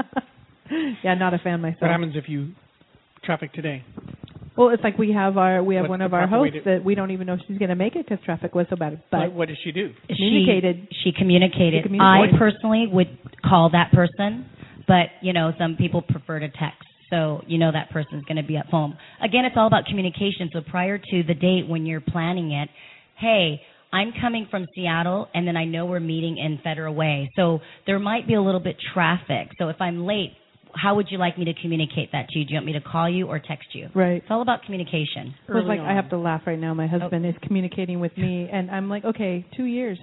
yeah, 1.05 1.14
not 1.14 1.35
a 1.35 1.38
fan 1.38 1.61
myself. 1.61 1.81
what 1.83 1.90
happens 1.90 2.14
if 2.16 2.29
you 2.29 2.53
traffic 3.25 3.53
today? 3.53 3.83
Well, 4.57 4.68
it's 4.70 4.83
like 4.85 4.98
we 4.98 5.12
have 5.12 5.38
our 5.38 5.62
we 5.62 5.77
have 5.77 5.85
What's 5.85 5.90
one 5.90 6.03
of 6.03 6.12
our 6.12 6.27
hosts 6.27 6.57
to- 6.64 6.70
that 6.70 6.85
we 6.85 6.94
don't 6.94 7.11
even 7.11 7.27
know 7.27 7.35
if 7.35 7.40
she's 7.48 7.59
going 7.59 7.70
to 7.70 7.75
make 7.75 7.96
it 7.96 8.07
because 8.07 8.22
traffic 8.25 8.55
was 8.55 8.66
so 8.68 8.77
bad. 8.77 9.03
But 9.11 9.20
what, 9.20 9.33
what 9.33 9.48
does 9.48 9.57
she 9.64 9.72
do? 9.72 9.92
Communicated. 10.09 10.88
She, 10.90 11.11
she 11.11 11.12
communicated. 11.18 11.83
She 11.83 11.88
communicated. 11.88 12.35
I 12.37 12.38
personally 12.38 12.87
would 12.92 13.18
call 13.44 13.70
that 13.70 13.90
person, 13.92 14.46
but 14.87 15.07
you 15.22 15.33
know, 15.33 15.53
some 15.59 15.77
people 15.77 16.03
prefer 16.03 16.38
to 16.40 16.48
text. 16.48 16.87
So 17.12 17.42
you 17.46 17.59
know 17.59 17.70
that 17.70 17.90
person's 17.90 18.25
going 18.25 18.38
to 18.38 18.42
be 18.42 18.57
at 18.57 18.66
home. 18.66 18.96
Again, 19.22 19.44
it's 19.44 19.57
all 19.57 19.66
about 19.66 19.85
communication. 19.85 20.48
So 20.53 20.62
prior 20.62 20.96
to 20.96 21.22
the 21.22 21.35
date 21.35 21.68
when 21.68 21.85
you're 21.85 22.01
planning 22.01 22.53
it, 22.53 22.70
hey, 23.18 23.61
I'm 23.92 24.12
coming 24.18 24.48
from 24.51 24.66
Seattle 24.75 25.29
and 25.35 25.46
then 25.46 25.55
I 25.55 25.66
know 25.66 25.85
we're 25.85 26.01
meeting 26.01 26.38
in 26.38 26.59
Federal 26.64 26.94
Way. 26.94 27.31
So 27.37 27.61
there 27.87 27.98
might 27.98 28.27
be 28.27 28.35
a 28.35 28.40
little 28.40 28.61
bit 28.61 28.77
traffic. 28.94 29.51
So 29.59 29.68
if 29.68 29.77
I'm 29.79 30.07
late, 30.07 30.33
how 30.75 30.94
would 30.94 31.09
you 31.11 31.18
like 31.18 31.37
me 31.38 31.44
to 31.44 31.53
communicate 31.61 32.12
that 32.12 32.31
to 32.31 32.38
you? 32.38 32.46
Do 32.46 32.55
you 32.55 32.57
want 32.57 32.66
me 32.66 32.72
to 32.72 32.81
call 32.81 33.11
you 33.11 33.27
or 33.27 33.38
text 33.38 33.68
you? 33.75 33.88
right. 33.94 34.22
It's 34.22 34.27
all 34.31 34.40
about 34.40 34.62
communication. 34.62 35.35
It 35.46 35.53
was 35.53 35.64
Early 35.66 35.77
like 35.77 35.81
I 35.81 35.94
have 35.94 36.09
to 36.11 36.18
laugh 36.18 36.42
right 36.46 36.59
now. 36.59 36.72
My 36.72 36.87
oh. 36.87 36.98
husband 36.98 37.27
is 37.27 37.35
communicating 37.42 38.01
with 38.01 38.16
me, 38.16 38.48
and 38.51 38.70
I'm 38.70 38.88
like, 38.88 39.05
okay, 39.05 39.44
two 39.55 39.64
years, 39.64 39.98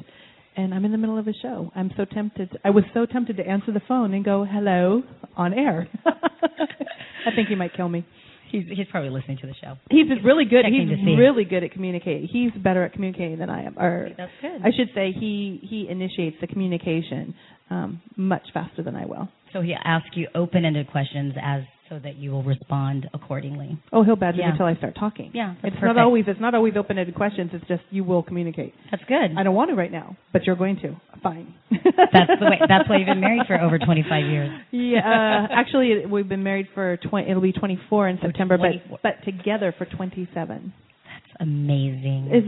and 0.56 0.72
I'm 0.72 0.86
in 0.86 0.92
the 0.92 0.98
middle 1.00 1.18
of 1.18 1.28
a 1.28 1.34
show. 1.42 1.72
I'm 1.76 1.92
so 1.98 2.06
tempted. 2.06 2.56
I 2.64 2.70
was 2.70 2.84
so 2.94 3.08
tempted 3.08 3.38
to 3.38 3.48
answer 3.48 3.72
the 3.72 3.82
phone 3.88 4.14
and 4.14 4.24
go 4.24 4.46
hello 4.46 5.02
on 5.36 5.54
air. 5.54 5.88
I 7.26 7.36
think 7.36 7.50
he 7.50 7.56
might 7.56 7.74
kill 7.76 7.90
me. 7.90 8.06
He's 8.52 8.64
he's 8.68 8.88
probably 8.90 9.12
listening 9.12 9.38
to 9.42 9.48
the 9.48 9.54
show. 9.62 9.76
He's 9.92 10.08
really 10.24 10.46
good. 10.46 10.66
He's 10.66 10.90
really 11.18 11.46
good 11.46 11.64
at 11.64 11.72
communicating. 11.72 12.28
He's 12.32 12.52
better 12.62 12.84
at 12.84 12.94
communicating 12.94 13.38
than 13.38 13.50
I 13.50 13.64
am. 13.64 13.78
Or 13.78 14.10
That's 14.18 14.32
good. 14.42 14.62
I 14.64 14.72
should 14.76 14.90
say 14.96 15.12
he 15.12 15.60
he 15.62 15.88
initiates 15.90 16.38
the 16.42 16.48
communication 16.48 17.36
um, 17.70 18.02
much 18.16 18.44
faster 18.54 18.82
than 18.82 18.96
I 18.96 19.06
will. 19.06 19.30
So 19.54 19.62
he 19.62 19.74
asks 19.74 20.10
you 20.16 20.28
open-ended 20.36 20.90
questions 20.90 21.34
as 21.42 21.62
so 21.90 22.00
that 22.04 22.16
you 22.18 22.32
will 22.32 22.44
respond 22.44 23.10
accordingly. 23.14 23.78
Oh, 23.92 24.04
he'll 24.04 24.16
badger 24.16 24.38
Yeah. 24.40 24.46
me 24.48 24.52
until 24.52 24.66
I 24.68 24.76
start 24.76 24.96
talking. 25.00 25.32
Yeah, 25.34 25.54
it's 25.64 25.76
perfect. 25.76 25.82
not 25.84 25.98
always 25.98 26.26
it's 26.28 26.40
not 26.40 26.54
always 26.54 26.76
open-ended 26.78 27.16
questions. 27.16 27.50
It's 27.54 27.68
just 27.68 27.82
you 27.90 28.04
will 28.04 28.24
communicate. 28.24 28.74
That's 28.92 29.04
good. 29.08 29.36
I 29.38 29.44
don't 29.44 29.56
want 29.56 29.70
to 29.72 29.76
right 29.76 29.92
now, 29.92 30.16
but 30.32 30.44
you're 30.46 30.56
going 30.56 30.78
to. 30.82 30.96
Fine. 31.24 31.54
That's 31.72 32.32
the 32.40 32.46
way. 32.46 32.60
That's 32.68 32.88
why 32.88 32.98
you've 32.98 33.08
been 33.08 33.20
married 33.20 33.42
for 33.48 33.60
over 33.60 33.78
25 33.80 34.26
years. 34.26 34.50
Yeah, 34.72 35.00
uh, 35.00 35.48
actually, 35.54 36.06
we've 36.06 36.30
been 36.30 36.44
married 36.44 36.68
for 36.74 36.98
20. 37.10 37.30
It'll 37.30 37.42
be 37.42 37.52
24 37.52 38.08
in 38.10 38.20
September, 38.22 38.58
24. 38.58 39.00
but 39.04 39.20
but 39.20 39.26
together 39.26 39.74
for 39.78 39.86
27. 39.86 40.74
That's 41.06 41.42
amazing. 41.42 42.30
Is 42.32 42.44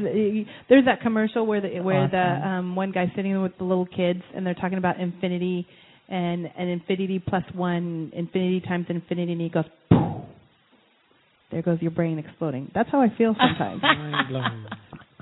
uh, 0.48 0.52
there's 0.70 0.86
that 0.86 1.02
commercial 1.02 1.46
where 1.46 1.62
the 1.62 1.80
where 1.82 2.08
the 2.08 2.48
um 2.48 2.76
one 2.76 2.92
guy's 2.92 3.10
sitting 3.16 3.42
with 3.42 3.58
the 3.58 3.64
little 3.64 3.86
kids 3.88 4.22
and 4.36 4.46
they're 4.46 4.54
talking 4.54 4.78
about 4.78 5.00
infinity 5.00 5.68
and 6.12 6.48
and 6.58 6.70
infinity 6.70 7.20
plus 7.20 7.44
one, 7.54 8.12
infinity 8.14 8.62
times 8.62 8.86
infinity, 8.90 9.32
and 9.32 9.42
he 9.42 9.50
goes, 9.50 9.66
"Poof." 9.90 10.26
there 11.52 11.62
goes 11.62 11.82
your 11.82 11.92
brain 11.92 12.20
exploding. 12.20 12.70
That's 12.74 12.90
how 12.92 13.02
I 13.02 13.08
feel 13.18 13.36
sometimes. 13.40 13.82
Mind 13.84 14.30
blown. 14.30 14.68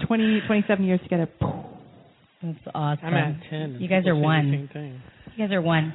20, 0.08 0.41
27 0.47 0.86
years 0.86 0.99
together. 1.04 1.28
poof. 1.39 1.54
That's 2.41 2.58
awesome. 2.73 3.06
I'm 3.06 3.13
at 3.13 3.49
ten. 3.49 3.78
You 3.80 3.88
guys 3.89 4.06
are 4.08 4.15
one. 4.15 4.69
You 5.36 5.47
guys 5.47 5.54
are 5.54 5.62
one. 5.62 5.93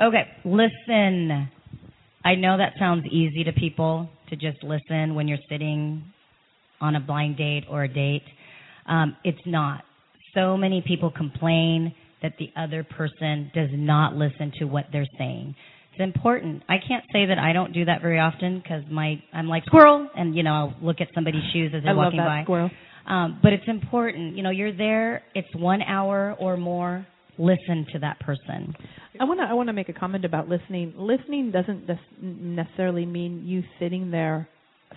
Okay, 0.00 0.24
listen. 0.44 1.48
I 2.24 2.34
know 2.34 2.56
that 2.58 2.72
sounds 2.78 3.04
easy 3.10 3.44
to 3.44 3.52
people 3.52 4.08
to 4.30 4.36
just 4.36 4.62
listen 4.64 5.14
when 5.14 5.28
you're 5.28 5.38
sitting 5.48 6.04
on 6.80 6.96
a 6.96 7.00
blind 7.00 7.36
date 7.36 7.64
or 7.70 7.84
a 7.84 7.88
date. 7.88 8.24
Um, 8.86 9.16
it's 9.24 9.38
not. 9.46 9.84
So 10.34 10.56
many 10.56 10.82
people 10.84 11.12
complain 11.12 11.94
that 12.24 12.32
the 12.38 12.48
other 12.56 12.82
person 12.82 13.50
does 13.54 13.68
not 13.72 14.14
listen 14.14 14.50
to 14.58 14.64
what 14.64 14.86
they're 14.90 15.06
saying. 15.18 15.54
It's 15.92 16.02
important. 16.02 16.62
I 16.68 16.76
can't 16.78 17.04
say 17.12 17.26
that 17.26 17.38
I 17.38 17.52
don't 17.52 17.72
do 17.72 17.84
that 17.84 18.00
very 18.00 18.18
often 18.18 18.58
because 18.58 18.82
my 18.90 19.22
I'm 19.32 19.46
like 19.46 19.64
squirrel, 19.66 20.08
and 20.16 20.34
you 20.34 20.42
know 20.42 20.52
I'll 20.52 20.74
look 20.82 21.00
at 21.00 21.08
somebody's 21.14 21.44
shoes 21.52 21.72
as 21.76 21.84
they're 21.84 21.92
I 21.92 21.94
love 21.94 22.06
walking 22.06 22.18
that 22.18 22.26
by. 22.26 22.42
squirrel. 22.42 22.70
Um, 23.06 23.38
but 23.42 23.52
it's 23.52 23.68
important. 23.68 24.36
You 24.36 24.42
know, 24.42 24.50
you're 24.50 24.76
there. 24.76 25.22
It's 25.34 25.54
one 25.54 25.82
hour 25.82 26.34
or 26.40 26.56
more. 26.56 27.06
Listen 27.38 27.86
to 27.92 27.98
that 27.98 28.18
person. 28.20 28.74
I 29.20 29.24
want 29.24 29.38
to 29.40 29.44
I 29.44 29.52
want 29.52 29.68
to 29.68 29.72
make 29.74 29.90
a 29.90 29.92
comment 29.92 30.24
about 30.24 30.48
listening. 30.48 30.94
Listening 30.96 31.52
doesn't 31.52 31.86
necessarily 32.20 33.04
mean 33.04 33.42
you 33.44 33.62
sitting 33.78 34.10
there 34.10 34.48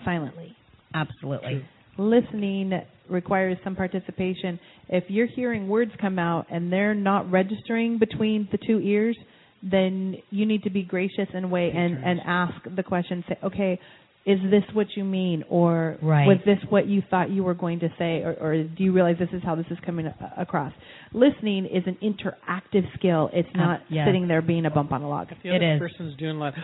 silently. 0.04 0.56
Absolutely. 0.94 1.64
Listening 1.98 2.72
requires 3.10 3.56
some 3.64 3.74
participation. 3.76 4.58
If 4.88 5.04
you're 5.08 5.26
hearing 5.26 5.68
words 5.68 5.92
come 6.00 6.18
out 6.18 6.46
and 6.50 6.72
they're 6.72 6.94
not 6.94 7.30
registering 7.30 7.98
between 7.98 8.48
the 8.52 8.58
two 8.66 8.80
ears, 8.80 9.16
then 9.62 10.16
you 10.30 10.46
need 10.46 10.62
to 10.64 10.70
be 10.70 10.82
gracious 10.82 11.28
and 11.34 11.50
wait 11.50 11.74
and 11.74 12.02
and 12.04 12.20
ask 12.24 12.54
the 12.76 12.82
question. 12.82 13.24
Say, 13.28 13.38
okay. 13.44 13.78
Is 14.26 14.38
this 14.50 14.64
what 14.74 14.88
you 14.94 15.04
mean, 15.04 15.42
or 15.48 15.96
Right. 16.02 16.26
was 16.26 16.36
this 16.44 16.58
what 16.68 16.86
you 16.86 17.02
thought 17.08 17.30
you 17.30 17.42
were 17.42 17.54
going 17.54 17.80
to 17.80 17.88
say, 17.98 18.20
or, 18.20 18.34
or 18.34 18.62
do 18.62 18.84
you 18.84 18.92
realize 18.92 19.16
this 19.18 19.30
is 19.32 19.42
how 19.42 19.54
this 19.54 19.64
is 19.70 19.78
coming 19.86 20.04
a- 20.06 20.14
across? 20.36 20.72
Listening 21.14 21.64
is 21.64 21.82
an 21.86 21.96
interactive 22.02 22.84
skill. 22.98 23.30
It's 23.32 23.48
Uh, 23.54 23.58
not 23.58 23.80
sitting 23.88 24.28
there 24.28 24.42
being 24.42 24.66
a 24.66 24.70
bump 24.70 24.92
on 24.92 25.00
a 25.00 25.08
log. 25.08 25.32
If 25.32 25.38
the 25.42 25.48
It 25.50 25.56
other 25.62 25.72
is. 25.76 25.78
person's 25.78 26.14
doing 26.18 26.36
a 26.36 26.40
lot 26.40 26.54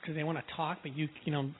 because 0.00 0.14
they 0.14 0.24
want 0.24 0.38
to 0.38 0.44
talk, 0.54 0.78
but 0.82 0.96
you 0.96 1.08
you 1.24 1.32
know 1.32 1.50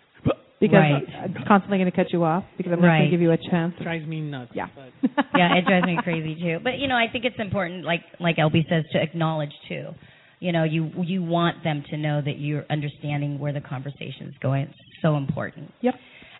because 0.65 0.81
Right. 0.81 1.05
I'm 1.25 1.45
constantly 1.47 1.79
going 1.79 1.91
to 1.91 1.97
cut 1.97 2.13
you 2.13 2.25
off 2.25 2.45
because 2.57 2.73
I'm 2.73 2.81
not 2.81 2.89
going 2.89 3.05
to 3.05 3.11
give 3.11 3.21
you 3.21 3.33
a 3.33 3.39
chance. 3.51 3.75
drives 3.83 4.07
me 4.07 4.21
nuts. 4.21 4.53
Yeah. 4.55 4.69
But 4.75 5.27
yeah, 5.37 5.57
it 5.57 5.67
drives 5.67 5.87
me 5.87 5.99
crazy 6.03 6.35
too. 6.41 6.59
But 6.63 6.79
you 6.79 6.89
know, 6.89 6.97
I 6.97 7.07
think 7.13 7.25
it's 7.25 7.37
important, 7.39 7.85
like 7.85 8.01
like 8.21 8.37
LB 8.37 8.69
says, 8.69 8.85
to 8.93 9.03
acknowledge 9.03 9.53
too. 9.69 9.89
You 10.41 10.53
know, 10.53 10.65
you 10.65 10.91
you 11.05 11.23
want 11.23 11.63
them 11.65 11.85
to 11.91 11.97
know 11.97 12.21
that 12.25 12.39
you're 12.39 12.65
understanding 12.71 13.39
where 13.39 13.53
the 13.53 13.61
conversation 13.61 14.29
is 14.29 14.35
going. 14.41 14.63
It's 14.63 14.79
so 15.03 15.17
important. 15.17 15.73
Yep. 15.83 15.95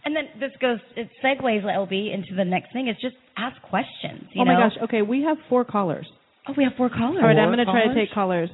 And 0.07 0.15
then 0.15 0.25
this 0.39 0.51
goes, 0.61 0.79
it 0.97 1.09
segues 1.25 1.65
LB 1.65 2.13
into 2.13 2.35
the 2.37 2.45
next 2.45 2.73
thing. 2.75 2.89
Is 2.89 2.97
just 3.01 3.17
ask 3.39 3.61
questions. 3.63 4.25
You 4.35 4.43
oh 4.43 4.45
my 4.45 4.55
know? 4.55 4.69
gosh. 4.69 4.79
Okay, 4.85 5.01
we 5.03 5.23
have 5.23 5.39
four 5.49 5.65
callers. 5.65 6.07
Oh, 6.47 6.53
we 6.57 6.65
have 6.65 6.75
four 6.77 6.91
callers. 6.91 7.19
All 7.23 7.27
right, 7.29 7.39
I'm 7.39 7.49
going 7.49 7.59
to 7.59 7.65
Four 7.65 7.73
try 7.73 7.87
to 7.89 7.95
take 7.95 8.13
callers. 8.13 8.51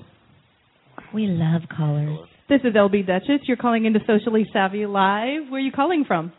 We 1.13 1.27
love 1.27 1.63
callers. 1.77 2.19
This 2.51 2.67
is 2.67 2.75
LB 2.75 3.07
Dutchess. 3.07 3.47
You're 3.47 3.57
calling 3.57 3.87
into 3.87 4.01
Socially 4.11 4.43
Savvy 4.53 4.83
Live. 4.83 5.47
Where 5.55 5.63
are 5.63 5.63
you 5.63 5.71
calling 5.71 6.03
from? 6.03 6.33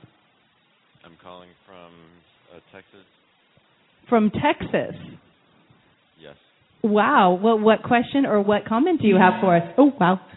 I'm 1.07 1.15
calling 1.23 1.47
from 1.63 1.87
uh, 2.51 2.59
Texas. 2.75 3.07
From 4.11 4.27
Texas. 4.27 4.99
Yes. 6.19 6.35
Wow. 6.83 7.39
What 7.39 7.63
what 7.63 7.87
question 7.87 8.27
or 8.27 8.43
what 8.43 8.67
comment 8.67 8.99
do 8.99 9.07
you 9.07 9.15
have 9.15 9.39
for 9.39 9.55
us? 9.55 9.63
Oh 9.79 9.95
wow. 9.95 10.19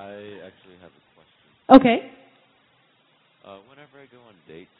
I 0.00 0.40
actually 0.40 0.80
have 0.80 0.96
a 0.96 1.02
question. 1.12 1.76
okay. 1.76 2.08
Uh, 3.44 3.60
whenever 3.68 4.00
I 4.00 4.08
go 4.08 4.24
on 4.32 4.34
dates, 4.48 4.72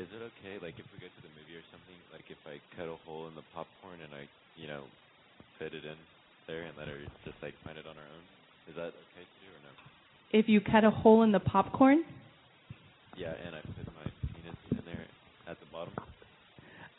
is 0.00 0.08
it 0.08 0.24
okay, 0.24 0.56
like 0.64 0.80
if 0.80 0.88
we 0.88 1.04
go 1.04 1.12
to 1.12 1.20
the 1.20 1.32
movie 1.36 1.52
or 1.52 1.66
something, 1.68 2.00
like 2.16 2.24
if 2.32 2.40
I 2.48 2.64
cut 2.72 2.88
a 2.88 2.96
hole 3.04 3.28
in 3.28 3.36
the 3.36 3.44
popcorn 3.52 4.00
and 4.00 4.16
I, 4.16 4.24
you 4.56 4.64
know, 4.72 4.88
fit 5.60 5.76
it 5.76 5.84
in 5.84 6.00
there 6.48 6.64
and 6.64 6.72
let 6.80 6.88
her 6.88 6.96
just 7.28 7.36
like 7.44 7.52
find 7.60 7.76
it 7.76 7.84
on 7.84 8.00
her 8.00 8.08
own? 8.08 8.24
Is 8.68 8.74
that 8.76 8.92
okay 8.92 9.24
to 9.24 9.36
do 9.40 9.48
or 9.52 9.60
no? 9.62 10.38
If 10.38 10.48
you 10.48 10.60
cut 10.60 10.84
a 10.84 10.90
hole 10.90 11.22
in 11.22 11.32
the 11.32 11.40
popcorn, 11.40 12.04
Yeah, 13.16 13.32
and 13.46 13.54
I 13.54 13.60
put 13.60 13.86
my 13.86 14.10
penis 14.34 14.56
in 14.72 14.84
there 14.84 15.06
at 15.48 15.58
the 15.60 15.66
bottom. 15.72 15.92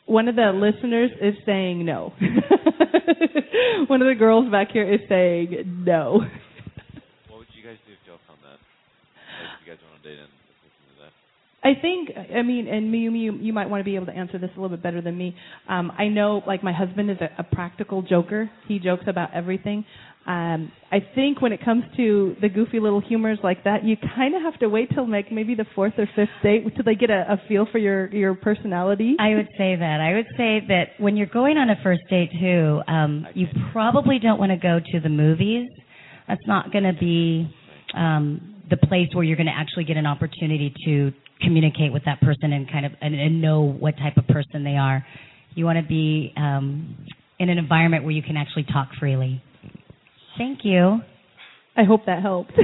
one 0.06 0.28
of 0.28 0.36
the 0.36 0.50
listeners 0.54 1.10
is 1.20 1.34
saying 1.46 1.84
no. 1.84 2.12
one 3.88 4.00
of 4.02 4.08
the 4.08 4.16
girls 4.18 4.50
back 4.50 4.68
here 4.72 4.90
is 4.92 5.00
saying 5.08 5.84
no. 5.86 6.20
What 7.28 7.38
would 7.38 7.46
you 7.54 7.62
guys 7.62 7.76
do 7.86 7.92
if 7.92 7.98
y'all 8.06 8.18
found 8.26 8.40
that? 8.42 8.58
Like 8.58 9.60
you 9.64 9.72
guys 9.72 9.78
went 9.82 9.94
on 9.94 10.00
a 10.00 10.02
date 10.02 10.18
and 10.18 10.28
to? 10.28 10.34
I 11.60 11.74
think, 11.82 12.10
I 12.16 12.42
mean, 12.42 12.68
and 12.68 12.94
you, 12.94 13.12
you, 13.12 13.32
you 13.34 13.52
might 13.52 13.68
want 13.68 13.80
to 13.80 13.84
be 13.84 13.96
able 13.96 14.06
to 14.06 14.12
answer 14.12 14.38
this 14.38 14.48
a 14.56 14.60
little 14.60 14.76
bit 14.76 14.82
better 14.82 15.02
than 15.02 15.18
me. 15.18 15.34
Um, 15.68 15.90
I 15.98 16.06
know, 16.06 16.40
like, 16.46 16.62
my 16.62 16.72
husband 16.72 17.10
is 17.10 17.16
a, 17.20 17.30
a 17.36 17.42
practical 17.42 18.00
joker. 18.00 18.48
He 18.68 18.78
jokes 18.78 19.02
about 19.08 19.34
everything. 19.34 19.84
Um, 20.28 20.70
I 20.92 20.98
think 21.14 21.40
when 21.40 21.52
it 21.52 21.64
comes 21.64 21.84
to 21.96 22.36
the 22.42 22.50
goofy 22.50 22.80
little 22.80 23.00
humors 23.00 23.38
like 23.42 23.64
that, 23.64 23.82
you 23.82 23.96
kind 24.14 24.34
of 24.34 24.42
have 24.42 24.60
to 24.60 24.68
wait 24.68 24.90
till 24.94 25.10
like 25.10 25.32
maybe 25.32 25.54
the 25.54 25.64
fourth 25.74 25.94
or 25.96 26.06
fifth 26.14 26.28
date 26.42 26.64
till 26.76 26.84
they 26.84 26.96
get 26.96 27.08
a, 27.08 27.24
a 27.32 27.48
feel 27.48 27.66
for 27.72 27.78
your 27.78 28.14
your 28.14 28.34
personality. 28.34 29.16
I 29.18 29.34
would 29.34 29.48
say 29.56 29.74
that. 29.74 30.00
I 30.02 30.14
would 30.16 30.26
say 30.36 30.60
that 30.68 30.88
when 30.98 31.16
you're 31.16 31.28
going 31.28 31.56
on 31.56 31.70
a 31.70 31.76
first 31.82 32.02
date 32.10 32.30
too, 32.38 32.82
um, 32.86 33.26
you 33.32 33.46
probably 33.72 34.18
don't 34.18 34.38
want 34.38 34.52
to 34.52 34.58
go 34.58 34.80
to 34.92 35.00
the 35.00 35.08
movies. 35.08 35.66
That's 36.28 36.46
not 36.46 36.72
going 36.72 36.84
to 36.84 36.98
be 37.00 37.48
um, 37.94 38.62
the 38.68 38.76
place 38.76 39.08
where 39.14 39.24
you're 39.24 39.36
going 39.36 39.46
to 39.46 39.56
actually 39.56 39.84
get 39.84 39.96
an 39.96 40.04
opportunity 40.04 40.74
to 40.84 41.10
communicate 41.40 41.90
with 41.90 42.04
that 42.04 42.20
person 42.20 42.52
and 42.52 42.70
kind 42.70 42.84
of 42.84 42.92
and, 43.00 43.14
and 43.14 43.40
know 43.40 43.62
what 43.62 43.96
type 43.96 44.18
of 44.18 44.26
person 44.26 44.62
they 44.62 44.76
are. 44.76 45.02
You 45.54 45.64
want 45.64 45.78
to 45.78 45.88
be 45.88 46.34
um, 46.36 46.98
in 47.38 47.48
an 47.48 47.56
environment 47.56 48.04
where 48.04 48.12
you 48.12 48.22
can 48.22 48.36
actually 48.36 48.66
talk 48.70 48.88
freely. 49.00 49.42
Thank 50.38 50.60
you. 50.62 51.00
I 51.76 51.84
hope 51.84 52.06
that 52.06 52.22
helped. 52.22 52.52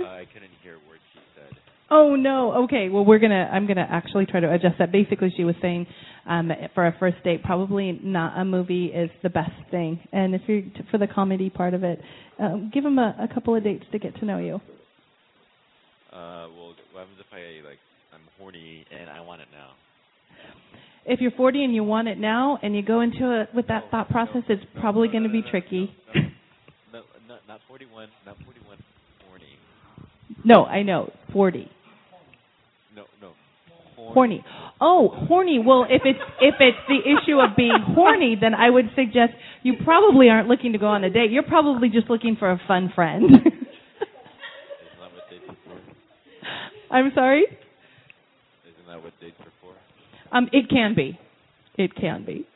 Uh, 0.00 0.06
I 0.06 0.24
couldn't 0.32 0.50
hear 0.62 0.72
a 0.72 0.88
word 0.88 0.98
she 1.12 1.20
said. 1.34 1.54
Oh 1.90 2.16
no. 2.16 2.64
Okay. 2.64 2.88
Well, 2.88 3.04
we're 3.04 3.18
gonna. 3.18 3.46
I'm 3.52 3.66
gonna 3.66 3.86
actually 3.88 4.24
try 4.24 4.40
to 4.40 4.50
adjust 4.50 4.76
that. 4.78 4.90
Basically, 4.90 5.30
she 5.36 5.44
was 5.44 5.54
saying, 5.60 5.86
um, 6.26 6.50
for 6.74 6.86
a 6.86 6.96
first 6.98 7.22
date, 7.24 7.42
probably 7.44 8.00
not 8.02 8.40
a 8.40 8.44
movie 8.46 8.86
is 8.86 9.10
the 9.22 9.28
best 9.28 9.52
thing. 9.70 10.00
And 10.12 10.34
if 10.34 10.40
you're 10.46 10.62
t- 10.62 10.70
for 10.90 10.96
the 10.96 11.06
comedy 11.06 11.50
part 11.50 11.74
of 11.74 11.84
it, 11.84 12.00
um, 12.38 12.70
give 12.72 12.84
them 12.84 12.98
a, 12.98 13.14
a 13.20 13.32
couple 13.32 13.54
of 13.54 13.62
dates 13.62 13.84
to 13.92 13.98
get 13.98 14.16
to 14.16 14.24
know 14.24 14.38
you. 14.38 14.54
Uh, 16.10 16.48
well, 16.56 16.72
what 16.92 17.00
happens 17.00 17.18
if 17.20 17.26
I 17.32 17.68
like 17.68 17.78
I'm 18.14 18.22
horny 18.38 18.86
and 18.98 19.10
I 19.10 19.20
want 19.20 19.42
it 19.42 19.48
now? 19.52 19.72
If 21.04 21.20
you're 21.20 21.32
40 21.32 21.64
and 21.64 21.74
you 21.74 21.84
want 21.84 22.08
it 22.08 22.18
now, 22.18 22.58
and 22.62 22.74
you 22.74 22.82
go 22.82 23.00
into 23.00 23.40
it 23.40 23.50
with 23.54 23.68
that 23.68 23.90
thought 23.90 24.08
process, 24.08 24.42
it's 24.48 24.64
probably 24.80 25.06
going 25.08 25.22
to 25.22 25.28
be 25.28 25.42
tricky. 25.42 25.94
No, 27.46 27.52
no, 27.52 27.54
not 27.54 27.60
41, 27.68 28.08
not 28.24 28.36
41. 28.44 28.78
Horny. 29.28 29.44
No, 30.44 30.64
I 30.64 30.82
know. 30.82 31.12
40. 31.32 31.70
No, 32.94 33.04
no. 33.20 33.32
Horny. 33.96 34.44
Oh, 34.80 35.08
horny. 35.28 35.58
Well, 35.64 35.86
if 35.88 36.02
it's 36.04 36.18
if 36.40 36.54
it's 36.60 36.78
the 36.86 36.98
issue 37.00 37.40
of 37.40 37.56
being 37.56 37.72
horny, 37.94 38.36
then 38.38 38.54
I 38.54 38.68
would 38.68 38.90
suggest 38.94 39.32
you 39.62 39.74
probably 39.84 40.28
aren't 40.28 40.48
looking 40.48 40.72
to 40.72 40.78
go 40.78 40.86
on 40.86 41.02
a 41.04 41.10
date. 41.10 41.30
You're 41.30 41.42
probably 41.42 41.88
just 41.88 42.10
looking 42.10 42.36
for 42.38 42.50
a 42.50 42.60
fun 42.68 42.92
friend. 42.94 43.24
Isn't 43.24 43.42
that 45.00 45.12
what 45.12 45.30
dates 45.30 45.44
are 45.48 45.56
for? 45.64 46.94
I'm 46.94 47.10
sorry. 47.14 47.44
Isn't 47.44 48.86
that 48.86 49.02
what 49.02 49.12
dates 49.20 49.40
are 49.40 49.52
for? 49.60 49.72
Um, 50.36 50.48
it 50.52 50.68
can 50.68 50.94
be. 50.94 51.18
It 51.78 51.94
can 51.94 52.24
be. 52.24 52.46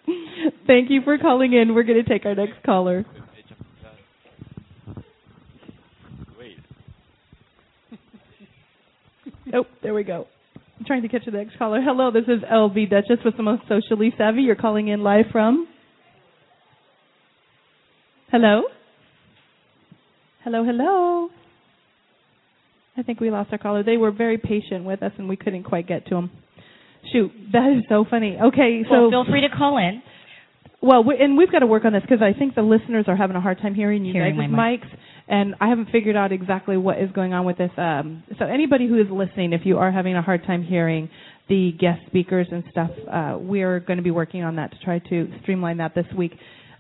Thank 0.67 0.91
you 0.91 1.01
for 1.03 1.19
calling 1.19 1.53
in. 1.53 1.75
We're 1.75 1.85
going 1.85 2.03
to 2.03 2.09
take 2.09 2.25
our 2.27 2.35
next 2.35 2.63
caller. 2.65 3.03
Bitch, 3.03 3.51
I'm 3.51 3.57
fat. 4.95 5.05
Wait. 6.39 6.57
Nope, 9.53 9.67
there 9.83 9.95
we 9.95 10.05
go. 10.05 10.27
I'm 10.79 10.85
trying 10.87 11.03
to 11.03 11.09
catch 11.09 11.25
the 11.25 11.33
next 11.33 11.59
caller. 11.59 11.81
Hello, 11.83 12.11
this 12.11 12.25
is 12.25 12.43
LB 12.51 12.89
Dutchess 12.89 13.19
with 13.25 13.37
the 13.37 13.43
most 13.43 13.63
socially 13.69 14.13
savvy. 14.17 14.43
You're 14.43 14.55
calling 14.55 14.89
in 14.89 15.03
live 15.03 15.27
from? 15.33 15.67
Hello? 18.31 18.63
Hello, 20.45 20.65
hello. 20.65 21.29
I 22.97 23.03
think 23.03 23.21
we 23.21 23.31
lost 23.31 23.51
our 23.53 23.59
caller. 23.59 23.83
They 23.83 23.97
were 23.97 24.11
very 24.11 24.39
patient 24.39 24.85
with 24.85 25.03
us 25.03 25.13
and 25.19 25.29
we 25.29 25.37
couldn't 25.37 25.65
quite 25.65 25.87
get 25.87 26.07
to 26.07 26.15
them. 26.15 26.31
Shoot, 27.13 27.33
that 27.53 27.75
is 27.77 27.85
so 27.89 28.05
funny. 28.09 28.39
Okay, 28.41 28.83
so 28.89 29.09
well, 29.09 29.11
feel 29.11 29.25
free 29.25 29.41
to 29.41 29.49
call 29.55 29.79
in. 29.79 30.03
Well, 30.83 31.03
we, 31.05 31.17
and 31.19 31.37
we've 31.37 31.51
got 31.51 31.59
to 31.59 31.67
work 31.67 31.85
on 31.85 31.93
this 31.93 32.03
because 32.03 32.23
I 32.23 32.39
think 32.39 32.55
the 32.55 32.63
listeners 32.63 33.07
are 33.09 33.17
having 33.17 33.37
a 33.37 33.41
hard 33.41 33.59
time 33.61 33.75
hearing 33.75 34.05
you 34.05 34.13
Hearing 34.13 34.37
guys' 34.37 34.51
my 34.51 34.71
mic. 34.71 34.81
And 35.29 35.55
I 35.61 35.69
haven't 35.69 35.91
figured 35.91 36.17
out 36.17 36.33
exactly 36.33 36.77
what 36.77 36.99
is 36.99 37.11
going 37.13 37.33
on 37.33 37.45
with 37.45 37.59
this. 37.59 37.71
Um, 37.77 38.23
so 38.39 38.45
anybody 38.45 38.89
who 38.89 38.99
is 38.99 39.07
listening, 39.11 39.53
if 39.53 39.63
you 39.65 39.79
are 39.79 39.91
having 39.91 40.17
a 40.17 40.23
hard 40.23 40.45
time 40.45 40.63
hearing 40.63 41.09
the 41.49 41.73
guest 41.79 42.01
speakers 42.07 42.47
and 42.51 42.63
stuff, 42.71 42.91
uh, 43.11 43.37
we're 43.39 43.81
going 43.81 43.97
to 43.97 44.03
be 44.03 44.11
working 44.11 44.43
on 44.43 44.57
that 44.57 44.71
to 44.71 44.79
try 44.85 44.99
to 45.11 45.33
streamline 45.43 45.79
that 45.79 45.95
this 45.95 46.07
week. 46.17 46.33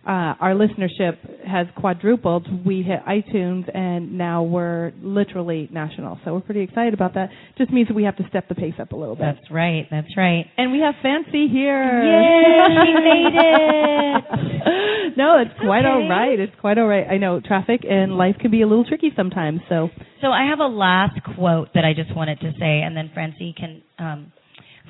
Uh, 0.06 0.32
our 0.40 0.54
listenership 0.54 1.18
has 1.46 1.66
quadrupled. 1.76 2.48
We 2.66 2.82
hit 2.82 3.00
iTunes, 3.06 3.68
and 3.76 4.16
now 4.16 4.42
we're 4.42 4.92
literally 5.02 5.68
national. 5.70 6.18
So 6.24 6.32
we're 6.32 6.40
pretty 6.40 6.62
excited 6.62 6.94
about 6.94 7.14
that. 7.14 7.28
Just 7.58 7.70
means 7.70 7.88
that 7.88 7.94
we 7.94 8.04
have 8.04 8.16
to 8.16 8.26
step 8.28 8.48
the 8.48 8.54
pace 8.54 8.72
up 8.80 8.92
a 8.92 8.96
little 8.96 9.14
bit. 9.14 9.24
That's 9.36 9.50
right. 9.50 9.86
That's 9.90 10.16
right. 10.16 10.46
And 10.56 10.72
we 10.72 10.80
have 10.80 10.94
Fancy 11.02 11.48
here. 11.48 12.02
Yay, 12.02 12.66
she 12.86 12.94
made 12.94 13.34
it. 14.24 15.16
no, 15.18 15.38
it's 15.38 15.52
quite 15.60 15.84
all 15.84 15.98
Okay. 16.00 16.08
right. 16.08 16.40
It's 16.40 16.54
quite 16.60 16.78
all 16.78 16.86
right. 16.86 17.06
I 17.06 17.18
know 17.18 17.40
traffic 17.40 17.82
and 17.88 18.16
life 18.16 18.36
can 18.40 18.50
be 18.50 18.62
a 18.62 18.66
little 18.66 18.84
tricky 18.86 19.10
sometimes. 19.14 19.60
So 19.68 19.90
So 20.22 20.28
I 20.28 20.44
have 20.48 20.60
a 20.60 20.66
last 20.66 21.20
quote 21.36 21.68
that 21.74 21.84
I 21.84 21.92
just 21.92 22.14
wanted 22.16 22.40
to 22.40 22.52
say, 22.58 22.80
and 22.80 22.96
then 22.96 23.10
Francie 23.12 23.54
can, 23.56 23.82
um, 23.98 24.32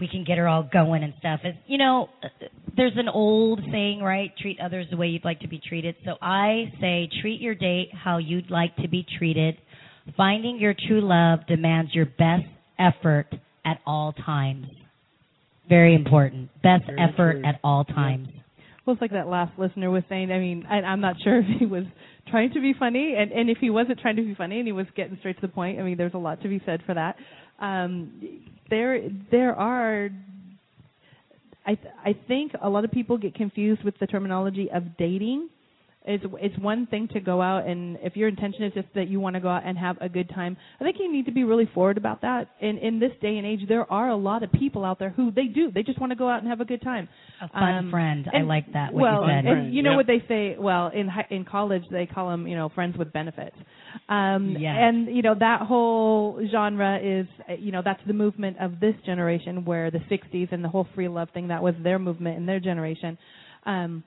we 0.01 0.09
can 0.09 0.25
get 0.25 0.39
her 0.39 0.49
all 0.49 0.63
going 0.73 1.03
and 1.03 1.13
stuff. 1.19 1.41
Is 1.45 1.55
you 1.67 1.79
know, 1.79 2.09
there's 2.77 2.93
an 2.97 3.09
old 3.09 3.61
saying, 3.71 4.01
right? 4.01 4.33
Treat 4.41 4.59
others 4.61 4.87
the 4.91 4.97
way 4.97 5.09
you'd 5.09 5.25
like 5.25 5.41
to 5.41 5.49
be 5.49 5.61
treated. 5.67 5.95
So 6.05 6.13
I 6.23 6.73
say, 6.81 7.09
treat 7.21 7.41
your 7.41 7.55
date 7.55 7.91
how 7.93 8.19
you'd 8.19 8.51
like 8.51 8.75
to 8.77 8.89
be 8.89 9.05
treated. 9.19 9.57
Finding 10.17 10.59
your 10.59 10.75
true 10.89 11.01
love 11.03 11.41
demands 11.47 11.95
your 11.95 12.07
best 12.07 12.47
effort 12.79 13.27
at 13.65 13.79
all 13.87 14.13
times. 14.13 14.67
Very 15.69 15.95
important. 15.95 16.51
Best 16.63 16.85
Very 16.87 16.99
effort 17.01 17.33
true. 17.35 17.45
at 17.45 17.61
all 17.63 17.85
times. 17.85 18.29
well, 18.85 18.95
it's 18.95 19.01
like 19.03 19.13
that 19.13 19.29
last 19.29 19.57
listener 19.59 19.91
was 19.91 20.03
saying. 20.09 20.33
I 20.33 20.39
mean, 20.39 20.67
I, 20.69 20.77
I'm 20.77 21.01
not 21.01 21.17
sure 21.23 21.39
if 21.39 21.45
he 21.59 21.67
was 21.67 21.85
trying 22.29 22.53
to 22.55 22.61
be 22.61 22.75
funny, 22.77 23.15
and 23.17 23.31
and 23.31 23.49
if 23.51 23.59
he 23.61 23.71
wasn't 23.71 24.01
trying 24.01 24.17
to 24.17 24.23
be 24.23 24.35
funny 24.35 24.59
and 24.59 24.67
he 24.67 24.73
was 24.73 24.87
getting 24.97 25.17
straight 25.21 25.37
to 25.37 25.43
the 25.43 25.53
point. 25.53 25.79
I 25.79 25.83
mean, 25.83 25.97
there's 25.97 26.15
a 26.15 26.19
lot 26.19 26.43
to 26.43 26.49
be 26.49 26.61
said 26.67 26.81
for 26.87 26.95
that. 26.95 27.17
Um, 27.61 28.13
there 28.69 29.01
there 29.31 29.55
are. 29.55 30.11
I 31.67 31.75
th- 31.75 31.95
I 32.05 32.15
think 32.27 32.53
a 32.63 32.69
lot 32.69 32.85
of 32.85 32.91
people 32.91 33.19
get 33.19 33.35
confused 33.35 33.85
with 33.85 33.99
the 33.99 34.07
terminology 34.07 34.71
of 34.71 34.97
dating. 34.97 35.51
It's 36.07 36.25
it's 36.41 36.57
one 36.59 36.87
thing 36.87 37.09
to 37.09 37.21
go 37.21 37.43
out 37.43 37.67
and 37.67 37.99
if 38.03 38.17
your 38.17 38.27
intention 38.29 38.63
is 38.65 38.73
just 38.73 38.89
that 38.95 39.09
you 39.09 39.21
want 39.21 39.35
to 39.35 39.41
go 39.41 39.51
out 39.51 39.65
and 39.67 39.77
have 39.77 39.99
a 40.01 40.09
good 40.09 40.31
time. 40.31 40.57
I 40.81 40.85
think 40.85 40.97
you 40.99 41.13
need 41.13 41.27
to 41.27 41.31
be 41.33 41.45
really 41.45 41.69
forward 41.75 41.99
about 41.99 42.23
that. 42.23 42.49
And 42.63 42.79
in 42.79 43.01
this 43.01 43.13
day 43.21 43.37
and 43.37 43.47
age, 43.47 43.61
there 43.69 43.91
are 43.93 44.09
a 44.09 44.17
lot 44.17 44.43
of 44.43 44.51
people 44.51 44.83
out 44.83 44.99
there 44.99 45.11
who 45.11 45.31
they 45.31 45.45
do. 45.45 45.71
They 45.71 45.83
just 45.83 46.01
want 46.01 46.11
to 46.13 46.17
go 46.17 46.27
out 46.27 46.39
and 46.41 46.49
have 46.49 46.63
a 46.63 46.65
good 46.65 46.81
time. 46.81 47.07
A 47.43 47.49
fun 47.49 47.75
Um, 47.75 47.91
friend. 47.91 48.31
I 48.33 48.41
like 48.41 48.73
that. 48.73 48.95
What 48.95 49.03
well, 49.03 49.23
you 49.25 49.29
said. 49.29 49.45
and 49.45 49.75
you 49.75 49.83
know 49.83 49.91
Yep. 49.91 49.97
what 49.99 50.07
they 50.07 50.21
say? 50.27 50.57
Well, 50.59 50.87
in 50.89 51.07
hi- 51.07 51.27
in 51.29 51.45
college 51.45 51.85
they 51.91 52.07
call 52.07 52.31
them, 52.31 52.47
you 52.47 52.57
know, 52.57 52.71
friends 52.71 52.97
with 52.97 53.13
benefits. 53.13 53.57
Um 54.09 54.57
Yes. 54.59 54.77
and 54.79 55.15
you 55.15 55.21
know 55.21 55.35
that 55.35 55.61
whole 55.63 56.41
genre 56.51 56.99
is 56.99 57.27
uh, 57.47 57.53
you 57.59 57.73
know 57.73 57.83
that's 57.85 58.03
the 58.07 58.15
movement 58.15 58.57
of 58.59 58.81
this 58.81 58.95
generation 59.05 59.67
where 59.67 59.91
the 59.91 60.01
60s 60.11 60.49
and 60.51 60.65
the 60.65 60.69
whole 60.69 60.87
free 60.95 61.09
love 61.09 61.29
thing 61.35 61.49
that 61.49 61.63
was 61.63 61.75
their 61.83 61.99
movement 61.99 62.39
in 62.39 62.47
their 62.47 62.61
generation. 62.61 63.19
Um 63.67 64.03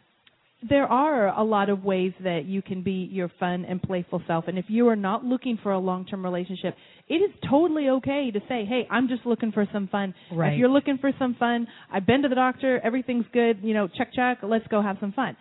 there 0.70 0.86
are 0.88 1.28
a 1.38 1.43
lot 1.43 1.70
of 1.70 1.84
ways 1.84 2.14
that 2.24 2.45
you 2.45 2.61
can 2.61 2.82
be 2.84 3.09
your 3.11 3.30
fun 3.39 3.66
and 3.66 3.82
playful 3.82 4.22
self 4.28 4.45
and 4.47 4.57
if 4.57 4.66
you 4.70 4.88
are 4.88 4.95
not 4.95 5.24
looking 5.26 5.57
for 5.61 5.72
a 5.74 5.80
long-term 5.80 6.24
relationship 6.24 6.76
it 7.09 7.16
is 7.16 7.32
totally 7.49 7.89
okay 7.89 8.32
to 8.32 8.39
say 8.47 8.64
hey 8.66 8.88
i'm 8.89 9.07
just 9.07 9.26
looking 9.26 9.51
for 9.51 9.68
some 9.74 9.88
fun 9.89 10.14
Right. 10.32 10.53
if 10.53 10.59
you're 10.59 10.70
looking 10.70 10.97
for 10.99 11.11
some 11.20 11.36
fun 11.39 11.68
i've 11.91 12.05
been 12.05 12.22
to 12.22 12.30
the 12.30 12.36
doctor 12.36 12.80
everything's 12.84 13.26
good 13.34 13.59
you 13.61 13.74
know 13.74 13.88
check 13.97 14.14
check 14.14 14.38
let's 14.43 14.66
go 14.68 14.82
have 14.82 14.97
some 14.99 15.11
fun 15.11 15.36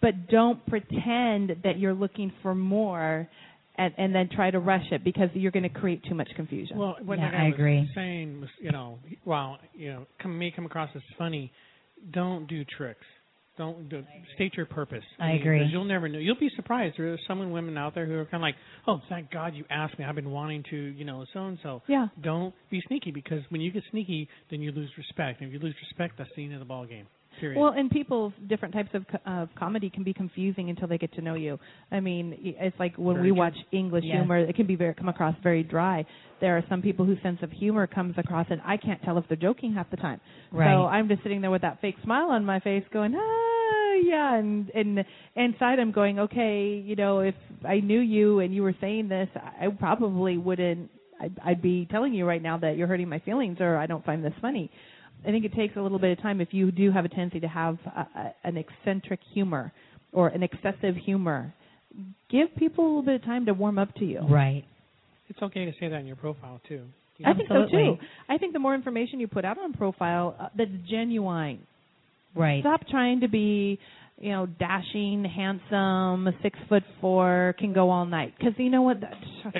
but 0.00 0.28
don't 0.28 0.64
pretend 0.66 1.56
that 1.64 1.78
you're 1.78 1.94
looking 1.94 2.32
for 2.42 2.54
more 2.54 3.28
and, 3.76 3.94
and 3.96 4.14
then 4.14 4.28
try 4.34 4.50
to 4.50 4.58
rush 4.58 4.84
it 4.90 5.02
because 5.04 5.28
you're 5.34 5.52
going 5.52 5.62
to 5.62 5.68
create 5.68 6.02
too 6.08 6.14
much 6.14 6.28
confusion 6.36 6.76
Well, 6.78 6.96
what 7.04 7.18
Yeah, 7.18 7.26
that 7.30 7.32
guy 7.32 7.44
I 7.44 7.44
was 7.46 7.54
agree. 7.54 7.90
saying 7.94 8.40
was, 8.40 8.50
you 8.60 8.70
know, 8.72 8.98
while 9.24 9.58
you 9.74 9.92
know, 9.92 10.06
come 10.20 10.38
may 10.38 10.50
come 10.50 10.66
across 10.66 10.90
as 10.94 11.02
funny, 11.16 11.50
don't 12.12 12.46
do 12.48 12.64
tricks. 12.76 13.06
Don't 13.62 13.88
do, 13.88 14.02
state 14.34 14.54
your 14.56 14.66
purpose. 14.66 15.04
I 15.20 15.32
mean, 15.32 15.40
agree. 15.40 15.58
'cause 15.60 15.70
You'll 15.72 15.84
never 15.84 16.08
know. 16.08 16.18
You'll 16.18 16.34
be 16.48 16.50
surprised. 16.56 16.96
There 16.98 17.12
are 17.12 17.18
some 17.28 17.38
women 17.52 17.78
out 17.78 17.94
there 17.94 18.06
who 18.06 18.18
are 18.18 18.24
kind 18.24 18.40
of 18.42 18.46
like, 18.50 18.56
"Oh, 18.88 19.00
thank 19.08 19.30
God 19.30 19.54
you 19.54 19.64
asked 19.70 19.96
me. 19.98 20.04
I've 20.04 20.16
been 20.16 20.32
wanting 20.32 20.64
to, 20.70 20.76
you 20.76 21.04
know, 21.04 21.24
so 21.32 21.46
and 21.46 21.58
so." 21.62 21.82
yeah 21.86 22.08
Don't 22.20 22.52
be 22.70 22.80
sneaky 22.88 23.12
because 23.12 23.42
when 23.50 23.60
you 23.60 23.70
get 23.70 23.84
sneaky, 23.92 24.28
then 24.50 24.60
you 24.62 24.72
lose 24.72 24.90
respect. 24.96 25.40
And 25.40 25.48
if 25.48 25.52
you 25.54 25.60
lose 25.60 25.76
respect, 25.80 26.18
that's 26.18 26.30
the 26.36 26.44
end 26.44 26.54
of 26.54 26.58
the 26.58 26.64
ball 26.74 26.86
game. 26.86 27.06
Period. 27.40 27.58
Well, 27.58 27.72
and 27.72 27.90
people's 27.90 28.34
different 28.46 28.74
types 28.74 28.90
of, 28.92 29.06
co- 29.08 29.18
of 29.24 29.48
comedy 29.54 29.88
can 29.88 30.02
be 30.02 30.12
confusing 30.12 30.68
until 30.68 30.86
they 30.86 30.98
get 30.98 31.12
to 31.14 31.22
know 31.22 31.32
you. 31.34 31.58
I 31.90 31.98
mean, 32.00 32.36
it's 32.42 32.78
like 32.78 32.94
when 32.96 33.16
Very 33.16 33.28
we 33.30 33.34
true. 33.34 33.38
watch 33.38 33.56
English 33.72 34.04
Yes. 34.04 34.16
humor, 34.16 34.36
it 34.38 34.54
can 34.54 34.66
be 34.66 34.74
very 34.76 34.92
come 34.92 35.08
across 35.08 35.34
very 35.42 35.62
dry. 35.62 36.04
There 36.40 36.54
are 36.58 36.64
some 36.68 36.82
people 36.82 37.06
whose 37.06 37.18
sense 37.22 37.38
of 37.42 37.50
humor 37.50 37.86
comes 37.86 38.18
across, 38.18 38.46
and 38.50 38.60
I 38.66 38.76
can't 38.76 39.00
tell 39.02 39.16
if 39.16 39.26
they're 39.28 39.36
joking 39.38 39.72
half 39.72 39.88
the 39.90 39.96
time. 39.96 40.20
Right. 40.50 40.66
So 40.74 40.84
I'm 40.86 41.08
just 41.08 41.22
sitting 41.22 41.40
there 41.40 41.50
with 41.50 41.62
that 41.62 41.80
fake 41.80 41.96
smile 42.02 42.28
on 42.30 42.44
my 42.44 42.58
face, 42.60 42.84
going, 42.92 43.14
ah, 43.16 43.51
yeah, 44.02 44.36
and 44.36 44.70
and 44.70 45.04
inside 45.34 45.78
I'm 45.78 45.92
going, 45.92 46.18
okay, 46.20 46.82
you 46.84 46.96
know, 46.96 47.20
if 47.20 47.34
I 47.66 47.80
knew 47.80 48.00
you 48.00 48.40
and 48.40 48.54
you 48.54 48.62
were 48.62 48.74
saying 48.80 49.08
this, 49.08 49.28
I 49.36 49.68
probably 49.78 50.38
wouldn't. 50.38 50.90
I'd, 51.20 51.38
I'd 51.44 51.62
be 51.62 51.86
telling 51.90 52.14
you 52.14 52.26
right 52.26 52.42
now 52.42 52.58
that 52.58 52.76
you're 52.76 52.88
hurting 52.88 53.08
my 53.08 53.20
feelings, 53.20 53.58
or 53.60 53.76
I 53.76 53.86
don't 53.86 54.04
find 54.04 54.24
this 54.24 54.32
funny. 54.40 54.70
I 55.26 55.30
think 55.30 55.44
it 55.44 55.54
takes 55.54 55.76
a 55.76 55.80
little 55.80 56.00
bit 56.00 56.16
of 56.16 56.22
time 56.22 56.40
if 56.40 56.48
you 56.52 56.72
do 56.72 56.90
have 56.90 57.04
a 57.04 57.08
tendency 57.08 57.40
to 57.40 57.48
have 57.48 57.78
a, 57.86 58.00
a, 58.00 58.34
an 58.44 58.56
eccentric 58.56 59.20
humor 59.32 59.72
or 60.12 60.28
an 60.28 60.42
excessive 60.42 60.96
humor. 60.96 61.54
Give 62.30 62.48
people 62.56 62.84
a 62.84 62.88
little 62.88 63.02
bit 63.02 63.14
of 63.16 63.24
time 63.24 63.46
to 63.46 63.54
warm 63.54 63.78
up 63.78 63.94
to 63.96 64.04
you. 64.04 64.20
Right. 64.28 64.64
it's 65.28 65.40
okay 65.42 65.64
to 65.64 65.72
say 65.78 65.88
that 65.88 66.00
in 66.00 66.06
your 66.06 66.16
profile 66.16 66.60
too. 66.68 66.86
You 67.18 67.26
I 67.26 67.32
know? 67.32 67.36
think 67.36 67.48
so 67.48 67.66
too. 67.70 67.96
I 68.28 68.38
think 68.38 68.52
the 68.52 68.58
more 68.58 68.74
information 68.74 69.20
you 69.20 69.28
put 69.28 69.44
out 69.44 69.58
on 69.58 69.74
profile 69.74 70.34
uh, 70.40 70.48
that's 70.56 70.70
genuine. 70.90 71.60
Right. 72.34 72.62
Stop 72.62 72.86
trying 72.88 73.20
to 73.20 73.28
be, 73.28 73.78
you 74.18 74.30
know, 74.30 74.46
dashing, 74.46 75.24
handsome, 75.24 76.28
six 76.42 76.58
foot 76.68 76.82
four, 77.00 77.54
can 77.58 77.72
go 77.72 77.90
all 77.90 78.06
night. 78.06 78.34
Because 78.38 78.54
you 78.56 78.70
know 78.70 78.82
what? 78.82 79.00
That, 79.00 79.14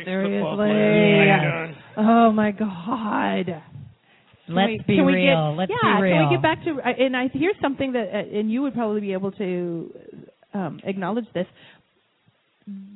seriously. 0.05 1.77
Oh 1.97 2.33
my 2.33 2.51
God. 2.53 3.62
Can 4.47 4.55
Let's 4.55 4.68
we- 4.68 4.85
be 4.87 4.97
can 4.97 5.07
we 5.07 5.12
real. 5.14 5.51
Get, 5.53 5.59
Let's 5.59 5.73
yeah, 5.83 5.97
be 5.97 6.03
real. 6.03 6.16
Can 6.16 6.29
we 6.29 6.35
get 6.37 6.43
back 6.43 6.64
to? 6.64 6.79
And 7.05 7.16
I 7.16 7.29
here's 7.33 7.57
something 7.61 7.93
that, 7.93 8.09
uh, 8.12 8.39
and 8.39 8.51
you 8.51 8.62
would 8.62 8.75
probably 8.75 9.01
be 9.01 9.12
able 9.12 9.33
to 9.33 9.95
um, 10.55 10.81
acknowledge 10.85 11.27
this. 11.35 11.47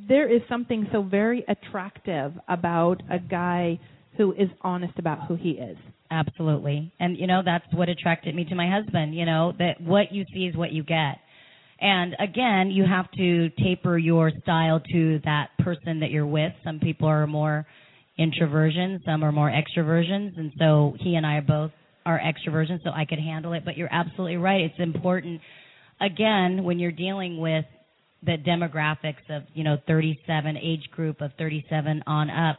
There 0.08 0.32
is 0.32 0.42
something 0.48 0.86
so 0.92 1.02
very 1.02 1.44
attractive 1.48 2.32
about 2.48 3.02
a 3.10 3.18
guy 3.18 3.78
who 4.16 4.32
is 4.32 4.48
honest 4.62 4.98
about 4.98 5.26
who 5.26 5.34
he 5.34 5.50
is. 5.50 5.76
Absolutely. 6.10 6.92
And 7.00 7.16
you 7.18 7.26
know, 7.26 7.42
that's 7.44 7.66
what 7.72 7.88
attracted 7.88 8.34
me 8.34 8.44
to 8.44 8.54
my 8.54 8.70
husband, 8.70 9.14
you 9.14 9.24
know, 9.24 9.52
that 9.58 9.80
what 9.80 10.12
you 10.12 10.24
see 10.32 10.46
is 10.46 10.56
what 10.56 10.72
you 10.72 10.82
get. 10.82 11.18
And 11.80 12.16
again, 12.18 12.70
you 12.70 12.84
have 12.86 13.10
to 13.12 13.50
taper 13.62 13.98
your 13.98 14.32
style 14.42 14.80
to 14.92 15.20
that 15.24 15.50
person 15.58 16.00
that 16.00 16.10
you're 16.10 16.26
with. 16.26 16.52
Some 16.64 16.80
people 16.80 17.08
are 17.08 17.26
more 17.26 17.66
introversion, 18.18 19.02
some 19.04 19.22
are 19.22 19.32
more 19.32 19.50
extroversions, 19.50 20.38
and 20.38 20.52
so 20.58 20.94
he 21.00 21.16
and 21.16 21.26
I 21.26 21.40
both 21.40 21.72
are 22.06 22.18
extroversions, 22.18 22.82
so 22.82 22.90
I 22.90 23.04
could 23.04 23.18
handle 23.18 23.52
it. 23.52 23.64
But 23.64 23.76
you're 23.76 23.92
absolutely 23.92 24.38
right. 24.38 24.62
It's 24.62 24.78
important 24.78 25.40
again 26.00 26.64
when 26.64 26.78
you're 26.78 26.92
dealing 26.92 27.40
with 27.40 27.64
the 28.22 28.36
demographics 28.38 29.28
of, 29.28 29.42
you 29.54 29.62
know, 29.62 29.76
37 29.86 30.56
age 30.56 30.88
group 30.92 31.20
of 31.20 31.30
37 31.38 32.02
on 32.06 32.30
up. 32.30 32.58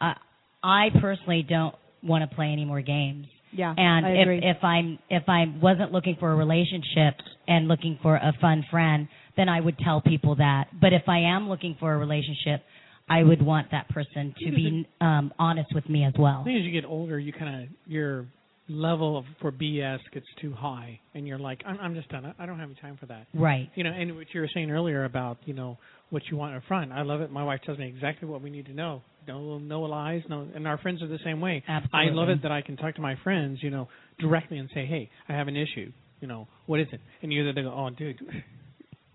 Uh, 0.00 0.14
I 0.62 0.88
personally 1.00 1.46
don't 1.48 1.74
want 2.06 2.28
to 2.28 2.34
play 2.34 2.46
any 2.46 2.64
more 2.64 2.80
games. 2.80 3.26
Yeah, 3.52 3.74
And 3.76 4.04
I 4.04 4.10
if 4.10 4.22
agree. 4.22 4.40
if 4.42 4.64
I'm 4.64 4.98
if 5.08 5.22
I 5.28 5.44
wasn't 5.62 5.92
looking 5.92 6.16
for 6.18 6.30
a 6.32 6.36
relationship 6.36 7.14
and 7.48 7.68
looking 7.68 7.98
for 8.02 8.16
a 8.16 8.32
fun 8.40 8.64
friend, 8.70 9.08
then 9.36 9.48
I 9.48 9.60
would 9.60 9.78
tell 9.78 10.00
people 10.00 10.36
that. 10.36 10.66
But 10.80 10.92
if 10.92 11.08
I 11.08 11.18
am 11.20 11.48
looking 11.48 11.76
for 11.78 11.94
a 11.94 11.96
relationship, 11.96 12.62
I 13.08 13.22
would 13.22 13.40
want 13.40 13.70
that 13.70 13.88
person 13.88 14.34
to 14.44 14.50
be 14.50 14.86
um 15.00 15.32
honest 15.38 15.70
with 15.74 15.88
me 15.88 16.04
as 16.04 16.12
well. 16.18 16.40
I 16.40 16.44
think 16.44 16.58
as 16.60 16.64
you 16.66 16.72
get 16.72 16.86
older, 16.86 17.18
you 17.18 17.32
kind 17.32 17.62
of 17.62 17.68
your 17.86 18.26
level 18.68 19.16
of, 19.16 19.24
for 19.40 19.52
BS 19.52 20.00
gets 20.12 20.26
too 20.40 20.52
high, 20.52 20.98
and 21.14 21.26
you're 21.26 21.38
like, 21.38 21.62
I'm, 21.64 21.78
I'm 21.78 21.94
just 21.94 22.08
done. 22.08 22.26
I, 22.26 22.42
I 22.42 22.46
don't 22.46 22.58
have 22.58 22.68
any 22.68 22.78
time 22.80 22.96
for 22.98 23.06
that. 23.06 23.26
Right. 23.32 23.70
You 23.76 23.84
know, 23.84 23.90
and 23.90 24.16
what 24.16 24.26
you 24.32 24.40
were 24.40 24.50
saying 24.52 24.70
earlier 24.70 25.04
about 25.04 25.38
you 25.46 25.54
know 25.54 25.78
what 26.10 26.22
you 26.30 26.36
want 26.36 26.54
up 26.56 26.62
front. 26.68 26.92
I 26.92 27.02
love 27.02 27.20
it. 27.20 27.30
My 27.30 27.44
wife 27.44 27.60
tells 27.64 27.78
me 27.78 27.88
exactly 27.88 28.28
what 28.28 28.42
we 28.42 28.50
need 28.50 28.66
to 28.66 28.74
know. 28.74 29.02
No, 29.26 29.58
no 29.58 29.82
lies. 29.82 30.22
No, 30.28 30.46
and 30.54 30.66
our 30.66 30.78
friends 30.78 31.02
are 31.02 31.08
the 31.08 31.18
same 31.24 31.40
way. 31.40 31.62
Absolutely. 31.68 31.98
I 32.10 32.12
love 32.14 32.28
it 32.28 32.42
that 32.42 32.52
I 32.52 32.62
can 32.62 32.76
talk 32.76 32.94
to 32.96 33.00
my 33.02 33.16
friends, 33.24 33.58
you 33.62 33.70
know, 33.70 33.88
directly 34.18 34.58
and 34.58 34.68
say, 34.74 34.86
hey, 34.86 35.10
I 35.28 35.32
have 35.34 35.48
an 35.48 35.56
issue. 35.56 35.92
You 36.20 36.28
know, 36.28 36.48
what 36.66 36.80
is 36.80 36.86
it? 36.92 37.00
And 37.22 37.32
either 37.32 37.52
they 37.52 37.62
go, 37.62 37.68
oh, 37.76 37.90
dude, 37.96 38.18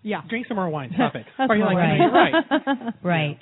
Yeah. 0.02 0.20
drink 0.28 0.46
some 0.46 0.56
more 0.56 0.68
wine. 0.68 0.90
Stop 0.94 1.14
it. 1.16 1.26
Or 1.38 1.56
you're 1.56 1.66
like, 1.66 1.76
right. 1.76 1.98
no, 1.98 2.04
you're 2.04 2.12
right. 2.12 2.94
Right. 3.02 3.38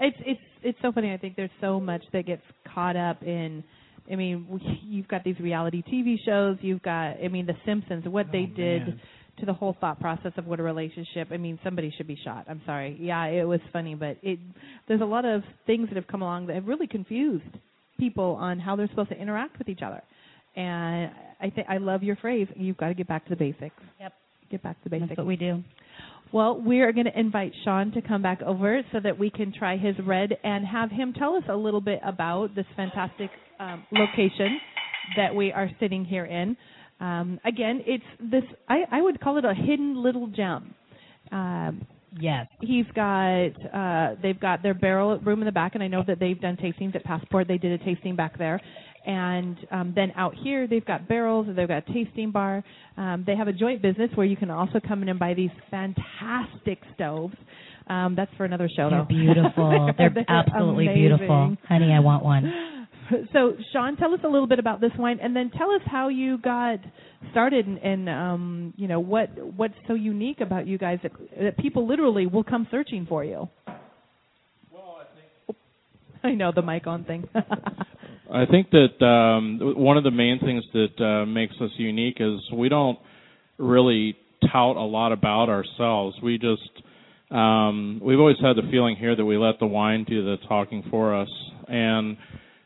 It's 0.00 0.16
it's 0.26 0.40
it's 0.64 0.78
so 0.82 0.90
funny. 0.90 1.12
I 1.12 1.16
think 1.16 1.36
there's 1.36 1.50
so 1.60 1.78
much 1.78 2.02
that 2.12 2.26
gets 2.26 2.42
caught 2.74 2.96
up 2.96 3.22
in. 3.22 3.62
I 4.10 4.16
mean, 4.16 4.60
you've 4.84 5.06
got 5.06 5.22
these 5.22 5.38
reality 5.38 5.80
TV 5.84 6.16
shows. 6.26 6.56
You've 6.60 6.82
got, 6.82 7.22
I 7.24 7.28
mean, 7.28 7.46
The 7.46 7.54
Simpsons. 7.64 8.04
What 8.06 8.26
oh, 8.26 8.32
they 8.32 8.50
Oh, 8.52 8.56
did 8.56 8.86
man. 8.88 9.00
To 9.38 9.46
the 9.46 9.52
whole 9.52 9.76
thought 9.80 10.00
process 10.00 10.32
of 10.36 10.46
what 10.46 10.60
a 10.60 10.62
relationship. 10.62 11.28
I 11.30 11.36
mean, 11.36 11.58
somebody 11.64 11.92
should 11.96 12.06
be 12.06 12.18
shot. 12.22 12.46
I'm 12.48 12.62
sorry. 12.66 12.96
Yeah, 13.00 13.24
it 13.24 13.46
was 13.46 13.60
funny, 13.72 13.94
but 13.94 14.18
it 14.22 14.38
there's 14.88 15.00
a 15.00 15.06
lot 15.06 15.24
of 15.24 15.42
things 15.66 15.88
that 15.88 15.96
have 15.96 16.06
come 16.06 16.22
along 16.22 16.46
that 16.46 16.54
have 16.54 16.66
really 16.66 16.86
confused 16.86 17.44
people 17.98 18.36
on 18.40 18.58
how 18.58 18.76
they're 18.76 18.88
supposed 18.88 19.10
to 19.10 19.20
interact 19.20 19.58
with 19.58 19.68
each 19.68 19.80
other. 19.84 20.02
And 20.54 21.10
I 21.40 21.50
think 21.50 21.66
I 21.68 21.78
love 21.78 22.02
your 22.02 22.16
phrase. 22.16 22.46
You've 22.54 22.76
got 22.76 22.88
to 22.88 22.94
get 22.94 23.08
back 23.08 23.24
to 23.24 23.30
the 23.30 23.36
basics. 23.36 23.76
Yep. 24.00 24.12
Get 24.50 24.62
back 24.62 24.76
to 24.78 24.84
the 24.84 24.90
basics. 24.90 25.08
That's 25.10 25.18
what 25.18 25.26
we 25.26 25.36
do. 25.36 25.62
Well, 26.32 26.58
we 26.60 26.80
are 26.80 26.92
going 26.92 27.06
to 27.06 27.18
invite 27.18 27.52
Sean 27.62 27.92
to 27.92 28.00
come 28.00 28.22
back 28.22 28.40
over 28.42 28.80
so 28.90 29.00
that 29.00 29.18
we 29.18 29.28
can 29.30 29.52
try 29.52 29.76
his 29.76 29.94
red 30.06 30.30
and 30.42 30.66
have 30.66 30.90
him 30.90 31.12
tell 31.12 31.34
us 31.34 31.42
a 31.48 31.56
little 31.56 31.80
bit 31.80 32.00
about 32.04 32.54
this 32.54 32.64
fantastic 32.74 33.30
um, 33.60 33.84
location 33.92 34.58
that 35.16 35.34
we 35.34 35.52
are 35.52 35.70
sitting 35.78 36.04
here 36.04 36.24
in. 36.24 36.56
Um, 37.02 37.40
again, 37.44 37.82
it's 37.84 38.04
this. 38.20 38.44
I, 38.68 38.84
I 38.90 39.02
would 39.02 39.20
call 39.20 39.36
it 39.38 39.44
a 39.44 39.54
hidden 39.54 40.02
little 40.02 40.28
gem. 40.28 40.74
Um, 41.32 41.86
Yes. 42.18 42.46
he's 42.60 42.84
got 42.94 43.46
uh 43.72 44.16
they've 44.22 44.38
got 44.38 44.62
their 44.62 44.74
barrel 44.74 45.18
room 45.20 45.40
in 45.40 45.46
the 45.46 45.52
back 45.52 45.74
and 45.74 45.82
I 45.82 45.88
know 45.88 46.02
that 46.06 46.18
they've 46.20 46.38
done 46.38 46.56
tastings 46.56 46.94
at 46.94 47.04
Passport. 47.04 47.48
They 47.48 47.56
did 47.56 47.80
a 47.80 47.82
tasting 47.84 48.16
back 48.16 48.36
there. 48.36 48.60
And 49.06 49.56
um 49.70 49.92
then 49.96 50.12
out 50.14 50.34
here 50.44 50.66
they've 50.66 50.84
got 50.84 51.08
barrels, 51.08 51.46
they've 51.56 51.66
got 51.68 51.88
a 51.88 51.92
tasting 51.92 52.30
bar. 52.30 52.62
Um 52.98 53.24
they 53.26 53.34
have 53.34 53.48
a 53.48 53.52
joint 53.52 53.80
business 53.80 54.10
where 54.14 54.26
you 54.26 54.36
can 54.36 54.50
also 54.50 54.78
come 54.86 55.00
in 55.02 55.08
and 55.08 55.18
buy 55.18 55.32
these 55.32 55.50
fantastic 55.70 56.78
stoves. 56.94 57.34
Um 57.88 58.14
that's 58.14 58.30
for 58.36 58.44
another 58.44 58.68
show 58.76 58.90
They're 58.90 59.00
though. 59.00 59.06
beautiful. 59.08 59.90
They're, 59.96 60.14
absolutely 60.28 60.88
beautiful. 60.88 61.56
Honey, 61.66 61.92
I 61.92 62.00
want 62.00 62.24
one. 62.24 62.52
So, 63.32 63.56
Sean, 63.72 63.96
tell 63.96 64.14
us 64.14 64.20
a 64.24 64.28
little 64.28 64.46
bit 64.46 64.58
about 64.58 64.80
this 64.80 64.92
wine, 64.98 65.18
and 65.22 65.34
then 65.34 65.50
tell 65.50 65.70
us 65.70 65.82
how 65.86 66.08
you 66.08 66.38
got 66.38 66.78
started, 67.30 67.66
and, 67.66 67.78
and 67.78 68.08
um, 68.08 68.74
you 68.76 68.88
know 68.88 69.00
what 69.00 69.30
what's 69.56 69.74
so 69.86 69.94
unique 69.94 70.40
about 70.40 70.66
you 70.66 70.78
guys 70.78 70.98
that, 71.02 71.12
that 71.40 71.58
people 71.58 71.86
literally 71.86 72.26
will 72.26 72.44
come 72.44 72.66
searching 72.70 73.06
for 73.08 73.24
you. 73.24 73.48
Well, 74.70 75.00
I 75.00 75.04
think. 75.14 75.58
I 76.24 76.34
know 76.34 76.52
the 76.54 76.62
mic 76.62 76.86
on 76.86 77.04
thing. 77.04 77.28
I 78.32 78.46
think 78.46 78.68
that 78.70 79.04
um, 79.04 79.58
one 79.76 79.98
of 79.98 80.04
the 80.04 80.10
main 80.10 80.38
things 80.38 80.64
that 80.72 81.04
uh, 81.04 81.26
makes 81.26 81.54
us 81.60 81.70
unique 81.76 82.16
is 82.20 82.40
we 82.54 82.68
don't 82.68 82.98
really 83.58 84.16
tout 84.50 84.76
a 84.76 84.80
lot 84.80 85.12
about 85.12 85.48
ourselves. 85.48 86.16
We 86.22 86.38
just 86.38 86.70
um, 87.30 88.00
we've 88.02 88.18
always 88.18 88.38
had 88.40 88.56
the 88.56 88.68
feeling 88.70 88.96
here 88.96 89.16
that 89.16 89.24
we 89.24 89.36
let 89.36 89.58
the 89.58 89.66
wine 89.66 90.04
do 90.08 90.24
the 90.24 90.36
talking 90.48 90.84
for 90.90 91.14
us, 91.14 91.30
and 91.68 92.16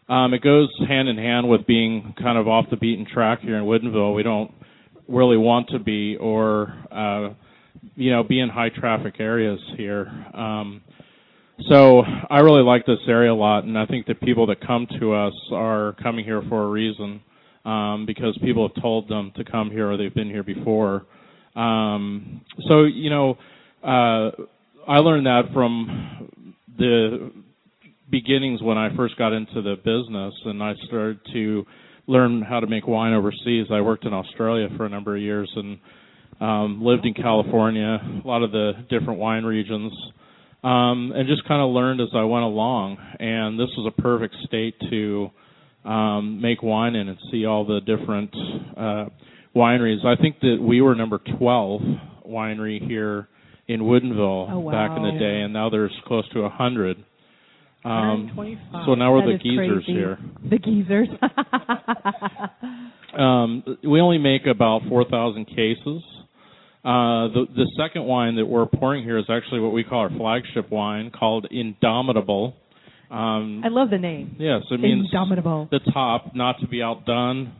um, 0.08 0.34
it 0.34 0.42
goes 0.42 0.68
hand 0.88 1.08
in 1.08 1.16
hand 1.16 1.48
with 1.48 1.66
being 1.66 2.14
kind 2.20 2.38
of 2.38 2.46
off 2.46 2.66
the 2.70 2.76
beaten 2.76 3.06
track 3.12 3.40
here 3.40 3.56
in 3.56 3.64
Woodinville. 3.64 4.14
We 4.14 4.22
don't 4.22 4.52
really 5.08 5.36
want 5.36 5.68
to 5.70 5.78
be, 5.78 6.16
or 6.16 6.74
uh, 6.92 7.30
you 7.96 8.10
know, 8.10 8.22
be 8.22 8.40
in 8.40 8.48
high 8.48 8.68
traffic 8.68 9.16
areas 9.18 9.60
here. 9.76 10.06
Um, 10.34 10.82
so 11.68 12.02
I 12.30 12.40
really 12.40 12.62
like 12.62 12.86
this 12.86 12.98
area 13.08 13.32
a 13.32 13.34
lot, 13.34 13.64
and 13.64 13.78
I 13.78 13.86
think 13.86 14.06
the 14.06 14.14
people 14.14 14.46
that 14.46 14.60
come 14.64 14.86
to 15.00 15.14
us 15.14 15.32
are 15.52 15.96
coming 16.02 16.24
here 16.24 16.42
for 16.48 16.64
a 16.64 16.68
reason, 16.68 17.20
um, 17.64 18.04
because 18.06 18.38
people 18.42 18.68
have 18.68 18.80
told 18.80 19.08
them 19.08 19.32
to 19.36 19.44
come 19.44 19.70
here 19.70 19.90
or 19.90 19.96
they've 19.96 20.14
been 20.14 20.28
here 20.28 20.42
before. 20.42 21.06
Um, 21.56 22.42
so 22.68 22.84
you 22.84 23.10
know, 23.10 23.38
uh, 23.82 24.30
I 24.86 24.98
learned 24.98 25.26
that 25.26 25.44
from 25.52 26.30
the 26.78 27.32
beginnings 28.10 28.62
when 28.62 28.78
I 28.78 28.94
first 28.96 29.16
got 29.16 29.32
into 29.32 29.62
the 29.62 29.76
business, 29.76 30.34
and 30.44 30.62
I 30.62 30.74
started 30.86 31.20
to 31.32 31.66
learn 32.06 32.42
how 32.42 32.60
to 32.60 32.66
make 32.66 32.86
wine 32.86 33.12
overseas. 33.12 33.66
I 33.70 33.80
worked 33.80 34.04
in 34.04 34.12
Australia 34.12 34.68
for 34.76 34.86
a 34.86 34.88
number 34.88 35.16
of 35.16 35.22
years 35.22 35.50
and 35.56 35.78
um, 36.40 36.84
lived 36.84 37.04
in 37.04 37.14
California, 37.14 37.98
a 38.24 38.26
lot 38.26 38.42
of 38.42 38.52
the 38.52 38.72
different 38.90 39.18
wine 39.18 39.44
regions 39.44 39.92
um, 40.66 41.12
and 41.14 41.28
just 41.28 41.46
kind 41.46 41.62
of 41.62 41.70
learned 41.70 42.00
as 42.00 42.08
I 42.14 42.24
went 42.24 42.44
along. 42.44 42.98
And 43.20 43.58
this 43.58 43.68
was 43.76 43.92
a 43.96 44.02
perfect 44.02 44.34
state 44.46 44.74
to 44.90 45.30
um, 45.84 46.40
make 46.40 46.62
wine 46.62 46.96
in 46.96 47.08
and 47.08 47.18
see 47.30 47.46
all 47.46 47.64
the 47.64 47.80
different 47.80 48.34
uh, 48.76 49.06
wineries. 49.54 50.04
I 50.04 50.20
think 50.20 50.40
that 50.40 50.58
we 50.60 50.80
were 50.80 50.96
number 50.96 51.20
12 51.38 51.80
winery 52.28 52.84
here 52.84 53.28
in 53.68 53.80
Woodinville 53.80 54.50
Oh, 54.52 54.70
back 54.70 54.96
in 54.96 55.04
the 55.04 55.18
day, 55.18 55.42
and 55.42 55.52
now 55.52 55.70
there's 55.70 55.92
close 56.06 56.28
to 56.30 56.40
a 56.40 56.48
hundred. 56.48 56.96
Um, 57.86 58.30
so 58.84 58.94
now 58.94 59.12
we're 59.12 59.26
That 59.30 59.38
the 59.42 59.48
geezers 59.48 59.84
crazy. 59.84 59.92
here. 59.92 60.18
The 60.50 60.58
geezers. 60.58 61.08
Um, 63.16 63.64
we 63.82 63.98
only 64.00 64.18
make 64.18 64.42
about 64.46 64.82
4,000 64.90 65.46
cases. 65.46 66.02
Uh, 66.84 67.32
the 67.32 67.46
the 67.56 67.66
second 67.78 68.04
wine 68.04 68.36
that 68.36 68.44
we're 68.44 68.66
pouring 68.66 69.02
here 69.04 69.16
is 69.16 69.24
actually 69.30 69.60
what 69.60 69.72
we 69.72 69.82
call 69.84 70.00
our 70.00 70.10
flagship 70.10 70.70
wine, 70.70 71.10
called 71.10 71.46
Indomitus. 71.50 72.52
Um, 73.10 73.62
I 73.64 73.68
love 73.68 73.88
the 73.90 73.96
name. 73.98 74.36
yes, 74.38 74.62
it 74.70 74.80
means 74.80 75.06
Indomitable. 75.06 75.68
the 75.70 75.80
top, 75.92 76.34
not 76.34 76.60
to 76.60 76.68
be 76.68 76.82
outdone, 76.82 77.54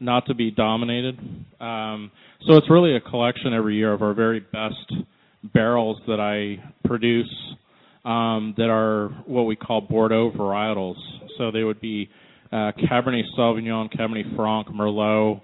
not 0.00 0.26
to 0.26 0.34
be 0.34 0.50
dominated. 0.50 1.18
Um, 1.60 2.10
so 2.46 2.56
it's 2.56 2.70
really 2.70 2.96
a 2.96 3.00
collection 3.00 3.52
every 3.52 3.76
year 3.76 3.92
of 3.92 4.00
our 4.02 4.14
very 4.14 4.40
best 4.40 4.92
barrels 5.52 5.98
that 6.08 6.20
I 6.20 6.58
produce 6.88 7.30
um, 8.04 8.54
that 8.56 8.68
are 8.68 9.08
what 9.26 9.42
we 9.42 9.56
call 9.56 9.80
Bordeaux 9.80 10.32
varietals. 10.32 10.96
So 11.38 11.50
they 11.50 11.64
would 11.64 11.80
be 11.80 12.08
uh, 12.50 12.72
Cabernet 12.90 13.24
Sauvignon, 13.38 13.92
Cabernet 13.96 14.36
Franc, 14.36 14.68
Merlot, 14.68 15.40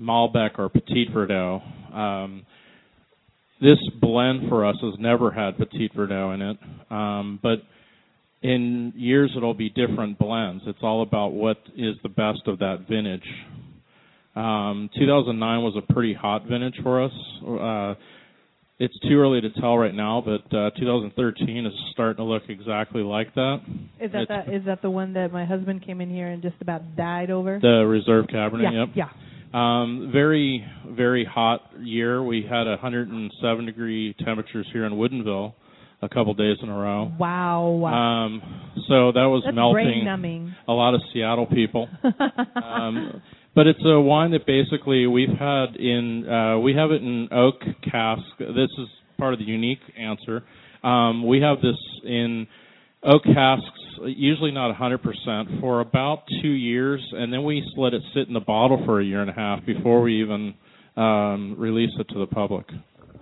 Malbec, 0.00 0.58
or 0.58 0.68
Petit 0.68 1.06
Verdot. 1.14 1.62
Um, 1.94 2.46
this 3.60 3.78
blend 4.00 4.48
for 4.48 4.66
us 4.66 4.76
has 4.82 4.94
never 4.98 5.30
had 5.30 5.56
Petit 5.56 5.90
Verdot 5.96 6.34
in 6.34 6.42
it, 6.42 6.58
um, 6.90 7.38
but 7.42 7.62
in 8.42 8.92
years 8.96 9.30
it'll 9.36 9.54
be 9.54 9.68
different 9.68 10.18
blends. 10.18 10.64
It's 10.66 10.80
all 10.82 11.02
about 11.02 11.32
what 11.32 11.58
is 11.76 11.94
the 12.02 12.08
best 12.08 12.40
of 12.46 12.58
that 12.58 12.86
vintage. 12.88 13.22
Um, 14.34 14.90
2009 14.98 15.62
was 15.62 15.74
a 15.76 15.92
pretty 15.92 16.14
hot 16.14 16.46
vintage 16.48 16.74
for 16.82 17.04
us. 17.04 17.12
Uh, 17.46 17.94
it's 18.82 18.98
too 19.00 19.18
early 19.20 19.40
to 19.40 19.50
tell 19.60 19.78
right 19.78 19.94
now, 19.94 20.20
but 20.24 20.42
uh, 20.56 20.70
2013 20.70 21.66
is 21.66 21.72
starting 21.92 22.16
to 22.16 22.24
look 22.24 22.42
exactly 22.48 23.02
like 23.02 23.32
that. 23.34 23.60
Is 24.00 24.10
that 24.12 24.22
It's 24.22 24.28
the, 24.48 24.56
is 24.56 24.64
that 24.66 24.82
the 24.82 24.90
one 24.90 25.12
that 25.12 25.32
my 25.32 25.44
husband 25.44 25.84
came 25.86 26.00
in 26.00 26.10
here 26.10 26.26
and 26.28 26.42
just 26.42 26.56
about 26.60 26.96
died 26.96 27.30
over? 27.30 27.58
the 27.62 27.86
Reserve 27.86 28.26
Cabernet. 28.26 28.72
yeah, 28.72 28.84
Yep. 28.86 28.88
yeah. 28.96 29.08
Um, 29.54 30.10
very, 30.12 30.64
very 30.88 31.24
hot 31.24 31.60
year. 31.80 32.22
We 32.24 32.42
had 32.42 32.66
107 32.66 33.66
degree 33.66 34.14
temperatures 34.24 34.66
here 34.72 34.84
in 34.86 34.94
Woodinville 34.94 35.52
a 36.00 36.08
couple 36.08 36.34
days 36.34 36.56
in 36.62 36.68
a 36.68 36.76
row. 36.76 37.12
Wow. 37.18 37.84
Um, 37.84 38.42
so 38.88 39.12
that 39.12 39.26
was 39.26 39.42
That's 39.44 39.54
melting 39.54 40.54
a 40.66 40.72
lot 40.72 40.94
of 40.94 41.02
Seattle 41.12 41.46
people. 41.46 41.88
um, 42.56 43.22
but 43.54 43.66
it's 43.66 43.84
a 43.84 44.00
wine 44.00 44.30
that 44.32 44.46
basically 44.46 45.06
we've 45.06 45.28
had 45.28 45.76
in 45.76 46.28
uh, 46.28 46.58
we 46.58 46.74
have 46.74 46.90
it 46.90 47.02
in 47.02 47.28
oak 47.32 47.60
cask. 47.90 48.22
This 48.38 48.70
is 48.78 48.88
part 49.18 49.32
of 49.32 49.38
the 49.38 49.44
unique 49.44 49.80
answer. 49.98 50.42
Um, 50.82 51.26
we 51.26 51.40
have 51.40 51.58
this 51.58 51.76
in 52.04 52.46
oak 53.04 53.22
casks, 53.24 53.66
usually 54.04 54.50
not 54.52 54.74
100%, 54.76 55.60
for 55.60 55.80
about 55.80 56.22
two 56.40 56.48
years, 56.48 57.00
and 57.12 57.32
then 57.32 57.44
we 57.44 57.62
let 57.76 57.94
it 57.94 58.02
sit 58.14 58.28
in 58.28 58.34
the 58.34 58.40
bottle 58.40 58.82
for 58.84 59.00
a 59.00 59.04
year 59.04 59.20
and 59.20 59.30
a 59.30 59.34
half 59.34 59.64
before 59.66 60.02
we 60.02 60.20
even 60.22 60.54
um, 60.96 61.56
release 61.58 61.90
it 61.98 62.08
to 62.10 62.18
the 62.18 62.26
public. 62.26 62.66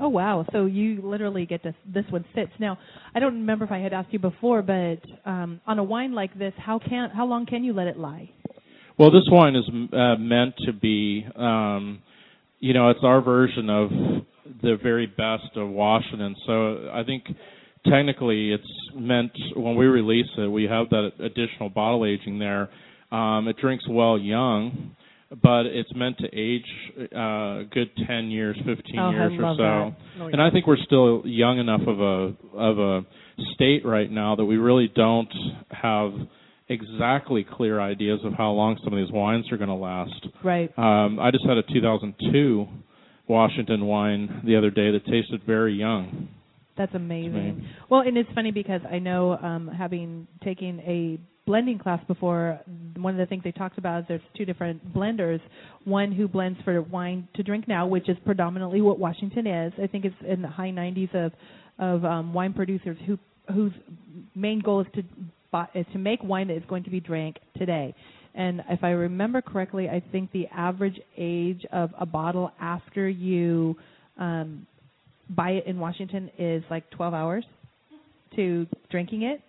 Oh 0.02 0.08
wow! 0.08 0.46
So 0.50 0.64
you 0.64 1.02
literally 1.02 1.44
get 1.44 1.62
to 1.64 1.74
this 1.86 2.06
one 2.08 2.24
sits 2.34 2.52
now. 2.58 2.78
I 3.14 3.20
don't 3.20 3.34
remember 3.34 3.66
if 3.66 3.70
I 3.70 3.80
had 3.80 3.92
asked 3.92 4.10
you 4.12 4.18
before, 4.18 4.62
but 4.62 5.00
um, 5.30 5.60
on 5.66 5.78
a 5.78 5.84
wine 5.84 6.14
like 6.14 6.38
this, 6.38 6.54
how 6.56 6.78
can 6.78 7.10
how 7.10 7.26
long 7.26 7.44
can 7.44 7.64
you 7.64 7.74
let 7.74 7.86
it 7.86 7.98
lie? 7.98 8.30
Well, 9.00 9.10
this 9.10 9.26
wine 9.30 9.56
is 9.56 9.64
uh, 9.94 10.16
meant 10.16 10.56
to 10.66 10.74
be, 10.74 11.24
um, 11.34 12.00
you 12.58 12.74
know, 12.74 12.90
it's 12.90 13.00
our 13.02 13.22
version 13.22 13.70
of 13.70 13.88
the 14.60 14.76
very 14.82 15.06
best 15.06 15.56
of 15.56 15.70
Washington. 15.70 16.36
So 16.46 16.90
I 16.92 17.02
think 17.04 17.24
technically 17.90 18.52
it's 18.52 18.62
meant 18.94 19.32
when 19.56 19.76
we 19.76 19.86
release 19.86 20.26
it, 20.36 20.48
we 20.48 20.64
have 20.64 20.90
that 20.90 21.12
additional 21.18 21.70
bottle 21.70 22.04
aging 22.04 22.38
there. 22.40 22.68
Um, 23.10 23.48
it 23.48 23.56
drinks 23.56 23.84
well 23.88 24.18
young, 24.18 24.94
but 25.30 25.64
it's 25.64 25.94
meant 25.94 26.18
to 26.18 26.26
age 26.26 26.66
uh, 27.16 27.16
a 27.16 27.64
good 27.72 27.88
10 28.06 28.26
years, 28.26 28.54
15 28.66 28.98
Oh, 28.98 29.02
I 29.02 29.10
years 29.12 29.32
or 29.32 29.42
love 29.42 29.56
so. 29.56 29.62
that. 29.62 30.22
Oh, 30.24 30.26
And. 30.26 30.42
I 30.42 30.50
think 30.50 30.66
we're 30.66 30.76
still 30.84 31.22
young 31.24 31.58
enough 31.58 31.80
of 31.86 32.00
a 32.00 32.34
of 32.54 32.78
a 32.78 33.06
state 33.54 33.86
right 33.86 34.10
now 34.10 34.36
that 34.36 34.44
we 34.44 34.58
really 34.58 34.92
don't 34.94 35.32
have 35.70 36.12
exactly 36.70 37.44
clear 37.44 37.80
ideas 37.80 38.20
of 38.24 38.32
how 38.32 38.50
long 38.50 38.78
some 38.82 38.92
of 38.92 38.98
these 38.98 39.12
wines 39.12 39.50
are 39.52 39.56
going 39.56 39.68
to 39.68 39.74
last. 39.74 40.26
Right. 40.42 40.70
Um, 40.78 41.18
I 41.18 41.30
just 41.30 41.44
had 41.44 41.58
a 41.58 41.62
2002 41.62 42.66
Washington 43.28 43.86
wine 43.86 44.42
the 44.44 44.56
other 44.56 44.70
day 44.70 44.90
that 44.92 45.04
tasted 45.04 45.42
very 45.44 45.74
young. 45.74 46.28
That's 46.78 46.94
amazing. 46.94 47.68
Well, 47.90 48.00
and 48.00 48.16
it's 48.16 48.30
funny 48.34 48.52
because 48.52 48.80
I 48.90 48.98
know, 49.00 49.36
um, 49.36 49.68
having 49.68 50.26
taken 50.42 50.80
a 50.80 51.18
blending 51.44 51.78
class 51.78 52.02
before, 52.06 52.60
one 52.96 53.12
of 53.12 53.18
the 53.18 53.26
things 53.26 53.42
they 53.44 53.52
talked 53.52 53.76
about 53.76 54.00
is 54.00 54.04
there's 54.08 54.20
two 54.36 54.44
different 54.44 54.94
blenders. 54.94 55.40
One 55.84 56.12
who 56.12 56.26
blends 56.26 56.58
for 56.64 56.80
wine 56.80 57.28
to 57.34 57.42
drink 57.42 57.68
now, 57.68 57.86
which 57.86 58.08
is 58.08 58.16
predominantly 58.24 58.80
what 58.80 58.98
Washington 58.98 59.46
is. 59.46 59.72
I 59.82 59.88
think 59.88 60.04
it's 60.04 60.14
in 60.26 60.42
the 60.42 60.48
high 60.48 60.70
90s 60.70 61.14
of 61.14 61.32
of 61.78 62.04
um, 62.04 62.32
wine 62.32 62.52
producers 62.52 62.96
who 63.06 63.18
whose 63.52 63.72
main 64.34 64.60
goal 64.60 64.80
is 64.80 64.86
to 64.94 65.02
to 65.52 65.98
make 65.98 66.22
wine 66.22 66.48
that 66.48 66.56
is 66.56 66.62
going 66.68 66.84
to 66.84 66.90
be 66.90 67.00
drank 67.00 67.36
today. 67.56 67.94
And 68.34 68.62
if 68.68 68.84
I 68.84 68.90
remember 68.90 69.42
correctly, 69.42 69.88
I 69.88 70.02
think 70.12 70.30
the 70.32 70.46
average 70.48 71.00
age 71.16 71.64
of 71.72 71.90
a 71.98 72.06
bottle 72.06 72.52
after 72.60 73.08
you 73.08 73.76
um, 74.18 74.66
buy 75.28 75.50
it 75.50 75.66
in 75.66 75.78
Washington 75.78 76.30
is 76.38 76.62
like 76.70 76.88
12 76.90 77.14
hours 77.14 77.44
to 78.36 78.66
drinking 78.90 79.22
it. 79.22 79.40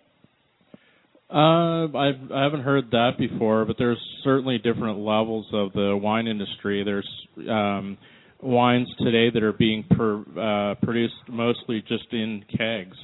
Uh, 1.30 1.86
I've, 1.96 2.30
I 2.30 2.42
haven't 2.42 2.62
heard 2.62 2.90
that 2.90 3.12
before, 3.18 3.64
but 3.64 3.76
there's 3.78 3.98
certainly 4.22 4.58
different 4.58 4.98
levels 4.98 5.46
of 5.52 5.72
the 5.72 5.96
wine 5.96 6.26
industry. 6.26 6.84
There's 6.84 7.08
um, 7.48 7.96
wines 8.42 8.88
today 8.98 9.30
that 9.32 9.42
are 9.42 9.54
being 9.54 9.84
per, 9.90 10.20
uh, 10.38 10.74
produced 10.84 11.14
mostly 11.28 11.82
just 11.88 12.12
in 12.12 12.44
kegs 12.54 12.96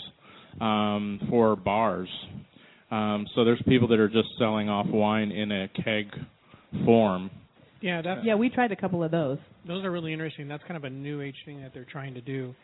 um, 0.60 1.20
for 1.30 1.56
bars. 1.56 2.10
Um, 2.90 3.26
so 3.34 3.44
there's 3.44 3.60
people 3.68 3.88
that 3.88 3.98
are 3.98 4.08
just 4.08 4.28
selling 4.38 4.68
off 4.68 4.86
wine 4.86 5.30
in 5.30 5.52
a 5.52 5.68
keg 5.68 6.06
form. 6.84 7.30
Yeah, 7.80 8.02
that's 8.02 8.20
Yeah, 8.24 8.34
we 8.34 8.48
tried 8.48 8.72
a 8.72 8.76
couple 8.76 9.04
of 9.04 9.10
those. 9.10 9.38
those 9.66 9.84
are 9.84 9.90
really 9.90 10.12
interesting. 10.12 10.48
That's 10.48 10.62
kind 10.64 10.76
of 10.76 10.84
a 10.84 10.90
new 10.90 11.20
age 11.20 11.36
thing 11.44 11.62
that 11.62 11.72
they're 11.74 11.86
trying 11.90 12.14
to 12.14 12.20
do, 12.20 12.54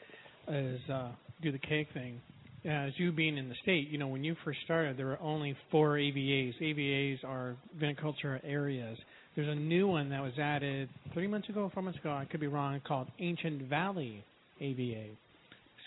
is 0.49 0.81
uh, 0.91 1.11
do 1.43 1.53
the 1.53 1.59
keg 1.59 1.87
thing. 1.93 2.21
As 2.65 2.93
you 2.97 3.13
being 3.13 3.37
in 3.37 3.51
the 3.51 3.55
state, 3.63 3.89
you 3.91 3.99
know, 3.99 4.09
when 4.09 4.25
you 4.25 4.35
first 4.43 4.59
started, 4.65 4.97
there 4.97 5.07
were 5.07 5.21
only 5.21 5.55
four 5.71 5.97
AVAs. 5.97 6.55
AVAs 6.63 7.23
are 7.23 7.57
viniculture 7.79 8.41
areas. 8.43 8.97
There's 9.37 9.49
a 9.49 9.55
new 9.55 9.87
one 9.87 10.09
that 10.11 10.23
was 10.23 10.33
added 10.39 10.89
three 11.13 11.27
months 11.27 11.49
ago, 11.51 11.71
four 11.75 11.83
months 11.83 11.99
ago. 11.99 12.11
I 12.11 12.25
could 12.25 12.41
be 12.41 12.47
wrong. 12.47 12.81
Called 12.87 13.09
Ancient 13.19 13.69
Valley 13.69 14.25
AVA. 14.61 15.09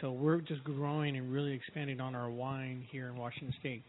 So 0.02 0.12
we're 0.12 0.42
just 0.42 0.64
growing 0.64 1.18
and 1.18 1.32
really 1.32 1.54
expanding 1.54 2.00
on 2.00 2.14
our 2.14 2.30
wine 2.30 2.86
here 2.92 3.08
in 3.08 3.16
Washington 3.16 3.54
State, 3.60 3.84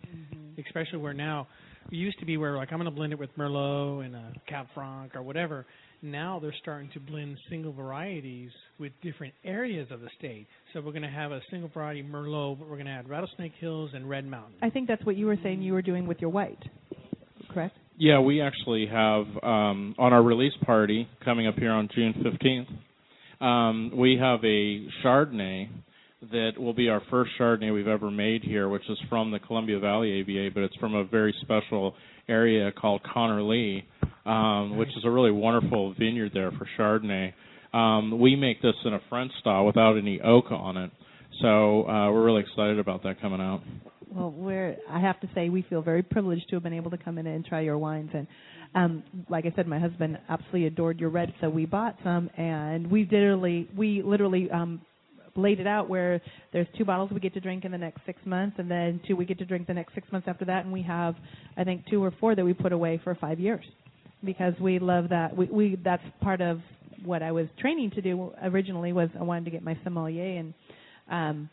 especially 0.66 1.00
where 1.00 1.12
now 1.12 1.46
we 1.90 1.98
used 1.98 2.18
to 2.20 2.24
be 2.24 2.38
where 2.38 2.56
like 2.56 2.72
I'm 2.72 2.78
going 2.78 2.90
to 2.90 2.96
blend 2.96 3.12
it 3.12 3.18
with 3.18 3.28
Merlot 3.36 4.06
and 4.06 4.14
a 4.14 4.32
Cab 4.48 4.66
Franc 4.74 5.14
or 5.14 5.22
whatever. 5.22 5.66
Now 6.00 6.38
they're 6.40 6.54
starting 6.62 6.88
to 6.94 7.00
blend 7.00 7.36
single 7.50 7.72
varieties 7.72 8.50
with 8.78 8.92
different 9.02 9.34
areas 9.44 9.88
of 9.90 10.00
the 10.00 10.08
state. 10.18 10.46
So 10.72 10.80
we're 10.80 10.92
going 10.92 11.02
to 11.02 11.10
have 11.10 11.30
a 11.30 11.40
single 11.50 11.68
variety 11.68 12.02
Merlot, 12.02 12.58
but 12.58 12.68
we're 12.68 12.76
going 12.76 12.86
to 12.86 12.92
add 12.92 13.08
Rattlesnake 13.08 13.52
Hills 13.60 13.90
and 13.94 14.08
Red 14.08 14.26
Mountain. 14.26 14.54
I 14.62 14.70
think 14.70 14.88
that's 14.88 15.04
what 15.04 15.16
you 15.16 15.26
were 15.26 15.38
saying 15.42 15.60
you 15.60 15.74
were 15.74 15.82
doing 15.82 16.06
with 16.06 16.20
your 16.20 16.30
white. 16.30 16.62
Correct? 17.50 17.76
Yeah, 17.98 18.20
we 18.20 18.40
actually 18.40 18.86
have 18.86 19.26
um, 19.42 19.94
on 19.98 20.12
our 20.12 20.22
release 20.22 20.52
party 20.64 21.06
coming 21.22 21.46
up 21.46 21.56
here 21.56 21.72
on 21.72 21.88
June 21.94 22.14
15th. 22.24 23.44
Um, 23.44 23.92
we 23.94 24.16
have 24.20 24.40
a 24.44 24.86
Chardonnay 25.04 25.68
that 26.32 26.52
will 26.58 26.72
be 26.72 26.88
our 26.88 27.02
first 27.10 27.30
Chardonnay 27.38 27.72
we've 27.72 27.86
ever 27.86 28.10
made 28.10 28.42
here, 28.42 28.68
which 28.68 28.82
is 28.88 28.98
from 29.08 29.30
the 29.30 29.38
Columbia 29.38 29.78
Valley 29.78 30.12
AVA, 30.20 30.50
but 30.52 30.62
it's 30.62 30.74
from 30.76 30.94
a 30.94 31.04
very 31.04 31.34
special 31.42 31.94
area 32.28 32.72
called 32.72 33.02
Conner 33.02 33.42
Lee, 33.42 33.84
um, 34.26 34.76
which 34.76 34.88
is 34.88 35.04
a 35.04 35.10
really 35.10 35.30
wonderful 35.30 35.94
vineyard 35.98 36.32
there 36.34 36.50
for 36.52 36.68
Chardonnay. 36.76 37.32
Um, 37.72 38.18
we 38.18 38.34
make 38.34 38.60
this 38.62 38.74
in 38.84 38.94
a 38.94 39.00
French 39.08 39.30
style 39.40 39.64
without 39.64 39.96
any 39.96 40.20
oak 40.20 40.46
on 40.50 40.76
it, 40.76 40.90
so 41.40 41.88
uh, 41.88 42.10
we're 42.10 42.24
really 42.24 42.42
excited 42.42 42.78
about 42.78 43.02
that 43.04 43.20
coming 43.20 43.40
out. 43.40 43.62
Well, 44.10 44.30
we're 44.30 44.76
I 44.88 45.00
have 45.00 45.20
to 45.20 45.28
say 45.34 45.50
we 45.50 45.62
feel 45.68 45.82
very 45.82 46.02
privileged 46.02 46.48
to 46.48 46.56
have 46.56 46.62
been 46.62 46.72
able 46.72 46.90
to 46.90 46.96
come 46.96 47.18
in 47.18 47.26
and 47.26 47.44
try 47.44 47.60
your 47.60 47.76
wines 47.76 48.10
and 48.14 48.26
um 48.74 49.02
like 49.28 49.44
I 49.44 49.52
said 49.54 49.66
my 49.66 49.78
husband 49.78 50.18
absolutely 50.30 50.66
adored 50.66 50.98
your 50.98 51.10
red 51.10 51.32
so 51.42 51.50
we 51.50 51.66
bought 51.66 51.96
some 52.02 52.30
and 52.38 52.90
we 52.90 53.06
literally 53.10 53.68
we 53.76 54.02
literally 54.02 54.50
um 54.50 54.80
laid 55.38 55.60
it 55.60 55.66
out 55.66 55.88
where 55.88 56.20
there's 56.52 56.66
two 56.76 56.84
bottles 56.84 57.10
we 57.12 57.20
get 57.20 57.34
to 57.34 57.40
drink 57.40 57.64
in 57.64 57.72
the 57.72 57.78
next 57.78 58.00
6 58.06 58.18
months 58.24 58.56
and 58.58 58.70
then 58.70 59.00
two 59.06 59.16
we 59.16 59.24
get 59.24 59.38
to 59.38 59.44
drink 59.44 59.66
the 59.66 59.74
next 59.74 59.94
6 59.94 60.10
months 60.12 60.28
after 60.28 60.44
that 60.44 60.64
and 60.64 60.72
we 60.72 60.82
have 60.82 61.14
I 61.56 61.64
think 61.64 61.84
two 61.88 62.02
or 62.02 62.12
four 62.20 62.34
that 62.34 62.44
we 62.44 62.54
put 62.54 62.72
away 62.72 63.00
for 63.02 63.14
5 63.14 63.40
years. 63.40 63.64
Because 64.24 64.54
we 64.60 64.80
love 64.80 65.10
that. 65.10 65.36
We 65.36 65.46
we 65.46 65.78
that's 65.84 66.02
part 66.20 66.40
of 66.40 66.60
what 67.04 67.22
I 67.22 67.30
was 67.30 67.46
training 67.60 67.92
to 67.92 68.02
do 68.02 68.32
originally 68.42 68.92
was 68.92 69.08
I 69.18 69.22
wanted 69.22 69.44
to 69.44 69.50
get 69.52 69.62
my 69.62 69.78
sommelier 69.84 70.38
and 70.38 70.54
um 71.08 71.48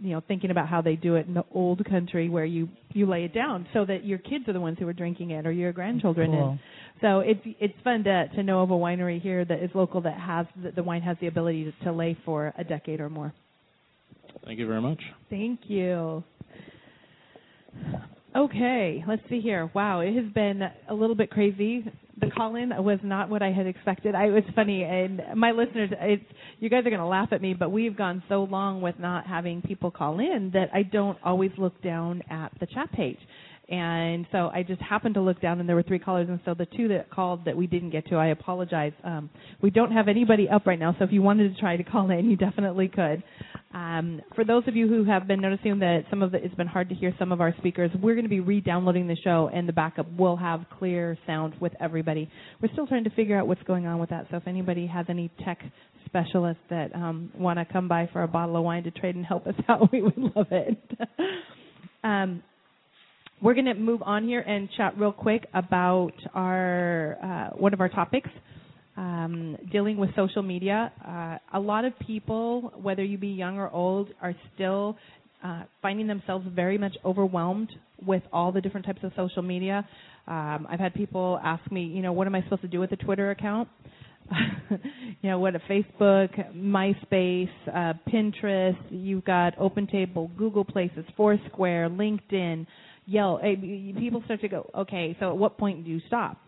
you 0.00 0.12
know 0.12 0.22
thinking 0.26 0.50
about 0.50 0.68
how 0.68 0.80
they 0.80 0.96
do 0.96 1.16
it 1.16 1.26
in 1.26 1.34
the 1.34 1.44
old 1.54 1.84
country 1.84 2.28
where 2.28 2.44
you 2.44 2.68
you 2.92 3.06
lay 3.06 3.24
it 3.24 3.34
down 3.34 3.66
so 3.72 3.84
that 3.84 4.04
your 4.04 4.18
kids 4.18 4.48
are 4.48 4.52
the 4.52 4.60
ones 4.60 4.76
who 4.80 4.88
are 4.88 4.92
drinking 4.92 5.30
it 5.30 5.46
or 5.46 5.52
your 5.52 5.72
grandchildren 5.72 6.30
Cool. 6.32 6.50
and 6.50 6.60
so 7.00 7.20
it's 7.20 7.40
it's 7.60 7.74
fun 7.84 8.04
to 8.04 8.28
to 8.28 8.42
know 8.42 8.62
of 8.62 8.70
a 8.70 8.74
winery 8.74 9.20
here 9.20 9.44
that 9.44 9.62
is 9.62 9.70
local 9.74 10.00
that 10.02 10.18
has 10.18 10.46
that 10.62 10.74
the 10.74 10.82
wine 10.82 11.02
has 11.02 11.16
the 11.20 11.26
ability 11.26 11.64
to, 11.64 11.84
to 11.84 11.92
lay 11.92 12.16
for 12.24 12.52
a 12.58 12.64
decade 12.64 13.00
or 13.00 13.10
more 13.10 13.32
Thank 14.44 14.58
you 14.58 14.66
very 14.66 14.80
much. 14.80 15.00
thank 15.28 15.60
you 15.64 16.24
okay 18.36 19.04
let's 19.06 19.22
see 19.28 19.40
here 19.40 19.70
wow 19.74 20.00
it 20.00 20.14
has 20.14 20.32
been 20.32 20.62
a 20.88 20.94
little 20.94 21.16
bit 21.16 21.30
crazy 21.30 21.84
the 22.20 22.30
call 22.30 22.56
in 22.56 22.70
was 22.82 22.98
not 23.02 23.28
what 23.28 23.42
i 23.42 23.50
had 23.50 23.66
expected 23.66 24.14
i 24.14 24.26
it 24.26 24.30
was 24.30 24.44
funny 24.54 24.82
and 24.82 25.22
my 25.36 25.50
listeners 25.50 25.90
it's 26.00 26.24
you 26.58 26.68
guys 26.68 26.80
are 26.80 26.90
going 26.90 27.00
to 27.00 27.06
laugh 27.06 27.28
at 27.32 27.42
me 27.42 27.54
but 27.54 27.70
we've 27.70 27.96
gone 27.96 28.22
so 28.28 28.44
long 28.44 28.80
with 28.80 28.98
not 28.98 29.26
having 29.26 29.62
people 29.62 29.90
call 29.90 30.18
in 30.20 30.50
that 30.52 30.68
i 30.74 30.82
don't 30.82 31.18
always 31.24 31.50
look 31.58 31.80
down 31.82 32.22
at 32.30 32.52
the 32.60 32.66
chat 32.66 32.90
page 32.92 33.18
and 33.70 34.26
so 34.32 34.50
I 34.52 34.64
just 34.64 34.82
happened 34.82 35.14
to 35.14 35.20
look 35.20 35.40
down, 35.40 35.60
and 35.60 35.68
there 35.68 35.76
were 35.76 35.84
three 35.84 36.00
callers. 36.00 36.28
And 36.28 36.40
so 36.44 36.54
the 36.54 36.66
two 36.76 36.88
that 36.88 37.08
called 37.08 37.44
that 37.44 37.56
we 37.56 37.68
didn't 37.68 37.90
get 37.90 38.04
to, 38.08 38.16
I 38.16 38.28
apologize. 38.28 38.92
Um, 39.04 39.30
we 39.62 39.70
don't 39.70 39.92
have 39.92 40.08
anybody 40.08 40.48
up 40.48 40.66
right 40.66 40.78
now, 40.78 40.96
so 40.98 41.04
if 41.04 41.12
you 41.12 41.22
wanted 41.22 41.54
to 41.54 41.60
try 41.60 41.76
to 41.76 41.84
call 41.84 42.10
in, 42.10 42.28
you 42.28 42.36
definitely 42.36 42.88
could. 42.88 43.22
Um, 43.72 44.20
for 44.34 44.44
those 44.44 44.64
of 44.66 44.74
you 44.74 44.88
who 44.88 45.04
have 45.04 45.28
been 45.28 45.40
noticing 45.40 45.78
that 45.78 46.02
some 46.10 46.22
of 46.22 46.32
the, 46.32 46.44
it's 46.44 46.54
been 46.56 46.66
hard 46.66 46.88
to 46.88 46.94
hear 46.94 47.14
some 47.20 47.30
of 47.30 47.40
our 47.40 47.54
speakers, 47.58 47.90
we're 48.02 48.14
going 48.14 48.24
to 48.24 48.30
be 48.30 48.40
re-downloading 48.40 49.06
the 49.06 49.16
show, 49.22 49.48
and 49.52 49.68
the 49.68 49.72
backup 49.72 50.06
will 50.18 50.36
have 50.36 50.64
clear 50.78 51.16
sound 51.24 51.54
with 51.60 51.72
everybody. 51.80 52.28
We're 52.60 52.72
still 52.72 52.88
trying 52.88 53.04
to 53.04 53.10
figure 53.10 53.38
out 53.38 53.46
what's 53.46 53.62
going 53.62 53.86
on 53.86 54.00
with 54.00 54.10
that. 54.10 54.26
So 54.30 54.38
if 54.38 54.48
anybody 54.48 54.88
has 54.88 55.06
any 55.08 55.30
tech 55.44 55.60
specialists 56.04 56.62
that 56.68 56.92
um, 56.96 57.30
want 57.38 57.60
to 57.60 57.64
come 57.64 57.86
by 57.86 58.08
for 58.12 58.24
a 58.24 58.28
bottle 58.28 58.56
of 58.56 58.64
wine 58.64 58.82
to 58.82 58.90
trade 58.90 59.14
and 59.14 59.24
help 59.24 59.46
us 59.46 59.54
out, 59.68 59.92
we 59.92 60.02
would 60.02 60.18
love 60.18 60.48
it. 60.50 60.78
um, 62.04 62.42
we're 63.40 63.54
going 63.54 63.66
to 63.66 63.74
move 63.74 64.02
on 64.02 64.24
here 64.24 64.40
and 64.40 64.68
chat 64.76 64.98
real 64.98 65.12
quick 65.12 65.46
about 65.54 66.12
our 66.34 67.16
uh, 67.22 67.56
one 67.56 67.72
of 67.72 67.80
our 67.80 67.88
topics, 67.88 68.28
um, 68.96 69.56
dealing 69.72 69.96
with 69.96 70.10
social 70.16 70.42
media. 70.42 70.92
Uh, 71.06 71.38
a 71.56 71.60
lot 71.60 71.84
of 71.84 71.98
people, 72.00 72.72
whether 72.80 73.04
you 73.04 73.18
be 73.18 73.28
young 73.28 73.58
or 73.58 73.70
old, 73.70 74.08
are 74.20 74.34
still 74.54 74.96
uh, 75.42 75.62
finding 75.80 76.06
themselves 76.06 76.46
very 76.54 76.78
much 76.78 76.96
overwhelmed 77.04 77.70
with 78.04 78.22
all 78.32 78.52
the 78.52 78.60
different 78.60 78.86
types 78.86 79.00
of 79.02 79.12
social 79.16 79.42
media. 79.42 79.86
Um, 80.26 80.66
I've 80.70 80.80
had 80.80 80.94
people 80.94 81.40
ask 81.42 81.70
me, 81.72 81.84
you 81.84 82.02
know, 82.02 82.12
what 82.12 82.26
am 82.26 82.34
I 82.34 82.42
supposed 82.42 82.62
to 82.62 82.68
do 82.68 82.80
with 82.80 82.92
a 82.92 82.96
Twitter 82.96 83.30
account? 83.30 83.68
you 84.70 85.30
know, 85.30 85.38
what 85.38 85.54
a 85.56 85.60
Facebook, 85.60 86.54
MySpace, 86.54 87.48
uh, 87.68 87.94
Pinterest, 88.08 88.76
you've 88.90 89.24
got 89.24 89.56
OpenTable, 89.56 90.36
Google 90.36 90.64
Places, 90.64 91.04
Foursquare, 91.16 91.88
LinkedIn, 91.88 92.66
Yelp. 93.06 93.40
People 93.42 94.22
start 94.24 94.40
to 94.42 94.48
go, 94.48 94.70
okay, 94.76 95.16
so 95.18 95.30
at 95.30 95.36
what 95.36 95.58
point 95.58 95.84
do 95.84 95.90
you 95.90 96.00
stop? 96.06 96.38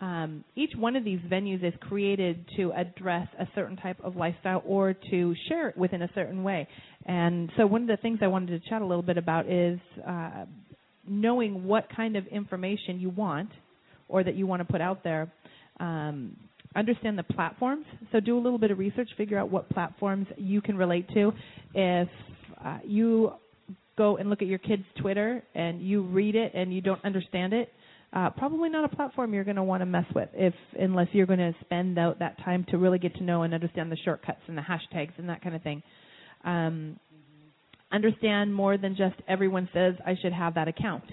Um, 0.00 0.44
each 0.56 0.72
one 0.76 0.96
of 0.96 1.04
these 1.04 1.20
venues 1.30 1.62
is 1.62 1.74
created 1.80 2.44
to 2.56 2.72
address 2.72 3.28
a 3.38 3.46
certain 3.54 3.76
type 3.76 3.98
of 4.02 4.16
lifestyle 4.16 4.62
or 4.66 4.94
to 5.10 5.34
share 5.48 5.68
it 5.68 5.76
within 5.76 6.02
a 6.02 6.10
certain 6.14 6.42
way. 6.42 6.66
And 7.04 7.50
so, 7.56 7.66
one 7.66 7.82
of 7.82 7.88
the 7.88 7.98
things 7.98 8.20
I 8.22 8.26
wanted 8.28 8.62
to 8.62 8.68
chat 8.68 8.80
a 8.80 8.86
little 8.86 9.02
bit 9.02 9.18
about 9.18 9.46
is 9.46 9.78
uh, 10.06 10.46
knowing 11.06 11.64
what 11.64 11.86
kind 11.94 12.16
of 12.16 12.26
information 12.28 12.98
you 12.98 13.10
want 13.10 13.50
or 14.08 14.24
that 14.24 14.36
you 14.36 14.46
want 14.46 14.66
to 14.66 14.72
put 14.72 14.80
out 14.80 15.04
there. 15.04 15.30
Um, 15.78 16.36
understand 16.76 17.18
the 17.18 17.22
platforms. 17.22 17.84
So 18.12 18.20
do 18.20 18.38
a 18.38 18.40
little 18.40 18.58
bit 18.58 18.70
of 18.70 18.78
research, 18.78 19.08
figure 19.16 19.38
out 19.38 19.50
what 19.50 19.68
platforms 19.70 20.26
you 20.36 20.60
can 20.60 20.76
relate 20.76 21.08
to. 21.14 21.32
If 21.74 22.08
uh, 22.64 22.78
you 22.84 23.32
go 23.96 24.16
and 24.16 24.30
look 24.30 24.42
at 24.42 24.48
your 24.48 24.58
kid's 24.58 24.84
Twitter 25.00 25.42
and 25.54 25.82
you 25.82 26.02
read 26.02 26.36
it 26.36 26.52
and 26.54 26.72
you 26.72 26.80
don't 26.80 27.04
understand 27.04 27.52
it, 27.52 27.72
uh, 28.12 28.30
probably 28.30 28.68
not 28.68 28.84
a 28.84 28.96
platform 28.96 29.32
you're 29.32 29.44
going 29.44 29.56
to 29.56 29.62
want 29.62 29.82
to 29.82 29.86
mess 29.86 30.06
with 30.14 30.28
if 30.34 30.54
unless 30.78 31.06
you're 31.12 31.26
going 31.26 31.38
to 31.38 31.54
spend 31.60 31.98
out 31.98 32.18
that 32.18 32.36
time 32.44 32.66
to 32.68 32.78
really 32.78 32.98
get 32.98 33.14
to 33.14 33.22
know 33.22 33.42
and 33.42 33.54
understand 33.54 33.90
the 33.90 33.96
shortcuts 34.04 34.40
and 34.48 34.58
the 34.58 34.62
hashtags 34.62 35.12
and 35.18 35.28
that 35.28 35.42
kind 35.42 35.54
of 35.54 35.62
thing. 35.62 35.82
Um, 36.44 36.98
understand 37.92 38.54
more 38.54 38.76
than 38.78 38.96
just 38.96 39.14
everyone 39.28 39.68
says 39.72 39.94
I 40.04 40.16
should 40.20 40.32
have 40.32 40.54
that 40.54 40.68
account. 40.68 41.04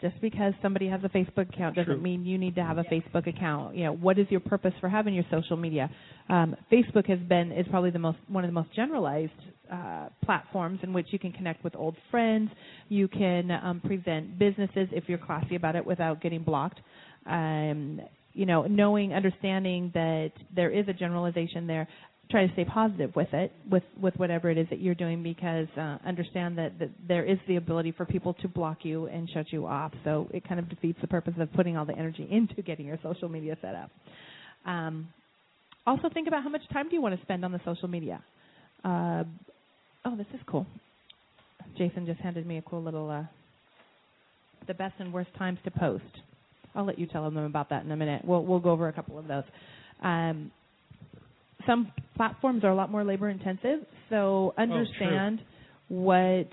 Just 0.00 0.18
because 0.22 0.54
somebody 0.62 0.88
has 0.88 1.00
a 1.04 1.10
Facebook 1.10 1.52
account 1.54 1.76
doesn't 1.76 1.92
True. 1.92 2.00
mean 2.00 2.24
you 2.24 2.38
need 2.38 2.54
to 2.54 2.64
have 2.64 2.78
a 2.78 2.84
Facebook 2.84 3.26
account. 3.26 3.76
You 3.76 3.84
know, 3.84 3.92
what 3.92 4.18
is 4.18 4.26
your 4.30 4.40
purpose 4.40 4.72
for 4.80 4.88
having 4.88 5.12
your 5.12 5.26
social 5.30 5.58
media? 5.58 5.90
Um, 6.30 6.56
Facebook 6.72 7.06
has 7.08 7.18
been 7.28 7.52
is 7.52 7.66
probably 7.70 7.90
the 7.90 7.98
most 7.98 8.16
one 8.26 8.42
of 8.42 8.48
the 8.48 8.54
most 8.54 8.74
generalized 8.74 9.32
uh, 9.70 10.08
platforms 10.24 10.80
in 10.82 10.92
which 10.92 11.06
you 11.10 11.18
can 11.18 11.32
connect 11.32 11.62
with 11.64 11.76
old 11.76 11.96
friends. 12.10 12.50
You 12.88 13.08
can 13.08 13.50
um, 13.50 13.80
present 13.80 14.38
businesses 14.38 14.88
if 14.92 15.04
you're 15.08 15.18
classy 15.18 15.56
about 15.56 15.76
it 15.76 15.84
without 15.84 16.20
getting 16.20 16.42
blocked. 16.42 16.80
Um, 17.26 18.00
you 18.32 18.46
know, 18.46 18.62
knowing, 18.62 19.12
understanding 19.12 19.90
that 19.94 20.30
there 20.54 20.70
is 20.70 20.86
a 20.88 20.92
generalization 20.92 21.66
there 21.66 21.88
try 22.30 22.46
to 22.46 22.52
stay 22.52 22.64
positive 22.64 23.14
with 23.16 23.32
it, 23.32 23.52
with 23.70 23.82
with 24.00 24.14
whatever 24.16 24.50
it 24.50 24.58
is 24.58 24.66
that 24.70 24.80
you're 24.80 24.94
doing, 24.94 25.22
because 25.22 25.66
uh, 25.76 25.98
understand 26.06 26.56
that, 26.58 26.78
that 26.78 26.90
there 27.06 27.24
is 27.24 27.38
the 27.48 27.56
ability 27.56 27.92
for 27.92 28.06
people 28.06 28.34
to 28.34 28.48
block 28.48 28.78
you 28.82 29.06
and 29.06 29.28
shut 29.30 29.46
you 29.50 29.66
off. 29.66 29.92
So 30.04 30.28
it 30.32 30.46
kind 30.48 30.60
of 30.60 30.68
defeats 30.68 30.98
the 31.00 31.08
purpose 31.08 31.34
of 31.38 31.52
putting 31.54 31.76
all 31.76 31.84
the 31.84 31.96
energy 31.96 32.26
into 32.30 32.62
getting 32.62 32.86
your 32.86 32.98
social 33.02 33.28
media 33.28 33.56
set 33.60 33.74
up. 33.74 33.90
Um, 34.64 35.08
also, 35.86 36.08
think 36.12 36.28
about 36.28 36.42
how 36.42 36.50
much 36.50 36.62
time 36.72 36.88
do 36.88 36.94
you 36.94 37.02
want 37.02 37.16
to 37.16 37.22
spend 37.22 37.44
on 37.44 37.52
the 37.52 37.60
social 37.64 37.88
media. 37.88 38.22
Uh, 38.84 39.24
oh, 40.04 40.16
this 40.16 40.26
is 40.34 40.40
cool. 40.46 40.66
Jason 41.76 42.06
just 42.06 42.20
handed 42.20 42.46
me 42.46 42.58
a 42.58 42.62
cool 42.62 42.82
little 42.82 43.10
uh, 43.10 43.24
the 44.66 44.74
best 44.74 44.94
and 44.98 45.12
worst 45.12 45.30
times 45.38 45.58
to 45.64 45.70
post. 45.70 46.04
I'll 46.74 46.84
let 46.84 46.98
you 46.98 47.06
tell 47.06 47.24
them 47.24 47.36
about 47.36 47.70
that 47.70 47.84
in 47.84 47.90
a 47.90 47.96
minute. 47.96 48.24
We'll 48.24 48.44
we'll 48.44 48.60
go 48.60 48.70
over 48.70 48.88
a 48.88 48.92
couple 48.92 49.18
of 49.18 49.26
those. 49.26 49.44
Um, 50.02 50.50
some 51.66 51.92
platforms 52.16 52.64
are 52.64 52.70
a 52.70 52.74
lot 52.74 52.90
more 52.90 53.04
labor 53.04 53.28
intensive, 53.28 53.80
so 54.08 54.54
understand 54.56 55.40
what 55.88 56.48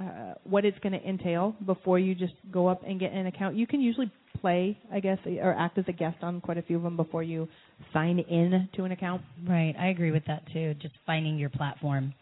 uh, 0.00 0.34
what 0.44 0.64
it's 0.64 0.78
going 0.80 0.92
to 0.92 1.08
entail 1.08 1.54
before 1.64 1.98
you 1.98 2.14
just 2.14 2.34
go 2.52 2.66
up 2.66 2.82
and 2.86 3.00
get 3.00 3.12
an 3.12 3.26
account. 3.26 3.56
You 3.56 3.66
can 3.66 3.80
usually 3.80 4.10
play, 4.40 4.78
I 4.92 5.00
guess, 5.00 5.18
or 5.26 5.54
act 5.54 5.78
as 5.78 5.84
a 5.88 5.92
guest 5.92 6.18
on 6.22 6.40
quite 6.40 6.58
a 6.58 6.62
few 6.62 6.76
of 6.76 6.82
them 6.82 6.96
before 6.96 7.22
you 7.22 7.48
sign 7.92 8.18
in 8.18 8.68
to 8.74 8.84
an 8.84 8.92
account. 8.92 9.22
Right. 9.48 9.74
I 9.78 9.88
agree 9.88 10.10
with 10.10 10.24
that 10.26 10.42
too. 10.52 10.74
Just 10.82 10.94
finding 11.06 11.38
your 11.38 11.50
platform. 11.50 12.12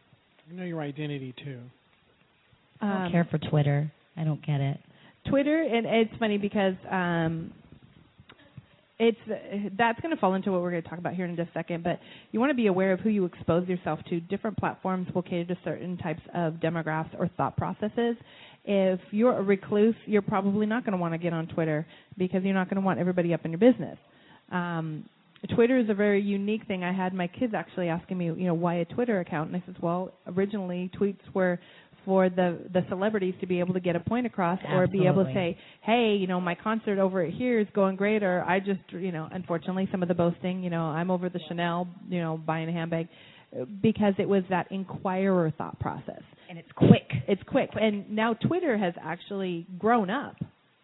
You 0.51 0.57
know 0.57 0.65
your 0.65 0.81
identity 0.81 1.35
too. 1.45 1.61
I 2.81 2.87
don't 2.89 3.03
Um, 3.07 3.13
care 3.13 3.25
for 3.31 3.39
Twitter. 3.39 3.91
I 4.17 4.25
don't 4.25 4.45
get 4.45 4.61
it. 4.61 4.79
Twitter, 5.29 5.63
and 5.63 5.87
it's 5.87 6.11
funny 6.19 6.37
because 6.37 6.75
um, 6.91 7.53
it's 8.99 9.19
that's 9.79 10.01
going 10.01 10.15
to 10.15 10.21
fall 10.21 10.35
into 10.35 10.51
what 10.53 10.61
we're 10.63 10.73
going 10.73 10.83
to 10.83 10.89
talk 10.89 10.99
about 10.99 11.15
here 11.15 11.25
in 11.27 11.37
just 11.37 11.51
a 11.51 11.53
second. 11.53 11.85
But 11.85 12.01
you 12.33 12.41
want 12.41 12.51
to 12.51 12.55
be 12.57 12.67
aware 12.67 12.93
of 12.93 13.01
who 13.01 13.09
you 13.09 13.25
expose 13.25 13.69
yourself 13.69 14.01
to. 14.11 14.21
Different 14.21 14.57
platforms 14.57 15.09
will 15.15 15.23
cater 15.23 15.55
to 15.55 15.61
certain 15.65 15.97
types 15.97 16.23
of 16.35 16.55
demographics 16.55 17.19
or 17.19 17.29
thought 17.37 17.57
processes. 17.57 18.17
If 18.65 19.01
you're 19.11 19.37
a 19.37 19.43
recluse, 19.43 19.95
you're 20.07 20.23
probably 20.23 20.67
not 20.67 20.85
going 20.85 20.93
to 20.93 20.99
want 20.99 21.15
to 21.15 21.19
get 21.19 21.33
on 21.33 21.47
Twitter 21.49 21.87
because 22.19 22.43
you're 22.45 22.55
not 22.55 22.69
going 22.69 22.81
to 22.81 22.85
want 22.85 22.99
everybody 22.99 23.33
up 23.35 23.45
in 23.45 23.53
your 23.53 23.59
business. 23.59 23.99
Um, 24.51 25.09
Twitter 25.49 25.79
is 25.79 25.89
a 25.91 25.95
very 25.95 26.23
unique 26.23 26.67
thing. 26.67 26.85
I 26.85 26.93
had 26.93 27.15
my 27.15 27.27
kids 27.27 27.53
actually 27.55 27.89
asking 27.89 28.19
me, 28.19 28.27
you 28.27 28.47
know, 28.47 28.55
why 28.55 28.77
a 28.77 28.85
Twitter 28.85 29.21
account, 29.21 29.51
and 29.53 29.57
I 29.57 29.63
said, 29.67 29.77
well, 29.83 30.13
originally 30.27 30.91
tweets 30.99 31.19
were 31.35 31.59
for 32.05 32.29
the 32.29 32.59
the 32.73 32.85
celebrities 32.89 33.35
to 33.41 33.47
be 33.47 33.61
able 33.61 33.75
to 33.75 33.81
get 33.81 33.95
a 33.95 34.01
point 34.01 34.27
across 34.27 34.59
or 34.69 34.87
be 34.87 35.07
able 35.07 35.25
to 35.25 35.33
say, 35.33 35.57
hey, 35.83 36.17
you 36.19 36.27
know, 36.27 36.41
my 36.41 36.55
concert 36.55 36.99
over 36.99 37.25
here 37.25 37.61
is 37.61 37.67
going 37.75 37.97
great, 37.97 38.23
or 38.23 38.45
I 38.45 38.61
just, 38.61 38.81
you 38.91 39.13
know, 39.13 39.29
unfortunately, 39.31 39.89
some 39.91 40.03
of 40.03 40.09
the 40.09 40.15
boasting, 40.15 40.63
you 40.63 40.71
know, 40.71 40.83
I'm 40.85 41.11
over 41.11 41.29
the 41.29 41.41
Chanel, 41.49 41.89
you 42.09 42.21
know, 42.21 42.39
buying 42.39 42.69
a 42.69 42.73
handbag, 42.73 43.09
because 43.83 44.15
it 44.19 44.29
was 44.29 44.43
that 44.51 44.71
inquirer 44.73 45.53
thought 45.57 45.79
process. 45.79 46.23
And 46.49 46.59
it's 46.59 46.73
quick. 46.77 47.09
It's 47.29 47.43
quick, 47.47 47.71
and 47.75 48.11
now 48.11 48.35
Twitter 48.35 48.77
has 48.77 48.95
actually 49.01 49.67
grown 49.79 50.11
up 50.11 50.37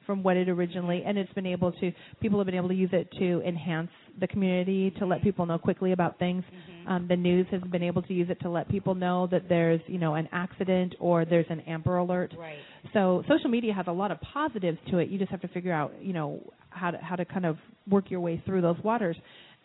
from 0.09 0.23
what 0.23 0.39
it 0.39 0.49
originally, 0.49 1.03
and 1.07 1.19
it's 1.19 1.31
been 1.35 1.45
able 1.45 1.71
to. 1.71 1.93
People 2.23 2.39
have 2.39 2.47
been 2.47 2.55
able 2.55 2.71
to 2.71 2.75
use 2.75 2.89
it 2.95 3.07
to 3.19 3.43
enhance 3.47 3.91
the 4.19 4.27
community, 4.27 4.91
to 4.99 5.05
let 5.05 5.23
people 5.23 5.45
know 5.45 5.59
quickly 5.59 5.93
about 5.93 6.19
things. 6.19 6.43
Um, 6.87 7.07
the 7.07 7.17
news 7.17 7.47
has 7.51 7.61
been 7.71 7.83
able 7.83 8.01
to 8.01 8.15
use 8.15 8.31
it 8.31 8.41
to 8.41 8.49
let 8.49 8.71
people 8.71 8.95
know 8.95 9.29
that 9.31 9.51
there's, 9.51 9.83
you 9.87 9.99
know, 9.99 10.15
an 10.15 10.27
accident 10.33 10.95
or 10.99 11.27
there's 11.27 11.45
an 11.51 11.61
Amber 11.61 11.99
Alert. 11.99 12.33
Right. 12.39 12.57
So 12.95 13.23
social 13.29 13.51
media 13.51 13.75
has 13.75 13.85
a 13.87 13.93
lot 13.93 14.11
of 14.11 14.19
positives 14.23 14.79
to 14.91 14.97
it. 14.97 15.11
You 15.11 15.19
just 15.19 15.31
have 15.31 15.43
to 15.43 15.49
figure 15.49 15.75
out, 15.75 15.93
you 16.01 16.15
know, 16.15 16.41
how 16.71 16.91
to 16.91 16.97
how 16.99 17.17
to 17.17 17.27
kind 17.27 17.45
of 17.45 17.59
work 17.91 18.11
your 18.11 18.21
way 18.21 18.43
through 18.47 18.63
those 18.63 18.79
waters. 18.83 19.17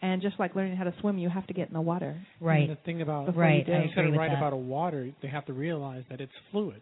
And 0.02 0.22
just 0.22 0.38
like 0.38 0.54
learning 0.58 0.76
how 0.76 0.84
to 0.84 0.94
swim, 1.00 1.18
you 1.18 1.30
have 1.30 1.48
to 1.48 1.54
get 1.54 1.70
in 1.70 1.74
the 1.74 1.80
water. 1.80 2.20
Right. 2.42 2.68
And 2.68 2.72
the 2.78 2.82
thing 2.84 3.02
about 3.02 3.28
Before 3.28 3.44
you 3.46 3.50
Right. 3.50 3.66
do. 3.66 3.72
I 3.72 3.84
you 3.84 3.90
said 3.96 4.00
agree 4.00 4.08
it 4.08 4.12
with 4.12 4.20
right 4.20 4.32
that. 4.32 4.38
about 4.40 4.52
a 4.52 4.58
water, 4.58 5.10
they 5.22 5.30
have 5.30 5.46
to 5.46 5.54
realize 5.54 6.04
that 6.10 6.20
it's 6.20 6.34
fluid. 6.52 6.82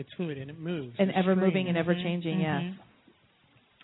It's 0.00 0.08
fluid 0.16 0.38
and 0.38 0.50
it 0.50 0.58
moves. 0.58 0.94
And 0.98 1.10
ever 1.12 1.36
moving 1.36 1.68
and 1.68 1.76
ever 1.76 1.94
changing, 1.94 2.40
yes. 2.40 2.62
Mhm. 2.62 2.74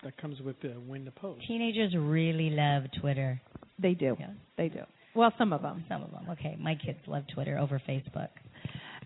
That 0.03 0.17
comes 0.17 0.41
with 0.41 0.59
the 0.61 0.69
when 0.69 1.05
to 1.05 1.11
post. 1.11 1.45
Teenagers 1.47 1.95
really 1.95 2.49
love 2.49 2.83
Twitter. 2.99 3.39
They 3.77 3.93
do. 3.93 4.17
Yeah. 4.19 4.31
They 4.57 4.69
do. 4.69 4.81
Well, 5.13 5.31
some 5.37 5.53
of 5.53 5.61
them. 5.61 5.85
Some 5.87 6.01
of 6.03 6.11
them. 6.11 6.25
Okay, 6.31 6.55
my 6.59 6.75
kids 6.75 6.99
love 7.07 7.23
Twitter 7.33 7.57
over 7.57 7.79
Facebook. 7.87 8.29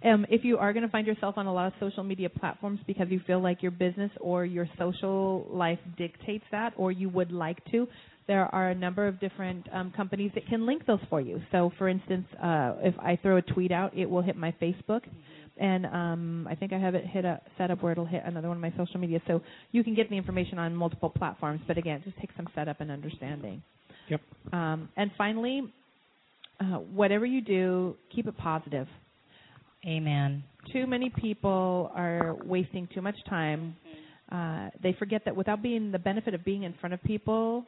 Um, 0.04 0.26
if 0.30 0.44
you 0.44 0.58
are 0.58 0.74
going 0.74 0.84
to 0.84 0.90
find 0.90 1.06
yourself 1.06 1.38
on 1.38 1.46
a 1.46 1.54
lot 1.54 1.68
of 1.68 1.74
social 1.80 2.04
media 2.04 2.30
platforms 2.30 2.80
because 2.88 3.08
you 3.10 3.20
feel 3.28 3.40
like 3.40 3.62
your 3.62 3.72
business 3.72 4.12
or 4.20 4.46
your 4.46 4.68
social 4.78 5.46
life 5.50 5.80
dictates 5.98 6.46
that, 6.52 6.74
or 6.76 6.92
you 6.92 7.08
would 7.10 7.32
like 7.32 7.64
to, 7.72 7.88
there 8.28 8.46
are 8.56 8.70
a 8.70 8.76
number 8.76 9.08
of 9.08 9.20
different 9.20 9.68
um, 9.72 9.92
companies 9.96 10.32
that 10.36 10.48
can 10.48 10.66
link 10.66 10.86
those 10.86 11.00
for 11.10 11.22
you. 11.22 11.42
So, 11.52 11.72
for 11.78 11.88
instance, 11.88 12.26
uh, 12.42 12.76
if 12.82 12.96
I 13.00 13.18
throw 13.22 13.38
a 13.38 13.42
tweet 13.42 13.72
out, 13.72 13.96
it 13.96 14.10
will 14.10 14.22
hit 14.22 14.36
my 14.36 14.54
Facebook, 14.62 15.02
and 15.58 15.86
um, 15.86 16.48
I 16.50 16.56
think 16.56 16.74
I 16.74 16.80
have 16.80 16.96
it 16.96 17.06
hit 17.06 17.26
a 17.26 17.42
set 17.58 17.72
up 17.72 17.84
where 17.84 17.92
it'll 17.92 18.06
hit 18.06 18.24
another 18.26 18.48
one 18.48 18.58
of 18.58 18.62
my 18.62 18.74
social 18.78 19.00
media. 19.00 19.22
So 19.28 19.42
you 19.72 19.84
can 19.84 19.94
get 19.94 20.10
the 20.10 20.18
information 20.18 20.58
on 20.58 20.76
multiple 20.76 21.10
platforms, 21.10 21.62
but 21.68 21.78
again, 21.78 21.98
it 21.98 22.06
just 22.06 22.18
takes 22.18 22.34
some 22.36 22.48
setup 22.56 22.82
and 22.82 22.92
understanding. 22.92 23.62
Yep. 24.10 24.22
Um, 24.54 24.90
and 24.98 25.12
finally, 25.18 25.72
uh, 26.60 26.78
whatever 26.78 27.26
you 27.26 27.42
do, 27.42 27.96
keep 28.14 28.28
it 28.28 28.38
positive 28.38 28.88
Amen. 29.86 30.44
too 30.72 30.86
many 30.86 31.10
people 31.10 31.92
are 31.96 32.36
wasting 32.46 32.88
too 32.94 33.02
much 33.02 33.16
time. 33.28 33.76
Uh, 34.32 34.70
they 34.82 34.94
forget 34.94 35.24
that 35.26 35.36
without 35.36 35.62
being 35.62 35.92
the 35.92 36.00
benefit 36.00 36.34
of 36.34 36.46
being 36.46 36.64
in 36.64 36.74
front 36.80 36.94
of 36.94 37.04
people, 37.04 37.66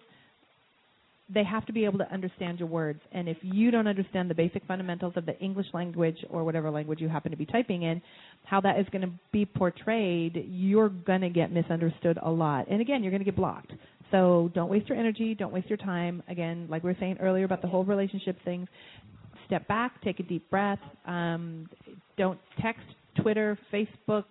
they 1.33 1.43
have 1.43 1.65
to 1.65 1.73
be 1.73 1.85
able 1.85 1.97
to 1.97 2.13
understand 2.13 2.59
your 2.59 2.67
words. 2.67 2.99
And 3.11 3.27
if 3.27 3.37
you 3.41 3.71
don't 3.71 3.87
understand 3.87 4.29
the 4.29 4.35
basic 4.35 4.65
fundamentals 4.65 5.13
of 5.15 5.25
the 5.25 5.37
English 5.39 5.67
language 5.73 6.17
or 6.29 6.43
whatever 6.43 6.69
language 6.69 6.99
you 7.01 7.09
happen 7.09 7.31
to 7.31 7.37
be 7.37 7.45
typing 7.45 7.83
in, 7.83 8.01
how 8.45 8.61
that 8.61 8.79
is 8.79 8.85
going 8.91 9.01
to 9.01 9.11
be 9.31 9.45
portrayed, 9.45 10.45
you're 10.47 10.89
going 10.89 11.21
to 11.21 11.29
get 11.29 11.51
misunderstood 11.51 12.19
a 12.21 12.29
lot. 12.29 12.67
And 12.69 12.81
again, 12.81 13.03
you're 13.03 13.11
going 13.11 13.21
to 13.21 13.25
get 13.25 13.35
blocked. 13.35 13.71
So 14.11 14.51
don't 14.53 14.69
waste 14.69 14.89
your 14.89 14.97
energy, 14.97 15.33
don't 15.33 15.51
waste 15.51 15.69
your 15.69 15.77
time. 15.77 16.21
Again, 16.27 16.67
like 16.69 16.83
we 16.83 16.91
were 16.91 16.97
saying 16.99 17.17
earlier 17.19 17.45
about 17.45 17.61
the 17.61 17.67
whole 17.67 17.83
relationship 17.83 18.37
thing, 18.43 18.67
step 19.47 19.67
back, 19.67 20.01
take 20.03 20.19
a 20.19 20.23
deep 20.23 20.49
breath. 20.49 20.79
Um, 21.05 21.67
don't 22.17 22.39
text, 22.61 22.83
Twitter, 23.21 23.57
Facebook, 23.71 24.25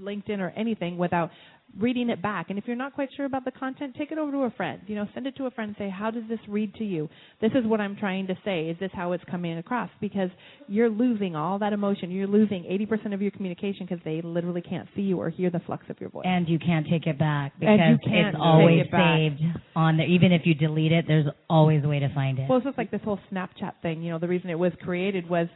LinkedIn, 0.00 0.38
or 0.38 0.50
anything 0.56 0.96
without 0.96 1.30
reading 1.78 2.10
it 2.10 2.22
back. 2.22 2.46
And 2.50 2.58
if 2.58 2.64
you're 2.66 2.76
not 2.76 2.94
quite 2.94 3.08
sure 3.16 3.26
about 3.26 3.44
the 3.44 3.50
content, 3.50 3.94
take 3.96 4.12
it 4.12 4.18
over 4.18 4.32
to 4.32 4.38
a 4.38 4.50
friend. 4.50 4.80
You 4.86 4.96
know, 4.96 5.06
send 5.14 5.26
it 5.26 5.36
to 5.36 5.46
a 5.46 5.50
friend 5.50 5.68
and 5.68 5.76
say, 5.76 5.90
"How 5.90 6.10
does 6.10 6.24
this 6.28 6.40
read 6.48 6.74
to 6.74 6.84
you? 6.84 7.08
This 7.40 7.52
is 7.54 7.64
what 7.66 7.80
I'm 7.80 7.96
trying 7.96 8.26
to 8.28 8.36
say. 8.44 8.68
Is 8.68 8.78
this 8.78 8.90
how 8.92 9.12
it's 9.12 9.24
coming 9.24 9.58
across?" 9.58 9.90
Because 10.00 10.30
you're 10.68 10.90
losing 10.90 11.36
all 11.36 11.58
that 11.58 11.72
emotion. 11.72 12.10
You're 12.10 12.26
losing 12.26 12.64
80% 12.64 13.14
of 13.14 13.22
your 13.22 13.30
communication 13.30 13.86
because 13.86 14.02
they 14.04 14.20
literally 14.22 14.62
can't 14.62 14.88
see 14.94 15.02
you 15.02 15.18
or 15.18 15.30
hear 15.30 15.50
the 15.50 15.60
flux 15.60 15.88
of 15.88 16.00
your 16.00 16.10
voice. 16.10 16.24
And 16.26 16.48
you 16.48 16.58
can't 16.58 16.86
take 16.86 17.06
it 17.06 17.18
back 17.18 17.52
because 17.58 17.98
it's 18.02 18.36
always 18.38 18.82
it 18.82 18.90
saved 18.90 19.42
on 19.74 19.96
there. 19.96 20.06
Even 20.06 20.32
if 20.32 20.46
you 20.46 20.54
delete 20.54 20.92
it, 20.92 21.06
there's 21.06 21.26
always 21.48 21.84
a 21.84 21.88
way 21.88 21.98
to 21.98 22.08
find 22.14 22.38
it. 22.38 22.48
Well, 22.48 22.58
it's 22.58 22.66
just 22.66 22.78
like 22.78 22.90
this 22.90 23.02
whole 23.02 23.20
Snapchat 23.30 23.74
thing. 23.82 24.02
You 24.02 24.10
know, 24.10 24.18
the 24.18 24.28
reason 24.28 24.50
it 24.50 24.58
was 24.58 24.72
created 24.82 25.28
was 25.28 25.48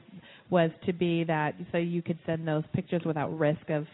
was 0.51 0.71
to 0.85 0.93
be 0.93 1.25
that 1.25 1.55
so 1.71 1.79
you 1.79 2.03
could 2.03 2.19
send 2.27 2.47
those 2.47 2.65
pictures 2.75 3.03
without 3.05 3.37
risk 3.39 3.71
of 3.71 3.87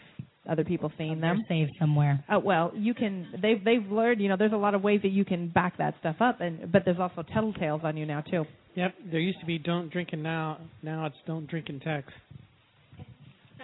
other 0.49 0.65
people 0.65 0.93
seeing 0.99 1.21
them. 1.21 1.45
They're 1.49 1.65
saved 1.67 1.73
somewhere. 1.79 2.25
Oh 2.31 2.39
well, 2.39 2.73
you 2.75 2.95
can. 2.95 3.29
They've 3.41 3.63
they've 3.65 3.87
learned. 3.91 4.21
You 4.21 4.29
know, 4.29 4.37
there's 4.37 4.53
a 4.53 4.57
lot 4.57 4.75
of 4.75 4.83
ways 4.83 5.01
that 5.03 5.11
you 5.11 5.25
can 5.25 5.49
back 5.49 5.79
that 5.79 5.95
stuff 6.01 6.17
up, 6.21 6.41
and 6.41 6.71
but 6.73 6.83
there's 6.85 6.99
also 6.99 7.23
telltales 7.35 7.85
on 7.85 7.97
you 7.97 8.07
now 8.07 8.21
too. 8.23 8.45
Yep. 8.75 8.95
There 9.11 9.21
used 9.21 9.41
to 9.41 9.47
be 9.47 9.59
don't 9.59 9.91
drink 9.91 10.11
and 10.13 10.23
now 10.23 10.59
now 10.83 11.07
it's 11.07 11.17
don't 11.27 11.49
drink 11.49 11.69
and 11.69 11.81
text. 11.81 12.13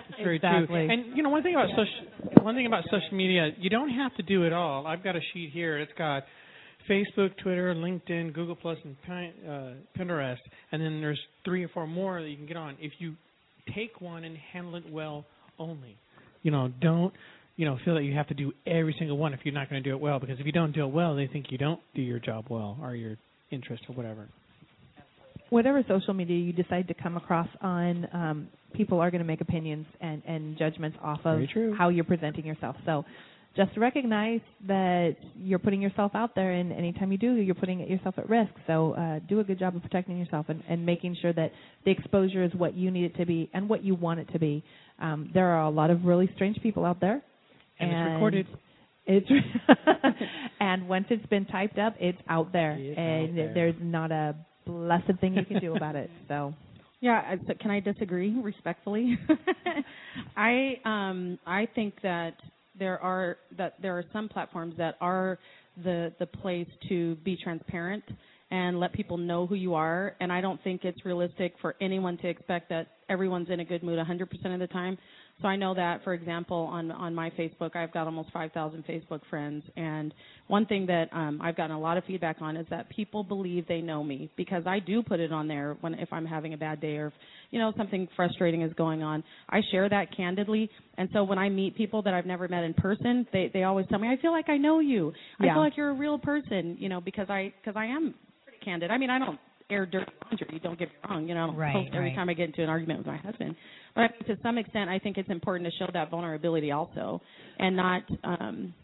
It's 0.09 0.18
very 0.18 0.37
Exactly. 0.37 0.87
true. 0.87 0.91
And 0.91 1.16
you 1.16 1.22
know 1.22 1.28
one 1.28 1.43
thing 1.43 1.55
about 1.55 1.68
social 1.70 2.43
one 2.45 2.55
thing 2.55 2.66
about 2.66 2.85
social 2.85 3.16
media, 3.16 3.51
you 3.59 3.70
don't 3.70 3.91
have 3.91 4.14
to 4.16 4.22
do 4.22 4.45
it 4.45 4.53
all. 4.53 4.87
I've 4.87 5.05
got 5.05 5.16
a 5.16 5.20
sheet 5.33 5.51
here. 5.53 5.78
It's 5.78 5.93
got 5.97 6.24
Facebook, 6.89 7.37
Twitter, 7.43 7.74
LinkedIn, 7.74 8.33
Google 8.35 8.57
Plus, 8.57 8.78
and 8.85 8.97
uh, 9.09 9.70
Pinterest, 9.97 10.39
and 10.72 10.83
then 10.83 11.01
there's 11.01 11.20
three 11.45 11.64
or 11.64 11.68
four 11.68 11.87
more 11.87 12.20
that 12.20 12.28
you 12.28 12.37
can 12.37 12.47
get 12.47 12.57
on. 12.57 12.76
If 12.80 12.93
you 12.99 13.14
take 13.74 14.01
one 14.01 14.24
and 14.24 14.37
handle 14.53 14.74
it 14.76 14.85
well, 14.91 15.24
only. 15.59 15.97
You 16.43 16.51
know, 16.51 16.70
don't 16.80 17.12
you 17.57 17.66
know, 17.66 17.78
feel 17.84 17.95
that 17.95 18.05
you 18.05 18.14
have 18.14 18.28
to 18.28 18.34
do 18.34 18.53
every 18.66 18.95
single 18.99 19.16
one 19.16 19.34
if 19.34 19.40
you're 19.45 19.55
not 19.55 19.68
going 19.68 19.82
to 19.82 19.88
do 19.88 19.95
it 19.95 20.01
well. 20.01 20.18
Because 20.18 20.40
if 20.40 20.47
you 20.47 20.53
don't 20.53 20.72
do 20.72 20.84
it 20.84 20.93
well, 20.93 21.14
they 21.14 21.26
think 21.26 21.47
you 21.51 21.59
don't 21.59 21.80
do 21.95 22.03
your 22.03 22.18
job 22.18 22.47
well 22.49 22.78
or 22.82 22.95
your 22.95 23.16
interest 23.51 23.82
or 23.88 23.95
whatever. 23.95 24.28
Whatever 25.51 25.84
social 25.86 26.14
media 26.14 26.38
you 26.38 26.53
decide 26.53 26.88
to 26.88 26.95
come 26.95 27.16
across 27.16 27.49
on, 27.61 28.09
um, 28.14 28.49
people 28.72 29.01
are 29.01 29.11
going 29.11 29.20
to 29.20 29.26
make 29.26 29.43
opinions 29.43 29.86
and, 30.01 30.22
and 30.26 30.57
judgments 30.59 30.97
off 31.03 31.20
of 31.24 31.40
true. 31.53 31.74
how 31.76 31.90
you're 31.90 32.05
presenting 32.05 32.47
yourself. 32.47 32.74
So 32.86 33.05
just 33.55 33.76
recognize 33.76 34.40
that 34.66 35.16
you're 35.36 35.59
putting 35.59 35.82
yourself 35.82 36.12
out 36.14 36.34
there, 36.34 36.53
and 36.53 36.72
anytime 36.72 37.12
you 37.12 37.18
do, 37.18 37.34
you're 37.34 37.55
putting 37.55 37.80
yourself 37.80 38.14
at 38.16 38.30
risk. 38.30 38.53
So 38.66 38.95
uh, 38.95 39.18
do 39.28 39.40
a 39.40 39.45
good 39.45 39.59
job 39.59 39.76
of 39.76 39.82
protecting 39.82 40.16
yourself 40.18 40.47
and, 40.49 40.62
and 40.70 40.86
making 40.86 41.18
sure 41.20 41.34
that 41.34 41.53
the 41.84 41.90
exposure 41.90 42.43
is 42.43 42.55
what 42.55 42.74
you 42.74 42.90
need 42.90 43.05
it 43.05 43.16
to 43.18 43.26
be 43.26 43.51
and 43.53 43.68
what 43.68 43.84
you 43.84 43.95
want 43.95 44.20
it 44.20 44.32
to 44.32 44.38
be. 44.38 44.64
Um, 45.03 45.31
there 45.35 45.49
are 45.49 45.65
a 45.65 45.71
lot 45.71 45.91
of 45.91 46.05
really 46.05 46.31
strange 46.37 46.59
people 46.63 46.85
out 46.85 47.01
there, 47.01 47.21
And 47.81 47.91
it's 47.91 48.13
recorded. 48.15 48.47
It's 49.05 49.27
and 50.61 50.89
once 50.89 51.07
it's 51.11 51.27
been 51.27 51.45
typed 51.47 51.79
up, 51.79 51.95
it's 51.99 52.19
out 52.29 52.53
there, 52.53 52.77
It's 52.79 52.97
out 52.97 53.03
and 53.05 53.37
there. 53.39 53.53
there's 53.53 53.75
not 53.81 54.13
a 54.13 54.37
blessed 54.65 55.19
thing 55.21 55.35
you 55.35 55.45
can 55.45 55.59
do 55.61 55.77
about 55.77 55.97
it. 55.97 56.11
So. 56.29 56.55
Yeah, 57.05 57.35
so 57.49 57.55
can 57.61 57.73
I 57.73 57.81
disagree 57.81 58.33
respectfully? 58.41 59.19
I 60.37 60.75
um 60.85 61.37
I 61.45 61.67
think 61.75 61.95
that 62.05 62.35
there 62.79 62.97
are 63.01 63.39
that 63.59 63.75
there 63.83 63.99
are 63.99 64.05
some 64.13 64.29
platforms 64.29 64.75
that 64.79 64.99
are 65.01 65.37
the 65.83 66.13
the 66.21 66.27
place 66.27 66.69
to 66.91 67.17
be 67.25 67.37
transparent 67.43 68.05
and 68.53 68.79
let 68.79 68.93
people 68.93 69.17
know 69.17 69.47
who 69.47 69.55
you 69.55 69.75
are 69.75 70.15
and 70.21 70.31
I 70.31 70.43
don't 70.43 70.63
think 70.63 70.85
it's 70.85 71.07
realistic 71.07 71.55
for 71.63 71.75
anyone 71.81 72.19
to 72.19 72.29
expect 72.29 72.69
that 72.69 72.89
everyone's 73.09 73.49
in 73.49 73.61
a 73.61 73.65
good 73.65 73.83
mood 73.83 73.99
100% 73.99 74.55
of 74.55 74.61
the 74.61 74.67
time. 74.67 74.99
So 75.41 75.49
I 75.49 75.57
know 75.57 75.73
that 75.75 76.05
for 76.05 76.13
example 76.13 76.69
on 76.71 76.91
on 76.91 77.15
my 77.15 77.31
Facebook 77.31 77.75
I've 77.75 77.93
got 77.95 78.05
almost 78.05 78.31
5,000 78.31 78.85
Facebook 78.85 79.23
friends 79.31 79.65
and 79.79 80.13
one 80.49 80.67
thing 80.67 80.85
that 80.87 81.09
um 81.13 81.41
I've 81.43 81.57
gotten 81.57 81.75
a 81.75 81.81
lot 81.81 81.97
of 81.97 82.05
feedback 82.05 82.37
on 82.43 82.59
is 82.59 82.67
that 82.69 82.91
people 82.91 83.25
believe 83.25 83.67
they 83.69 83.81
know 83.81 84.05
me 84.05 84.31
because 84.37 84.65
I 84.67 84.81
do 84.81 85.03
put 85.03 85.19
it 85.19 85.33
on 85.33 85.49
there 85.49 85.79
when 85.81 85.95
if 85.95 86.13
I'm 86.13 86.27
having 86.27 86.53
a 86.53 86.59
bad 86.59 86.79
day 86.79 86.97
or 86.99 87.07
if 87.07 87.15
you 87.53 87.59
know 87.59 87.73
something 87.79 88.07
frustrating 88.17 88.61
is 88.61 88.73
going 88.75 89.03
on. 89.03 89.25
I 89.49 89.63
share 89.71 89.89
that 89.89 90.15
candidly 90.15 90.69
and 90.99 91.09
so 91.15 91.25
when 91.25 91.39
I 91.39 91.49
meet 91.49 91.75
people 91.75 92.03
that 92.03 92.13
I've 92.13 92.27
never 92.27 92.49
met 92.49 92.65
in 92.65 92.75
person, 92.75 93.27
they 93.33 93.51
they 93.55 93.63
always 93.63 93.87
tell 93.89 93.99
me 93.99 94.09
I 94.09 94.21
feel 94.21 94.33
like 94.33 94.51
I 94.51 94.59
know 94.59 94.81
you. 94.81 95.11
I 95.41 95.47
Yeah. 95.47 95.55
feel 95.55 95.63
like 95.63 95.77
you're 95.79 95.91
a 95.91 95.95
real 95.95 96.19
person, 96.19 96.77
you 96.79 96.91
know, 96.91 97.01
because 97.01 97.31
I 97.31 97.55
because 97.63 97.77
I 97.79 97.87
am 97.87 98.15
candid. 98.65 98.91
I 98.91 98.99
mean, 98.99 99.11
I 99.11 99.19
don't 99.19 99.39
air 99.71 99.87
dirty 99.87 100.13
laundry. 100.25 100.61
Don't 100.63 100.79
get 100.79 100.89
me 100.89 100.95
wrong. 101.09 101.29
You 101.29 101.35
know, 101.35 101.55
Right, 101.55 101.87
every 101.93 102.09
right. 102.09 102.15
time 102.15 102.29
I 102.29 102.35
get 102.35 102.47
into 102.47 102.63
an 102.63 102.69
argument 102.69 102.99
with 102.99 103.07
my 103.07 103.17
husband. 103.17 103.57
But 103.95 104.03
I 104.03 104.09
to 104.27 104.37
some 104.43 104.59
extent, 104.59 104.91
I 104.91 104.99
think 104.99 105.19
it's 105.19 105.31
important 105.31 105.71
to 105.71 105.79
show 105.79 105.91
that 105.93 106.11
vulnerability 106.11 106.71
also, 106.73 107.21
and 107.59 107.77
not 107.77 108.03
um, 108.25 108.75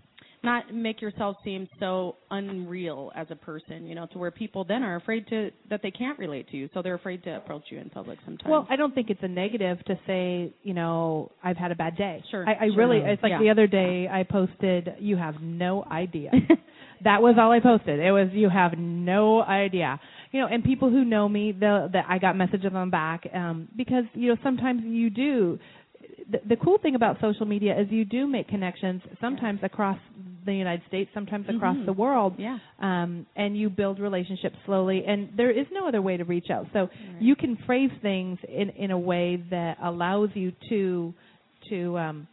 not 0.43 0.73
make 0.75 1.01
yourself 1.03 1.37
seem 1.45 1.69
so 1.81 2.17
unreal 2.31 3.13
as 3.17 3.27
a 3.31 3.37
person. 3.37 3.87
You 3.87 3.95
know, 3.95 4.07
to 4.13 4.19
where 4.19 4.31
people 4.31 4.65
then 4.65 4.83
are 4.83 4.97
afraid 4.97 5.27
to 5.29 5.51
that 5.71 5.81
they 5.83 5.91
can't 5.91 6.19
relate 6.19 6.49
to 6.51 6.57
you, 6.57 6.69
so 6.75 6.83
they're 6.83 6.95
afraid 6.95 7.25
to 7.25 7.37
approach 7.37 7.65
you 7.71 7.79
in 7.79 7.91
public 7.91 8.19
sometimes. 8.25 8.51
Well, 8.51 8.67
I 8.71 8.77
don't 8.77 8.95
think 8.95 9.11
it's 9.11 9.23
a 9.23 9.29
negative 9.29 9.79
to 9.87 9.99
say, 10.07 10.53
you 10.63 10.75
know, 10.75 11.33
I've 11.43 11.57
had 11.57 11.73
a 11.73 11.77
bad 11.77 11.97
day. 11.97 12.23
Sure, 12.31 12.49
I, 12.49 12.65
I 12.65 12.69
sure. 12.69 12.77
really, 12.77 12.99
it's 12.99 13.23
like 13.23 13.31
Yeah. 13.31 13.41
the 13.41 13.51
other 13.51 13.67
day 13.67 14.09
I 14.11 14.23
posted, 14.25 14.95
you 14.99 15.17
have 15.17 15.37
no 15.41 15.85
idea. 15.91 16.31
that 17.05 17.23
was 17.23 17.37
all 17.39 17.53
I 17.53 17.61
posted. 17.61 18.01
It 18.01 18.13
was, 18.13 18.29
you 18.33 18.49
have 18.49 18.73
no 18.79 19.43
idea. 19.43 20.01
You 20.33 20.41
know, 20.41 20.47
and 20.49 20.63
people 20.63 20.91
who 20.91 21.05
know 21.05 21.29
me, 21.29 21.53
the 21.53 21.89
that 21.93 22.05
I 22.09 22.19
got 22.19 22.37
messages 22.37 22.73
on 22.75 22.91
back, 22.91 23.27
um, 23.33 23.69
because 23.77 24.05
you 24.13 24.29
know 24.29 24.37
sometimes 24.43 24.83
you 24.85 25.09
do. 25.09 25.59
The, 26.31 26.41
the 26.47 26.57
cool 26.57 26.79
thing 26.79 26.95
about 26.95 27.17
social 27.21 27.47
media 27.47 27.79
is 27.81 27.87
you 27.91 28.05
do 28.05 28.27
make 28.27 28.49
connections 28.49 29.01
sometimes 29.21 29.61
across 29.63 29.99
the 30.45 30.55
United 30.55 30.83
States, 30.89 31.11
sometimes 31.15 31.47
across 31.49 31.77
Mhm. 31.77 31.87
the 31.87 31.93
world, 31.93 32.35
yeah. 32.39 32.59
um, 32.81 33.27
and 33.37 33.57
you 33.57 33.69
build 33.71 33.99
relationships 33.99 34.57
slowly. 34.67 35.05
And 35.07 35.31
there 35.37 35.51
is 35.51 35.67
no 35.73 35.89
other 35.89 36.01
way 36.03 36.17
to 36.17 36.25
reach 36.25 36.51
out. 36.51 36.67
So 36.73 36.89
you 37.21 37.35
can 37.37 37.57
phrase 37.67 37.91
things 38.03 38.39
in 38.49 38.71
in 38.71 38.91
a 38.91 38.99
way 38.99 39.37
that 39.51 39.79
allows 39.83 40.31
you 40.35 40.53
to 40.71 41.15
to 41.71 41.99
um, 41.99 42.27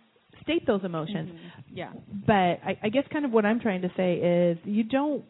state 0.44 0.66
those 0.68 0.84
emotions. 0.84 1.30
Mhm. 1.30 1.38
Yeah. 1.74 1.92
But 2.28 2.60
I, 2.70 2.78
I 2.84 2.90
guess 2.90 3.06
kind 3.12 3.26
of 3.26 3.32
what 3.32 3.46
I'm 3.46 3.60
trying 3.60 3.82
to 3.82 3.92
say 3.98 4.12
is 4.16 4.58
you 4.66 4.84
don't 4.84 5.24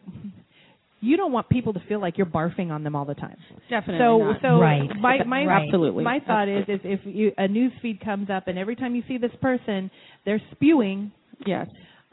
you 1.00 1.16
don't 1.16 1.32
want 1.32 1.48
people 1.48 1.72
to 1.74 1.80
feel 1.88 2.00
like 2.00 2.16
you're 2.16 2.26
barfing 2.26 2.70
on 2.70 2.82
them 2.82 2.96
all 2.96 3.04
the 3.04 3.14
time. 3.14 3.36
Definitely 3.68 3.98
So 3.98 4.18
not. 4.18 4.40
so 4.42 4.58
Right. 4.58 4.88
my 4.98 5.24
my 5.24 5.44
Right. 5.44 5.64
Absolutely. 5.64 6.04
my 6.04 6.20
thought 6.26 6.48
is 6.48 6.64
is 6.68 6.80
if 6.84 7.00
you 7.04 7.32
a 7.36 7.46
news 7.48 7.72
feed 7.82 8.00
comes 8.00 8.30
up 8.30 8.48
and 8.48 8.58
every 8.58 8.76
time 8.76 8.94
you 8.94 9.02
see 9.06 9.18
this 9.18 9.32
person 9.42 9.90
they're 10.24 10.40
spewing 10.52 11.12
yes. 11.46 11.66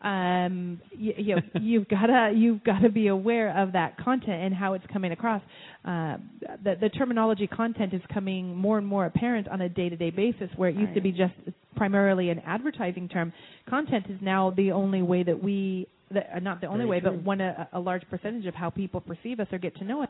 um 0.03 0.81
you, 0.91 1.13
you 1.17 1.37
you've 1.61 1.87
gotta 1.87 2.33
you've 2.35 2.63
gotta 2.63 2.89
be 2.89 3.07
aware 3.07 3.57
of 3.57 3.71
that 3.71 3.97
content 3.97 4.43
and 4.43 4.53
how 4.53 4.73
it's 4.73 4.85
coming 4.91 5.11
across 5.13 5.41
uh 5.85 6.17
the 6.63 6.75
the 6.81 6.89
terminology 6.89 7.47
content 7.47 7.93
is 7.93 8.01
coming 8.13 8.55
more 8.55 8.77
and 8.77 8.85
more 8.85 9.05
apparent 9.05 9.47
on 9.47 9.61
a 9.61 9.69
day 9.69 9.87
to 9.89 9.95
day 9.95 10.09
basis 10.09 10.49
where 10.57 10.69
it 10.69 10.75
used 10.75 10.93
to 10.93 11.01
be 11.01 11.11
just 11.11 11.33
primarily 11.77 12.29
an 12.29 12.39
advertising 12.45 13.07
term 13.07 13.31
content 13.69 14.05
is 14.09 14.19
now 14.21 14.51
the 14.57 14.71
only 14.71 15.01
way 15.01 15.23
that 15.23 15.41
we 15.41 15.87
the, 16.13 16.35
uh, 16.35 16.39
not 16.39 16.61
the 16.61 16.67
only 16.67 16.79
Very 16.85 16.89
way 16.89 16.99
true. 16.99 17.11
but 17.11 17.23
one 17.23 17.41
a, 17.41 17.67
a 17.73 17.79
large 17.79 18.03
percentage 18.09 18.45
of 18.45 18.55
how 18.55 18.69
people 18.69 19.01
perceive 19.01 19.39
us 19.39 19.47
or 19.51 19.57
get 19.57 19.75
to 19.77 19.83
know 19.83 20.03
us 20.03 20.09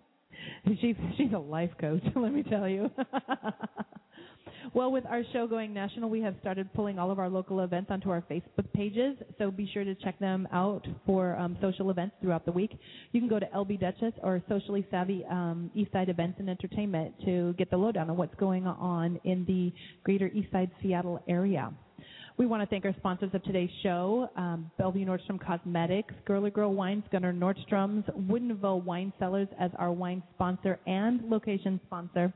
she's 0.82 0.96
she's 1.18 1.34
a 1.34 1.40
life 1.40 1.72
coach 1.80 2.04
let 2.16 2.34
me 2.34 2.44
tell 2.44 2.68
you 2.68 2.90
Well, 4.74 4.92
with 4.92 5.06
our 5.06 5.24
show 5.34 5.46
going 5.46 5.74
national, 5.74 6.10
we 6.10 6.22
have 6.22 6.36
started 6.40 6.74
pulling 6.74 6.98
all 6.98 7.12
of 7.12 7.20
our 7.20 7.30
local 7.30 7.60
events 7.60 7.92
onto 7.92 8.10
our 8.10 8.24
Facebook 8.30 8.72
pages. 8.74 9.16
So 9.38 9.52
be 9.52 9.70
sure 9.72 9.84
to 9.84 9.94
check 9.96 10.18
them 10.20 10.48
out 10.52 10.88
for 11.06 11.36
um, 11.38 11.58
social 11.62 11.92
events 11.92 12.16
throughout 12.22 12.46
the 12.46 12.52
week. 12.52 12.72
You 13.12 13.20
can 13.20 13.30
go 13.30 13.40
to 13.40 13.46
LB 13.48 13.80
Dutchess 13.82 14.14
or 14.24 14.42
Socially 14.48 14.88
Savvy 14.90 15.26
um, 15.30 15.70
Eastside 15.78 16.10
Events 16.10 16.38
and 16.40 16.50
Entertainment 16.50 17.14
to 17.26 17.54
get 17.58 17.70
the 17.70 17.78
lowdown 17.78 18.10
on 18.10 18.18
what's 18.18 18.36
going 18.36 18.66
on 18.66 19.20
in 19.26 19.46
the 19.46 19.72
greater 20.04 20.30
Eastside 20.30 20.72
Seattle 20.82 21.22
area. 21.28 21.72
We 22.36 22.48
want 22.48 22.64
to 22.64 22.68
thank 22.68 22.84
our 22.84 22.96
sponsors 22.98 23.30
of 23.36 23.44
today's 23.44 23.70
show, 23.84 24.28
um, 24.36 24.72
Bellevue 24.80 25.06
Nordstrom 25.06 25.40
Cosmetics, 25.40 26.16
Girly 26.26 26.50
Girl 26.50 26.74
Wines, 26.74 27.04
Gunnar 27.12 27.32
Nordstrom's, 27.32 28.10
Woodinville 28.28 28.84
Wine 28.84 29.14
Cellars 29.20 29.48
as 29.60 29.70
our 29.78 29.92
wine 29.92 30.24
sponsor 30.34 30.80
and 30.88 31.30
location 31.30 31.80
sponsor. 31.86 32.34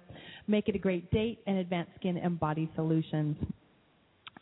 Make 0.48 0.70
it 0.70 0.76
a 0.76 0.78
great 0.78 1.10
date 1.10 1.39
and 1.48 1.58
Advanced 1.58 1.93
Skin 2.00 2.18
and 2.18 2.39
Body 2.39 2.70
Solutions. 2.76 3.38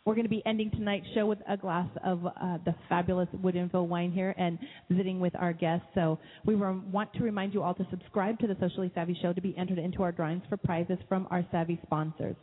We're 0.04 0.14
going 0.14 0.26
to 0.26 0.30
be 0.30 0.42
ending 0.44 0.70
tonight's 0.72 1.06
show 1.14 1.24
with 1.24 1.38
a 1.48 1.56
glass 1.56 1.88
of 2.04 2.26
uh, 2.26 2.58
the 2.66 2.74
fabulous 2.90 3.28
Woodinville 3.34 3.88
wine 3.88 4.12
here 4.12 4.34
and 4.36 4.58
visiting 4.90 5.20
with 5.20 5.34
our 5.36 5.54
guests. 5.54 5.86
So 5.94 6.18
we 6.44 6.54
want 6.54 7.14
to 7.14 7.24
remind 7.24 7.54
you 7.54 7.62
all 7.62 7.74
to 7.74 7.86
subscribe 7.90 8.38
to 8.40 8.46
the 8.46 8.56
Socially 8.60 8.92
Savvy 8.94 9.18
Show 9.22 9.32
to 9.32 9.40
be 9.40 9.56
entered 9.56 9.78
into 9.78 10.02
our 10.02 10.12
drawings 10.12 10.42
for 10.50 10.58
prizes 10.58 10.98
from 11.08 11.26
our 11.30 11.46
savvy 11.50 11.80
sponsors. 11.86 12.36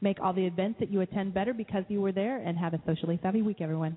Make 0.00 0.18
all 0.22 0.32
the 0.34 0.46
events 0.46 0.80
that 0.80 0.90
you 0.92 1.00
attend 1.02 1.34
better 1.34 1.54
because 1.54 1.84
you 1.88 2.00
were 2.00 2.12
there 2.12 2.38
and 2.38 2.58
have 2.58 2.74
a 2.74 2.80
socially 2.86 3.18
savvy 3.22 3.42
week, 3.42 3.60
everyone. 3.60 3.96